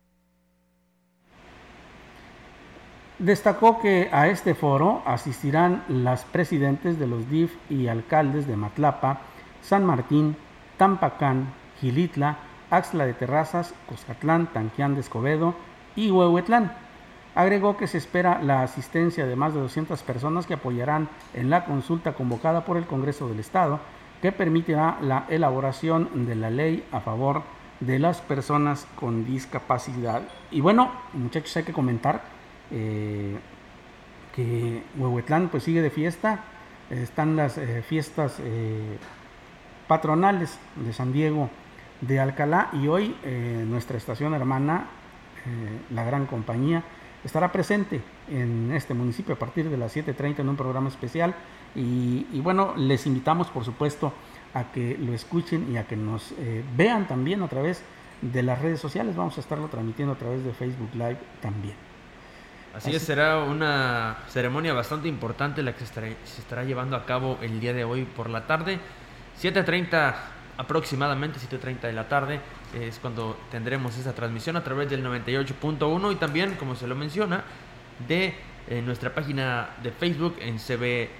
Destacó 3.19 3.81
que 3.81 4.09
a 4.11 4.29
este 4.29 4.55
foro 4.55 5.03
asistirán 5.07 5.85
las 5.89 6.25
presidentes 6.25 6.99
de 6.99 7.07
los 7.07 7.29
DIF 7.29 7.55
y 7.71 7.89
alcaldes 7.89 8.47
de 8.47 8.57
Matlapa, 8.57 9.21
San 9.61 9.85
Martín, 9.85 10.37
Tampacán, 10.77 11.53
Gilitla, 11.81 12.39
Axla 12.71 13.05
de 13.07 13.13
Terrazas, 13.13 13.75
Coscatlán, 13.87 14.47
Tanquián 14.47 14.95
de 14.95 15.03
Escobedo 15.03 15.55
y 15.95 16.11
Huehuetlán. 16.11 16.73
Agregó 17.35 17.77
que 17.77 17.87
se 17.87 17.99
espera 17.99 18.43
la 18.43 18.63
asistencia 18.63 19.27
de 19.27 19.37
más 19.37 19.55
de 19.55 19.61
200 19.61 20.03
personas 20.03 20.47
que 20.47 20.55
apoyarán 20.55 21.09
en 21.35 21.51
la 21.51 21.65
consulta 21.65 22.15
convocada 22.15 22.65
por 22.65 22.77
el 22.77 22.87
Congreso 22.87 23.29
del 23.29 23.41
Estado, 23.41 23.79
que 24.21 24.33
permitirá 24.33 24.99
la 25.01 25.27
elaboración 25.29 26.27
de 26.27 26.35
la 26.35 26.51
ley 26.51 26.85
a 26.93 27.01
favor 27.01 27.43
de 27.81 27.99
las 27.99 28.21
personas 28.21 28.87
con 28.97 29.25
discapacidad. 29.25 30.23
Y 30.51 30.61
bueno, 30.61 30.91
muchachos, 31.13 31.57
hay 31.57 31.65
que 31.65 31.73
comentar 31.73 32.23
eh, 32.73 33.37
que 34.35 34.83
Huehuetlán 34.97 35.49
pues 35.49 35.65
sigue 35.65 35.83
de 35.83 35.91
fiesta, 35.91 36.45
están 36.91 37.37
las 37.37 37.59
eh, 37.59 37.83
fiestas 37.83 38.37
eh, 38.41 38.99
patronales 39.87 40.59
de 40.77 40.93
San 40.93 41.13
Diego 41.13 41.51
de 42.01 42.19
Alcalá 42.19 42.71
y 42.73 42.89
hoy 42.89 43.15
nuestra 43.67 43.97
estación 43.97 44.35
hermana, 44.35 44.87
la 45.91 46.03
gran 46.03 46.27
compañía, 46.27 46.83
estará 47.25 47.53
presente 47.53 48.01
en 48.29 48.73
este 48.73 48.93
municipio 48.93 49.35
a 49.35 49.39
partir 49.39 49.71
de 49.71 49.77
las 49.77 49.95
7.30 49.95 50.41
en 50.41 50.49
un 50.49 50.57
programa 50.57 50.89
especial. 50.89 51.35
Y, 51.77 52.27
y, 52.33 52.41
bueno, 52.41 52.75
les 52.77 53.07
invitamos 53.07 53.49
por 53.49 53.65
supuesto 53.65 54.13
a 54.53 54.73
que 54.73 54.99
lo 54.99 55.13
escuchen 55.13 55.73
y 55.73 55.77
a 55.77 55.87
que 55.87 55.97
nos 55.97 56.35
vean 56.77 57.07
también 57.07 57.43
a 57.43 57.49
través 57.49 57.85
de 58.21 58.43
las 58.43 58.61
redes 58.61 58.81
sociales, 58.81 59.15
vamos 59.15 59.37
a 59.37 59.41
estarlo 59.41 59.69
transmitiendo 59.69 60.15
a 60.15 60.19
través 60.19 60.45
de 60.45 60.53
Facebook 60.53 60.91
Live 60.95 61.19
también. 61.41 61.92
Así, 62.75 62.95
es, 62.95 63.03
será 63.03 63.39
una 63.39 64.17
ceremonia 64.29 64.73
bastante 64.73 65.07
importante 65.07 65.63
la 65.63 65.75
que 65.75 65.85
se 65.85 66.41
estará, 66.41 66.65
llevando 66.65 66.97
a 66.97 67.05
cabo 67.05 67.39
el 67.43 67.61
día 67.61 67.75
de 67.75 67.85
hoy 67.85 68.05
por 68.05 68.31
la 68.31 68.47
tarde. 68.47 68.79
7.30 69.41 70.15
aproximadamente, 70.57 71.39
7.30 71.39 71.83
de 71.83 71.93
la 71.93 72.09
tarde 72.09 72.41
es 72.73 72.99
cuando 72.99 73.39
tendremos 73.51 73.99
esa 73.99 74.15
transmisión 74.15 74.57
a 74.57 74.65
través 74.65 74.89
del 74.89 75.05
98.1 75.05 76.13
y 76.13 76.15
también, 76.17 76.55
como 76.55 76.75
se 76.75 76.87
lo 76.87 76.95
menciona, 76.95 77.45
de 78.09 78.35
eh, 78.69 78.81
nuestra 78.81 79.15
página 79.15 79.69
de 79.83 79.91
Facebook 79.91 80.39
en 80.41 80.59
CB 80.59 81.11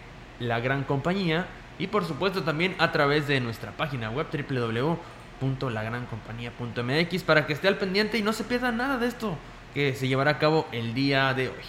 La 0.41 0.61
Gran 0.61 0.85
Compañía 0.85 1.45
y 1.79 1.89
por 1.89 2.07
supuesto 2.07 2.45
también 2.45 2.75
a 2.79 2.93
través 2.93 3.27
de 3.27 3.41
nuestra 3.41 3.73
página 3.73 4.11
web 4.11 4.27
www.lagrancompañía.mx 4.33 7.23
para 7.25 7.47
que 7.47 7.53
esté 7.53 7.69
al 7.69 7.77
pendiente 7.77 8.17
y 8.17 8.23
no 8.23 8.33
se 8.33 8.45
pierda 8.45 8.73
nada 8.73 8.97
de 8.97 9.09
esto 9.09 9.37
que 9.75 9.95
se 9.95 10.09
llevará 10.09 10.33
a 10.33 10.39
cabo 10.39 10.67
el 10.73 10.95
día 10.95 11.33
de 11.35 11.49
hoy. 11.49 11.65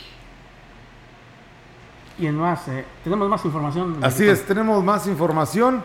Y 2.20 2.28
en 2.28 2.36
más, 2.36 2.68
eh, 2.68 2.86
tenemos 3.04 3.28
más 3.28 3.44
información. 3.46 3.98
Así 4.02 4.28
es, 4.28 4.46
tenemos 4.46 4.84
más 4.84 5.08
información. 5.08 5.84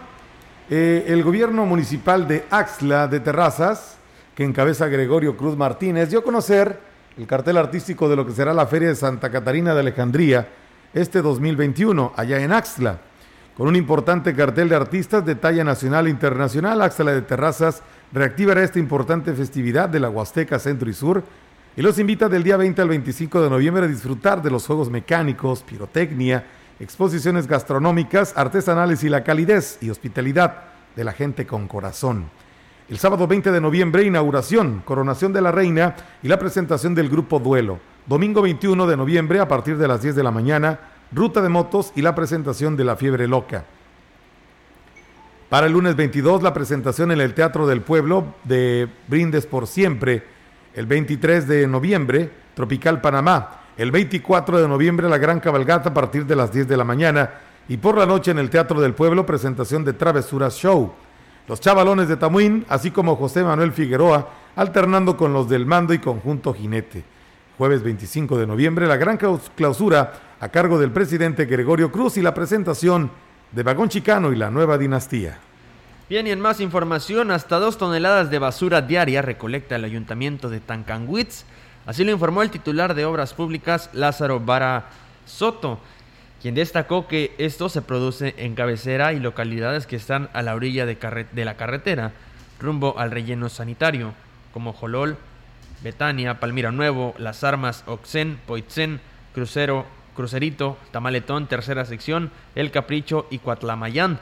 Eh, 0.68 1.04
el 1.08 1.22
gobierno 1.22 1.64
municipal 1.64 2.28
de 2.28 2.44
Axla 2.50 3.08
de 3.08 3.20
Terrazas, 3.20 3.96
que 4.34 4.44
encabeza 4.44 4.86
Gregorio 4.88 5.36
Cruz 5.36 5.56
Martínez, 5.56 6.10
dio 6.10 6.18
a 6.18 6.22
conocer 6.22 6.78
el 7.16 7.26
cartel 7.26 7.56
artístico 7.56 8.08
de 8.08 8.16
lo 8.16 8.26
que 8.26 8.32
será 8.32 8.52
la 8.52 8.66
Feria 8.66 8.88
de 8.88 8.94
Santa 8.94 9.30
Catarina 9.30 9.72
de 9.72 9.80
Alejandría 9.80 10.48
este 10.92 11.22
2021, 11.22 12.12
allá 12.16 12.40
en 12.40 12.52
Axla. 12.52 12.98
Con 13.56 13.66
un 13.66 13.76
importante 13.76 14.34
cartel 14.34 14.68
de 14.68 14.76
artistas 14.76 15.24
de 15.24 15.34
talla 15.34 15.64
nacional 15.64 16.06
e 16.06 16.10
internacional, 16.10 16.82
Axla 16.82 17.12
de 17.12 17.22
Terrazas 17.22 17.82
reactivará 18.12 18.62
esta 18.62 18.78
importante 18.78 19.32
festividad 19.32 19.88
de 19.88 20.00
la 20.00 20.10
Huasteca 20.10 20.58
Centro 20.58 20.88
y 20.88 20.94
Sur 20.94 21.24
y 21.78 21.82
los 21.82 21.96
invita 22.00 22.28
del 22.28 22.42
día 22.42 22.56
20 22.56 22.82
al 22.82 22.88
25 22.88 23.40
de 23.40 23.50
noviembre 23.50 23.84
a 23.84 23.86
disfrutar 23.86 24.42
de 24.42 24.50
los 24.50 24.66
juegos 24.66 24.90
mecánicos, 24.90 25.62
pirotecnia, 25.62 26.44
exposiciones 26.80 27.46
gastronómicas, 27.46 28.36
artesanales 28.36 29.04
y 29.04 29.08
la 29.08 29.22
calidez 29.22 29.78
y 29.80 29.88
hospitalidad 29.88 30.64
de 30.96 31.04
la 31.04 31.12
gente 31.12 31.46
con 31.46 31.68
corazón. 31.68 32.24
El 32.88 32.98
sábado 32.98 33.28
20 33.28 33.52
de 33.52 33.60
noviembre, 33.60 34.02
inauguración, 34.02 34.82
coronación 34.84 35.32
de 35.32 35.40
la 35.40 35.52
reina 35.52 35.94
y 36.20 36.26
la 36.26 36.40
presentación 36.40 36.96
del 36.96 37.08
grupo 37.08 37.38
Duelo. 37.38 37.78
Domingo 38.06 38.42
21 38.42 38.84
de 38.88 38.96
noviembre, 38.96 39.38
a 39.38 39.46
partir 39.46 39.78
de 39.78 39.86
las 39.86 40.02
10 40.02 40.16
de 40.16 40.24
la 40.24 40.32
mañana, 40.32 40.80
ruta 41.12 41.40
de 41.42 41.48
motos 41.48 41.92
y 41.94 42.02
la 42.02 42.16
presentación 42.16 42.76
de 42.76 42.82
la 42.82 42.96
fiebre 42.96 43.28
loca. 43.28 43.66
Para 45.48 45.68
el 45.68 45.74
lunes 45.74 45.94
22, 45.94 46.42
la 46.42 46.54
presentación 46.54 47.12
en 47.12 47.20
el 47.20 47.34
Teatro 47.34 47.68
del 47.68 47.82
Pueblo 47.82 48.34
de 48.42 48.88
Brindes 49.06 49.46
por 49.46 49.68
Siempre 49.68 50.37
el 50.78 50.86
23 50.86 51.48
de 51.48 51.66
noviembre, 51.66 52.30
Tropical 52.54 53.00
Panamá. 53.00 53.62
El 53.76 53.90
24 53.90 54.60
de 54.60 54.68
noviembre, 54.68 55.08
la 55.08 55.18
Gran 55.18 55.40
Cabalgata 55.40 55.88
a 55.88 55.94
partir 55.94 56.24
de 56.24 56.36
las 56.36 56.52
10 56.52 56.68
de 56.68 56.76
la 56.76 56.84
mañana. 56.84 57.30
Y 57.68 57.78
por 57.78 57.98
la 57.98 58.06
noche 58.06 58.30
en 58.30 58.38
el 58.38 58.48
Teatro 58.48 58.80
del 58.80 58.94
Pueblo, 58.94 59.26
presentación 59.26 59.84
de 59.84 59.92
Travesuras 59.92 60.54
Show. 60.54 60.92
Los 61.48 61.60
Chavalones 61.60 62.06
de 62.06 62.16
Tamuín, 62.16 62.64
así 62.68 62.92
como 62.92 63.16
José 63.16 63.42
Manuel 63.42 63.72
Figueroa, 63.72 64.28
alternando 64.54 65.16
con 65.16 65.32
los 65.32 65.48
del 65.48 65.66
Mando 65.66 65.94
y 65.94 65.98
Conjunto 65.98 66.54
Jinete. 66.54 67.02
Jueves 67.56 67.82
25 67.82 68.38
de 68.38 68.46
noviembre, 68.46 68.86
la 68.86 68.96
gran 68.96 69.18
clausura 69.56 70.12
a 70.38 70.48
cargo 70.48 70.78
del 70.78 70.92
presidente 70.92 71.46
Gregorio 71.46 71.90
Cruz 71.90 72.18
y 72.18 72.22
la 72.22 72.34
presentación 72.34 73.10
de 73.50 73.64
Vagón 73.64 73.88
Chicano 73.88 74.32
y 74.32 74.36
la 74.36 74.48
nueva 74.48 74.78
dinastía. 74.78 75.40
Bien, 76.08 76.26
y 76.26 76.30
en 76.30 76.40
más 76.40 76.60
información, 76.60 77.30
hasta 77.30 77.58
dos 77.58 77.76
toneladas 77.76 78.30
de 78.30 78.38
basura 78.38 78.80
diaria 78.80 79.20
recolecta 79.20 79.76
el 79.76 79.84
ayuntamiento 79.84 80.48
de 80.48 80.58
Tancanwitz. 80.58 81.44
Así 81.84 82.02
lo 82.02 82.12
informó 82.12 82.40
el 82.40 82.48
titular 82.48 82.94
de 82.94 83.04
Obras 83.04 83.34
Públicas, 83.34 83.90
Lázaro 83.92 84.40
Vara 84.40 84.86
Soto, 85.26 85.78
quien 86.40 86.54
destacó 86.54 87.06
que 87.06 87.34
esto 87.36 87.68
se 87.68 87.82
produce 87.82 88.34
en 88.38 88.54
cabecera 88.54 89.12
y 89.12 89.20
localidades 89.20 89.86
que 89.86 89.96
están 89.96 90.30
a 90.32 90.40
la 90.40 90.54
orilla 90.54 90.86
de, 90.86 90.96
la 91.44 91.56
carretera, 91.58 92.12
rumbo 92.58 92.98
al 92.98 93.10
relleno 93.10 93.50
sanitario, 93.50 94.14
como 94.54 94.72
Jolol, 94.72 95.18
Betania, 95.82 96.40
Palmira 96.40 96.72
Nuevo, 96.72 97.14
Las 97.18 97.44
Armas, 97.44 97.84
Oxen, 97.86 98.40
Poitzen, 98.46 99.02
Crucero, 99.34 99.84
Crucerito, 100.16 100.78
Tamaletón, 100.90 101.48
Tercera 101.48 101.84
Sección, 101.84 102.30
El 102.54 102.70
Capricho 102.70 103.26
y 103.30 103.40
Cuatlamayán. 103.40 104.18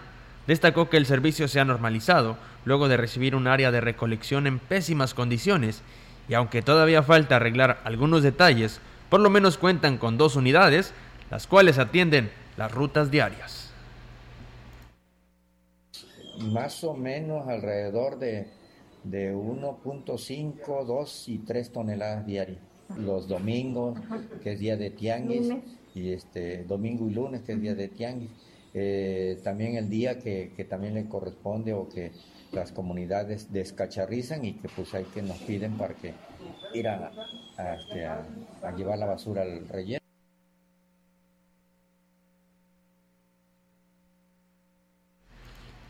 Destacó 0.46 0.88
que 0.88 0.96
el 0.96 1.06
servicio 1.06 1.48
se 1.48 1.58
ha 1.58 1.64
normalizado 1.64 2.36
luego 2.64 2.88
de 2.88 2.96
recibir 2.96 3.34
un 3.34 3.48
área 3.48 3.72
de 3.72 3.80
recolección 3.80 4.46
en 4.46 4.58
pésimas 4.58 5.12
condiciones 5.12 5.82
y 6.28 6.34
aunque 6.34 6.62
todavía 6.62 7.02
falta 7.02 7.36
arreglar 7.36 7.80
algunos 7.84 8.22
detalles, 8.22 8.80
por 9.10 9.20
lo 9.20 9.30
menos 9.30 9.58
cuentan 9.58 9.98
con 9.98 10.18
dos 10.18 10.36
unidades, 10.36 10.92
las 11.30 11.46
cuales 11.46 11.78
atienden 11.78 12.30
las 12.56 12.72
rutas 12.72 13.10
diarias. 13.10 13.72
Más 16.38 16.84
o 16.84 16.94
menos 16.94 17.48
alrededor 17.48 18.18
de, 18.18 18.48
de 19.04 19.34
1.5, 19.34 20.84
2 20.84 21.28
y 21.28 21.38
3 21.38 21.72
toneladas 21.72 22.26
diarias. 22.26 22.58
Los 22.98 23.26
domingos, 23.26 23.98
que 24.42 24.52
es 24.52 24.60
día 24.60 24.76
de 24.76 24.90
tianguis, 24.90 25.52
y 25.94 26.12
este 26.12 26.64
domingo 26.64 27.08
y 27.08 27.14
lunes, 27.14 27.42
que 27.42 27.52
es 27.52 27.60
día 27.60 27.74
de 27.74 27.88
tianguis 27.88 28.30
eh, 28.78 29.40
también 29.42 29.76
el 29.76 29.88
día 29.88 30.18
que, 30.18 30.66
también 30.68 30.92
le 30.92 31.08
corresponde 31.08 31.72
o 31.72 31.88
que 31.88 32.12
las 32.52 32.72
comunidades 32.72 33.50
descacharrizan 33.50 34.44
y 34.44 34.52
que 34.52 34.68
pues 34.68 34.92
hay 34.92 35.04
que 35.04 35.22
nos 35.22 35.38
piden 35.38 35.78
para 35.78 35.94
que 35.94 36.12
ir 36.74 36.86
este, 36.86 38.04
a, 38.04 38.76
llevar 38.76 38.98
la 38.98 39.06
basura 39.06 39.42
al 39.42 39.66
relleno. 39.66 40.00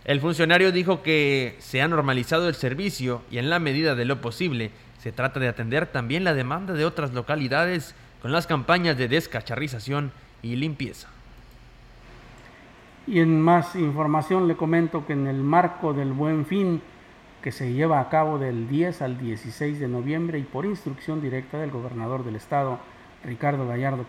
El 0.04 0.20
funcionario 0.20 0.70
dijo 0.70 1.02
que 1.02 1.56
se 1.58 1.82
ha 1.82 1.88
normalizado 1.88 2.48
el 2.48 2.54
servicio 2.54 3.22
y 3.32 3.38
en 3.38 3.50
la 3.50 3.58
medida 3.58 3.96
de 3.96 4.04
lo 4.04 4.20
posible 4.20 4.70
se 5.02 5.10
trata 5.10 5.40
de 5.40 5.48
atender 5.48 5.88
también 5.88 6.22
la 6.22 6.34
demanda 6.34 6.74
de 6.74 6.84
otras 6.84 7.12
localidades 7.12 7.96
con 8.22 8.30
las 8.30 8.46
campañas 8.46 8.96
de 8.96 9.08
descacharrización 9.08 10.12
y 10.40 10.54
limpieza. 10.54 11.15
Y 13.06 13.20
en 13.20 13.40
más 13.40 13.76
información 13.76 14.48
le 14.48 14.56
comento 14.56 15.06
que 15.06 15.12
en 15.12 15.28
el 15.28 15.42
marco 15.42 15.92
del 15.92 16.12
Buen 16.12 16.44
Fin, 16.44 16.82
que 17.40 17.52
se 17.52 17.72
lleva 17.72 18.00
a 18.00 18.08
cabo 18.08 18.38
del 18.38 18.68
10 18.68 19.02
al 19.02 19.18
16 19.18 19.78
de 19.78 19.86
noviembre 19.86 20.40
y 20.40 20.42
por 20.42 20.66
instrucción 20.66 21.20
directa 21.20 21.58
del 21.58 21.70
gobernador 21.70 22.24
del 22.24 22.34
estado, 22.34 22.80
Ricardo 23.22 23.68
Gallardo 23.68 24.06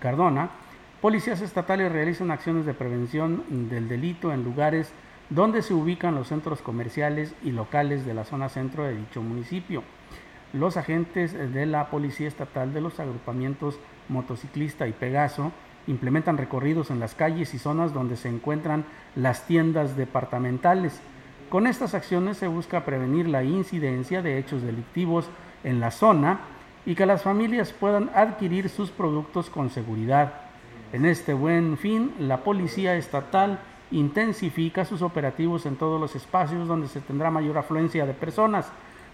Cardona, 0.00 0.48
policías 1.02 1.42
estatales 1.42 1.92
realizan 1.92 2.30
acciones 2.30 2.64
de 2.64 2.72
prevención 2.72 3.44
del 3.68 3.88
delito 3.88 4.32
en 4.32 4.44
lugares 4.44 4.92
donde 5.28 5.60
se 5.60 5.74
ubican 5.74 6.14
los 6.14 6.28
centros 6.28 6.62
comerciales 6.62 7.34
y 7.44 7.50
locales 7.50 8.06
de 8.06 8.14
la 8.14 8.24
zona 8.24 8.48
centro 8.48 8.84
de 8.84 8.96
dicho 8.96 9.20
municipio. 9.20 9.82
Los 10.54 10.78
agentes 10.78 11.34
de 11.34 11.66
la 11.66 11.90
Policía 11.90 12.28
Estatal 12.28 12.72
de 12.72 12.80
los 12.80 12.98
agrupamientos 12.98 13.78
motociclista 14.08 14.88
y 14.88 14.92
Pegaso 14.92 15.52
implementan 15.88 16.38
recorridos 16.38 16.90
en 16.90 17.00
las 17.00 17.14
calles 17.14 17.52
y 17.54 17.58
zonas 17.58 17.92
donde 17.92 18.16
se 18.16 18.28
encuentran 18.28 18.84
las 19.16 19.46
tiendas 19.46 19.96
departamentales. 19.96 21.00
Con 21.48 21.66
estas 21.66 21.94
acciones 21.94 22.36
se 22.36 22.46
busca 22.46 22.84
prevenir 22.84 23.28
la 23.28 23.42
incidencia 23.42 24.22
de 24.22 24.38
hechos 24.38 24.62
delictivos 24.62 25.26
en 25.64 25.80
la 25.80 25.90
zona 25.90 26.40
y 26.86 26.94
que 26.94 27.06
las 27.06 27.22
familias 27.22 27.72
puedan 27.72 28.10
adquirir 28.14 28.68
sus 28.68 28.90
productos 28.90 29.50
con 29.50 29.70
seguridad. 29.70 30.34
En 30.92 31.04
este 31.04 31.34
buen 31.34 31.76
fin, 31.76 32.12
la 32.18 32.38
Policía 32.44 32.96
Estatal 32.96 33.58
intensifica 33.90 34.84
sus 34.84 35.02
operativos 35.02 35.66
en 35.66 35.76
todos 35.76 36.00
los 36.00 36.14
espacios 36.14 36.68
donde 36.68 36.88
se 36.88 37.00
tendrá 37.00 37.30
mayor 37.30 37.58
afluencia 37.58 38.06
de 38.06 38.14
personas, 38.14 38.66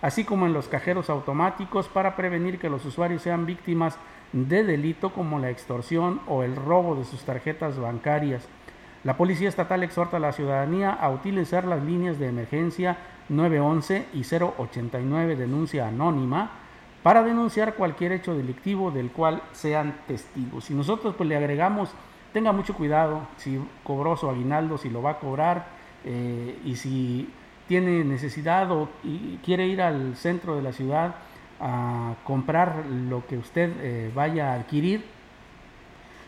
así 0.05 0.23
como 0.25 0.45
en 0.45 0.53
los 0.53 0.69
cajeros 0.69 1.09
automáticos 1.09 1.89
para 1.89 2.15
prevenir 2.15 2.59
que 2.59 2.69
los 2.69 2.85
usuarios 2.85 3.23
sean 3.23 3.47
víctimas 3.47 3.97
de 4.35 4.63
delito 4.63 5.15
como 5.15 5.39
la 5.39 5.49
extorsión 5.49 6.21
o 6.29 6.43
el 6.43 6.57
robo 6.57 6.95
de 6.95 7.07
sus 7.07 7.25
tarjetas 7.25 7.79
bancarias. 7.79 8.47
La 9.03 9.17
Policía 9.17 9.49
Estatal 9.49 9.83
exhorta 9.83 10.19
a 10.19 10.21
la 10.21 10.33
ciudadanía 10.33 10.91
a 10.91 11.09
utilizar 11.09 11.65
las 11.65 11.83
líneas 11.83 12.19
de 12.19 12.29
emergencia 12.29 12.99
911 13.31 14.09
y 14.13 14.25
089 14.25 15.37
denuncia 15.37 15.89
anónima 15.89 16.51
para 17.03 17.23
denunciar 17.23 17.73
cualquier 17.73 18.13
hecho 18.13 18.35
delictivo 18.35 18.91
del 18.91 19.11
cual 19.11 19.41
sean 19.53 19.95
testigos. 20.07 20.71
Y 20.71 20.75
nosotros 20.75 21.15
pues 21.17 21.31
le 21.31 21.37
agregamos, 21.37 21.89
tenga 22.35 22.53
mucho 22.53 22.75
cuidado 22.75 23.23
si 23.39 23.59
cobró 23.83 24.19
su 24.19 24.29
aguinaldo, 24.29 24.77
si 24.77 24.91
lo 24.91 25.01
va 25.01 25.13
a 25.13 25.19
cobrar 25.19 25.65
eh, 26.05 26.61
y 26.63 26.77
si 26.77 27.33
tiene 27.69 28.05
necesidad 28.05 28.71
o 28.71 28.89
quiere 29.45 29.67
ir 29.67 29.81
al 29.81 30.17
centro 30.17 30.57
de 30.57 30.63
la 30.63 30.73
ciudad, 30.73 31.15
a 31.61 32.15
comprar 32.25 32.85
lo 32.87 33.27
que 33.27 33.39
usted 33.39 33.73
eh, 33.81 34.11
vaya 34.15 34.53
a 34.53 34.55
adquirir, 34.57 35.05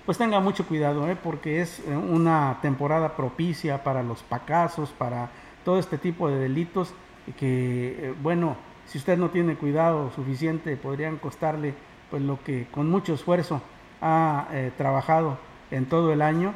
pues 0.05 0.19
tenga 0.19 0.41
mucho 0.41 0.67
cuidado, 0.67 1.09
¿eh? 1.11 1.17
porque 1.21 1.61
es 1.61 1.81
eh, 1.81 1.97
una 1.97 2.59
temporada 2.63 3.17
propicia 3.17 3.83
para 3.83 4.03
los 4.03 4.23
pacazos, 4.23 4.91
para 4.91 5.31
todo 5.65 5.79
este 5.79 5.99
tipo 5.99 6.29
de 6.29 6.39
delitos 6.39 6.95
que, 7.37 8.15
bueno, 8.23 8.57
si 8.87 8.99
usted 8.99 9.19
no 9.19 9.31
tiene 9.31 9.57
cuidado 9.57 10.13
suficiente, 10.15 10.77
podrían 10.77 11.17
costarle 11.17 11.75
pues 12.09 12.23
lo 12.23 12.43
que 12.45 12.67
con 12.71 12.89
mucho 12.89 13.15
esfuerzo 13.15 13.61
ha 14.01 14.47
trabajado 14.77 15.39
en 15.73 15.87
todo 15.87 16.13
el 16.13 16.23
año 16.23 16.55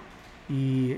y 0.49 0.95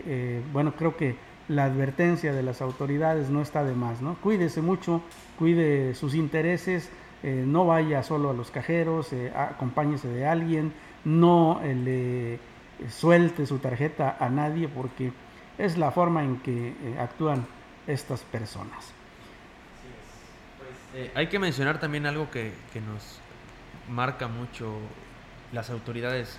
bueno, 0.53 0.75
creo 0.77 0.95
que 0.95 1.17
la 1.53 1.65
advertencia 1.65 2.33
de 2.33 2.43
las 2.43 2.61
autoridades 2.63 3.29
no 3.29 3.43
está 3.43 3.65
de 3.65 3.75
más, 3.75 4.01
¿no? 4.01 4.17
Cuídese 4.17 4.63
mucho, 4.63 5.03
cuide 5.39 5.95
sus 5.95 6.15
intereses, 6.15 6.91
eh, 7.23 7.45
no 7.47 7.67
vaya 7.67 8.03
solo 8.03 8.31
a 8.31 8.33
los 8.33 8.51
cajeros, 8.51 9.13
eh, 9.13 9.33
acompáñese 9.37 10.09
de 10.09 10.27
alguien, 10.27 10.73
no 11.05 11.61
eh, 11.63 12.39
le 12.81 12.91
suelte 12.91 13.47
su 13.47 13.59
tarjeta 13.59 14.17
a 14.19 14.29
nadie 14.29 14.69
porque 14.69 15.13
es 15.59 15.79
la 15.79 15.91
forma 15.93 16.25
en 16.25 16.39
que 16.39 16.75
actúan 16.99 17.47
estas 17.87 18.23
personas. 18.23 18.93
Hay 21.15 21.29
que 21.29 21.39
mencionar 21.39 21.81
también 21.81 22.07
algo 22.07 22.31
que, 22.31 22.53
nos 22.87 23.21
marca 23.89 24.29
mucho 24.29 24.75
las 25.53 25.71
autoridades 25.71 26.39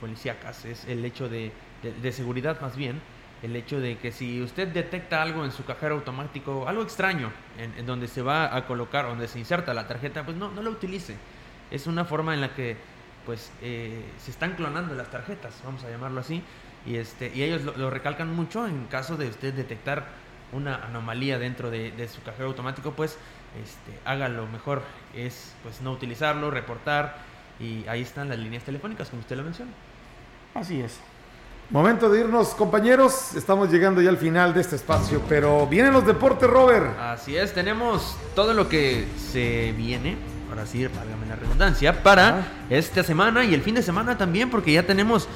policíacas, 0.00 0.64
es 0.64 0.84
el 0.86 1.04
hecho 1.04 1.28
de 1.28 1.52
seguridad 2.12 2.60
más 2.60 2.76
bien, 2.76 3.00
el 3.42 3.54
hecho 3.54 3.80
de 3.80 3.98
que 3.98 4.10
si 4.10 4.42
usted 4.42 4.68
detecta 4.68 5.22
algo 5.22 5.44
en 5.44 5.52
su 5.52 5.64
cajero 5.64 5.94
automático, 5.94 6.66
algo 6.68 6.82
extraño, 6.82 7.30
en, 7.58 7.86
donde 7.86 8.08
se 8.08 8.22
va 8.22 8.54
a 8.54 8.66
colocar, 8.66 9.06
donde 9.06 9.28
se 9.28 9.38
inserta 9.38 9.72
la 9.74 9.86
tarjeta, 9.86 10.24
pues 10.24 10.36
no, 10.36 10.50
no 10.50 10.62
lo 10.62 10.70
utilice. 10.70 11.16
Es 11.70 11.86
una 11.86 12.04
forma 12.04 12.34
en 12.34 12.40
la 12.40 12.54
que 12.54 12.76
pues 13.28 13.52
eh, 13.60 14.04
se 14.18 14.30
están 14.30 14.54
clonando 14.54 14.94
las 14.94 15.10
tarjetas, 15.10 15.54
vamos 15.62 15.84
a 15.84 15.90
llamarlo 15.90 16.20
así, 16.20 16.42
y, 16.86 16.96
este, 16.96 17.30
y 17.34 17.42
ellos 17.42 17.76
lo, 17.76 17.90
recalcan 17.90 18.34
mucho 18.34 18.66
en 18.66 18.86
caso 18.86 19.18
de 19.18 19.28
usted 19.28 19.52
detectar 19.52 20.06
una 20.50 20.76
anomalía 20.76 21.38
dentro 21.38 21.70
de, 21.70 22.08
su 22.08 22.22
cajero 22.22 22.48
automático, 22.48 22.92
pues 22.92 23.18
este, 23.62 23.98
haga 24.06 24.30
lo 24.30 24.46
mejor, 24.46 24.82
es 25.14 25.54
pues 25.62 25.82
no 25.82 25.92
utilizarlo, 25.92 26.50
reportar, 26.50 27.18
y 27.60 27.86
ahí 27.86 28.00
están 28.00 28.30
las 28.30 28.38
líneas 28.38 28.64
telefónicas, 28.64 29.10
como 29.10 29.20
usted 29.20 29.36
lo 29.36 29.42
menciona. 29.42 29.72
Así 30.54 30.80
es. 30.80 30.98
Momento 31.70 32.08
de 32.08 32.20
irnos, 32.20 32.54
compañeros. 32.54 33.34
Estamos 33.36 33.70
llegando 33.70 34.00
ya 34.00 34.08
al 34.08 34.16
final 34.16 34.54
de 34.54 34.62
este 34.62 34.76
espacio, 34.76 35.20
pero 35.28 35.66
vienen 35.66 35.92
los 35.92 36.06
deportes, 36.06 36.48
Robert. 36.48 36.98
Así 36.98 37.36
es, 37.36 37.52
tenemos 37.52 38.16
todo 38.34 38.54
lo 38.54 38.70
que 38.70 39.06
se 39.18 39.74
viene, 39.76 40.16
ahora 40.48 40.64
sí, 40.64 40.86
válgame 40.86 41.26
la 41.26 41.36
redundancia, 41.36 42.02
para 42.02 42.46
esta 42.70 43.02
semana 43.02 43.44
y 43.44 43.52
el 43.52 43.60
fin 43.60 43.74
de 43.74 43.82
semana 43.82 44.16
también, 44.16 44.48
porque 44.48 44.72
ya 44.72 44.84
tenemos 44.84 45.28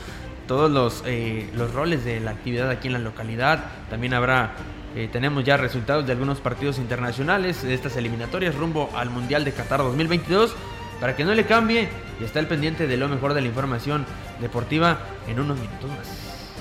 todos 0.48 0.70
los, 0.70 1.02
eh, 1.04 1.50
los 1.54 1.74
roles 1.74 2.02
de 2.06 2.18
la 2.20 2.30
actividad 2.30 2.70
aquí 2.70 2.86
en 2.86 2.94
la 2.94 2.98
localidad. 2.98 3.66
También 3.90 4.14
habrá, 4.14 4.54
eh, 4.96 5.10
tenemos 5.12 5.44
ya 5.44 5.58
resultados 5.58 6.06
de 6.06 6.12
algunos 6.12 6.40
partidos 6.40 6.78
internacionales 6.78 7.62
de 7.62 7.74
estas 7.74 7.94
eliminatorias 7.98 8.54
rumbo 8.54 8.88
al 8.96 9.10
Mundial 9.10 9.44
de 9.44 9.52
Qatar 9.52 9.80
2022. 9.80 10.56
Para 11.02 11.16
que 11.16 11.24
no 11.24 11.34
le 11.34 11.44
cambie 11.46 11.88
y 12.20 12.24
está 12.24 12.38
al 12.38 12.46
pendiente 12.46 12.86
de 12.86 12.96
lo 12.96 13.08
mejor 13.08 13.34
de 13.34 13.40
la 13.40 13.48
información 13.48 14.06
deportiva 14.40 15.00
en 15.26 15.40
unos 15.40 15.58
minutos 15.58 15.90
más. 15.90 16.06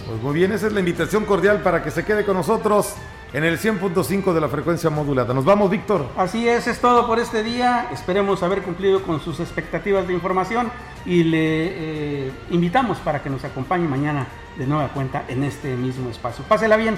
Pues 0.08 0.20
muy 0.20 0.34
bien, 0.34 0.52
esa 0.52 0.66
es 0.66 0.74
la 0.74 0.80
invitación 0.80 1.26
cordial 1.26 1.62
para 1.62 1.84
que 1.84 1.92
se 1.92 2.04
quede 2.04 2.26
con 2.26 2.38
nosotros 2.38 2.96
en 3.34 3.44
el 3.44 3.60
100.5 3.60 4.34
de 4.34 4.42
la 4.42 4.50
frecuencia 4.50 4.90
modulada. 4.90 5.36
Nos 5.36 5.46
vamos, 5.46 5.70
Víctor. 5.70 6.08
Así 6.18 6.50
es, 6.50 6.66
es 6.66 6.80
todo 6.80 7.06
por 7.06 7.20
este 7.20 7.44
día. 7.44 7.90
Esperemos 7.94 8.42
haber 8.42 8.64
cumplido 8.64 9.04
con 9.04 9.20
sus 9.20 9.40
expectativas 9.40 10.08
de 10.08 10.14
información 10.14 10.72
y 11.06 11.24
le 11.24 12.26
eh, 12.26 12.32
invitamos 12.50 12.98
para 12.98 13.22
que 13.22 13.30
nos 13.30 13.44
acompañe 13.44 13.88
mañana 13.88 14.26
de 14.58 14.66
nueva 14.66 14.88
cuenta 14.88 15.24
en 15.28 15.44
este 15.44 15.76
mismo 15.76 16.10
espacio. 16.10 16.44
Pásela 16.46 16.78
bien. 16.78 16.98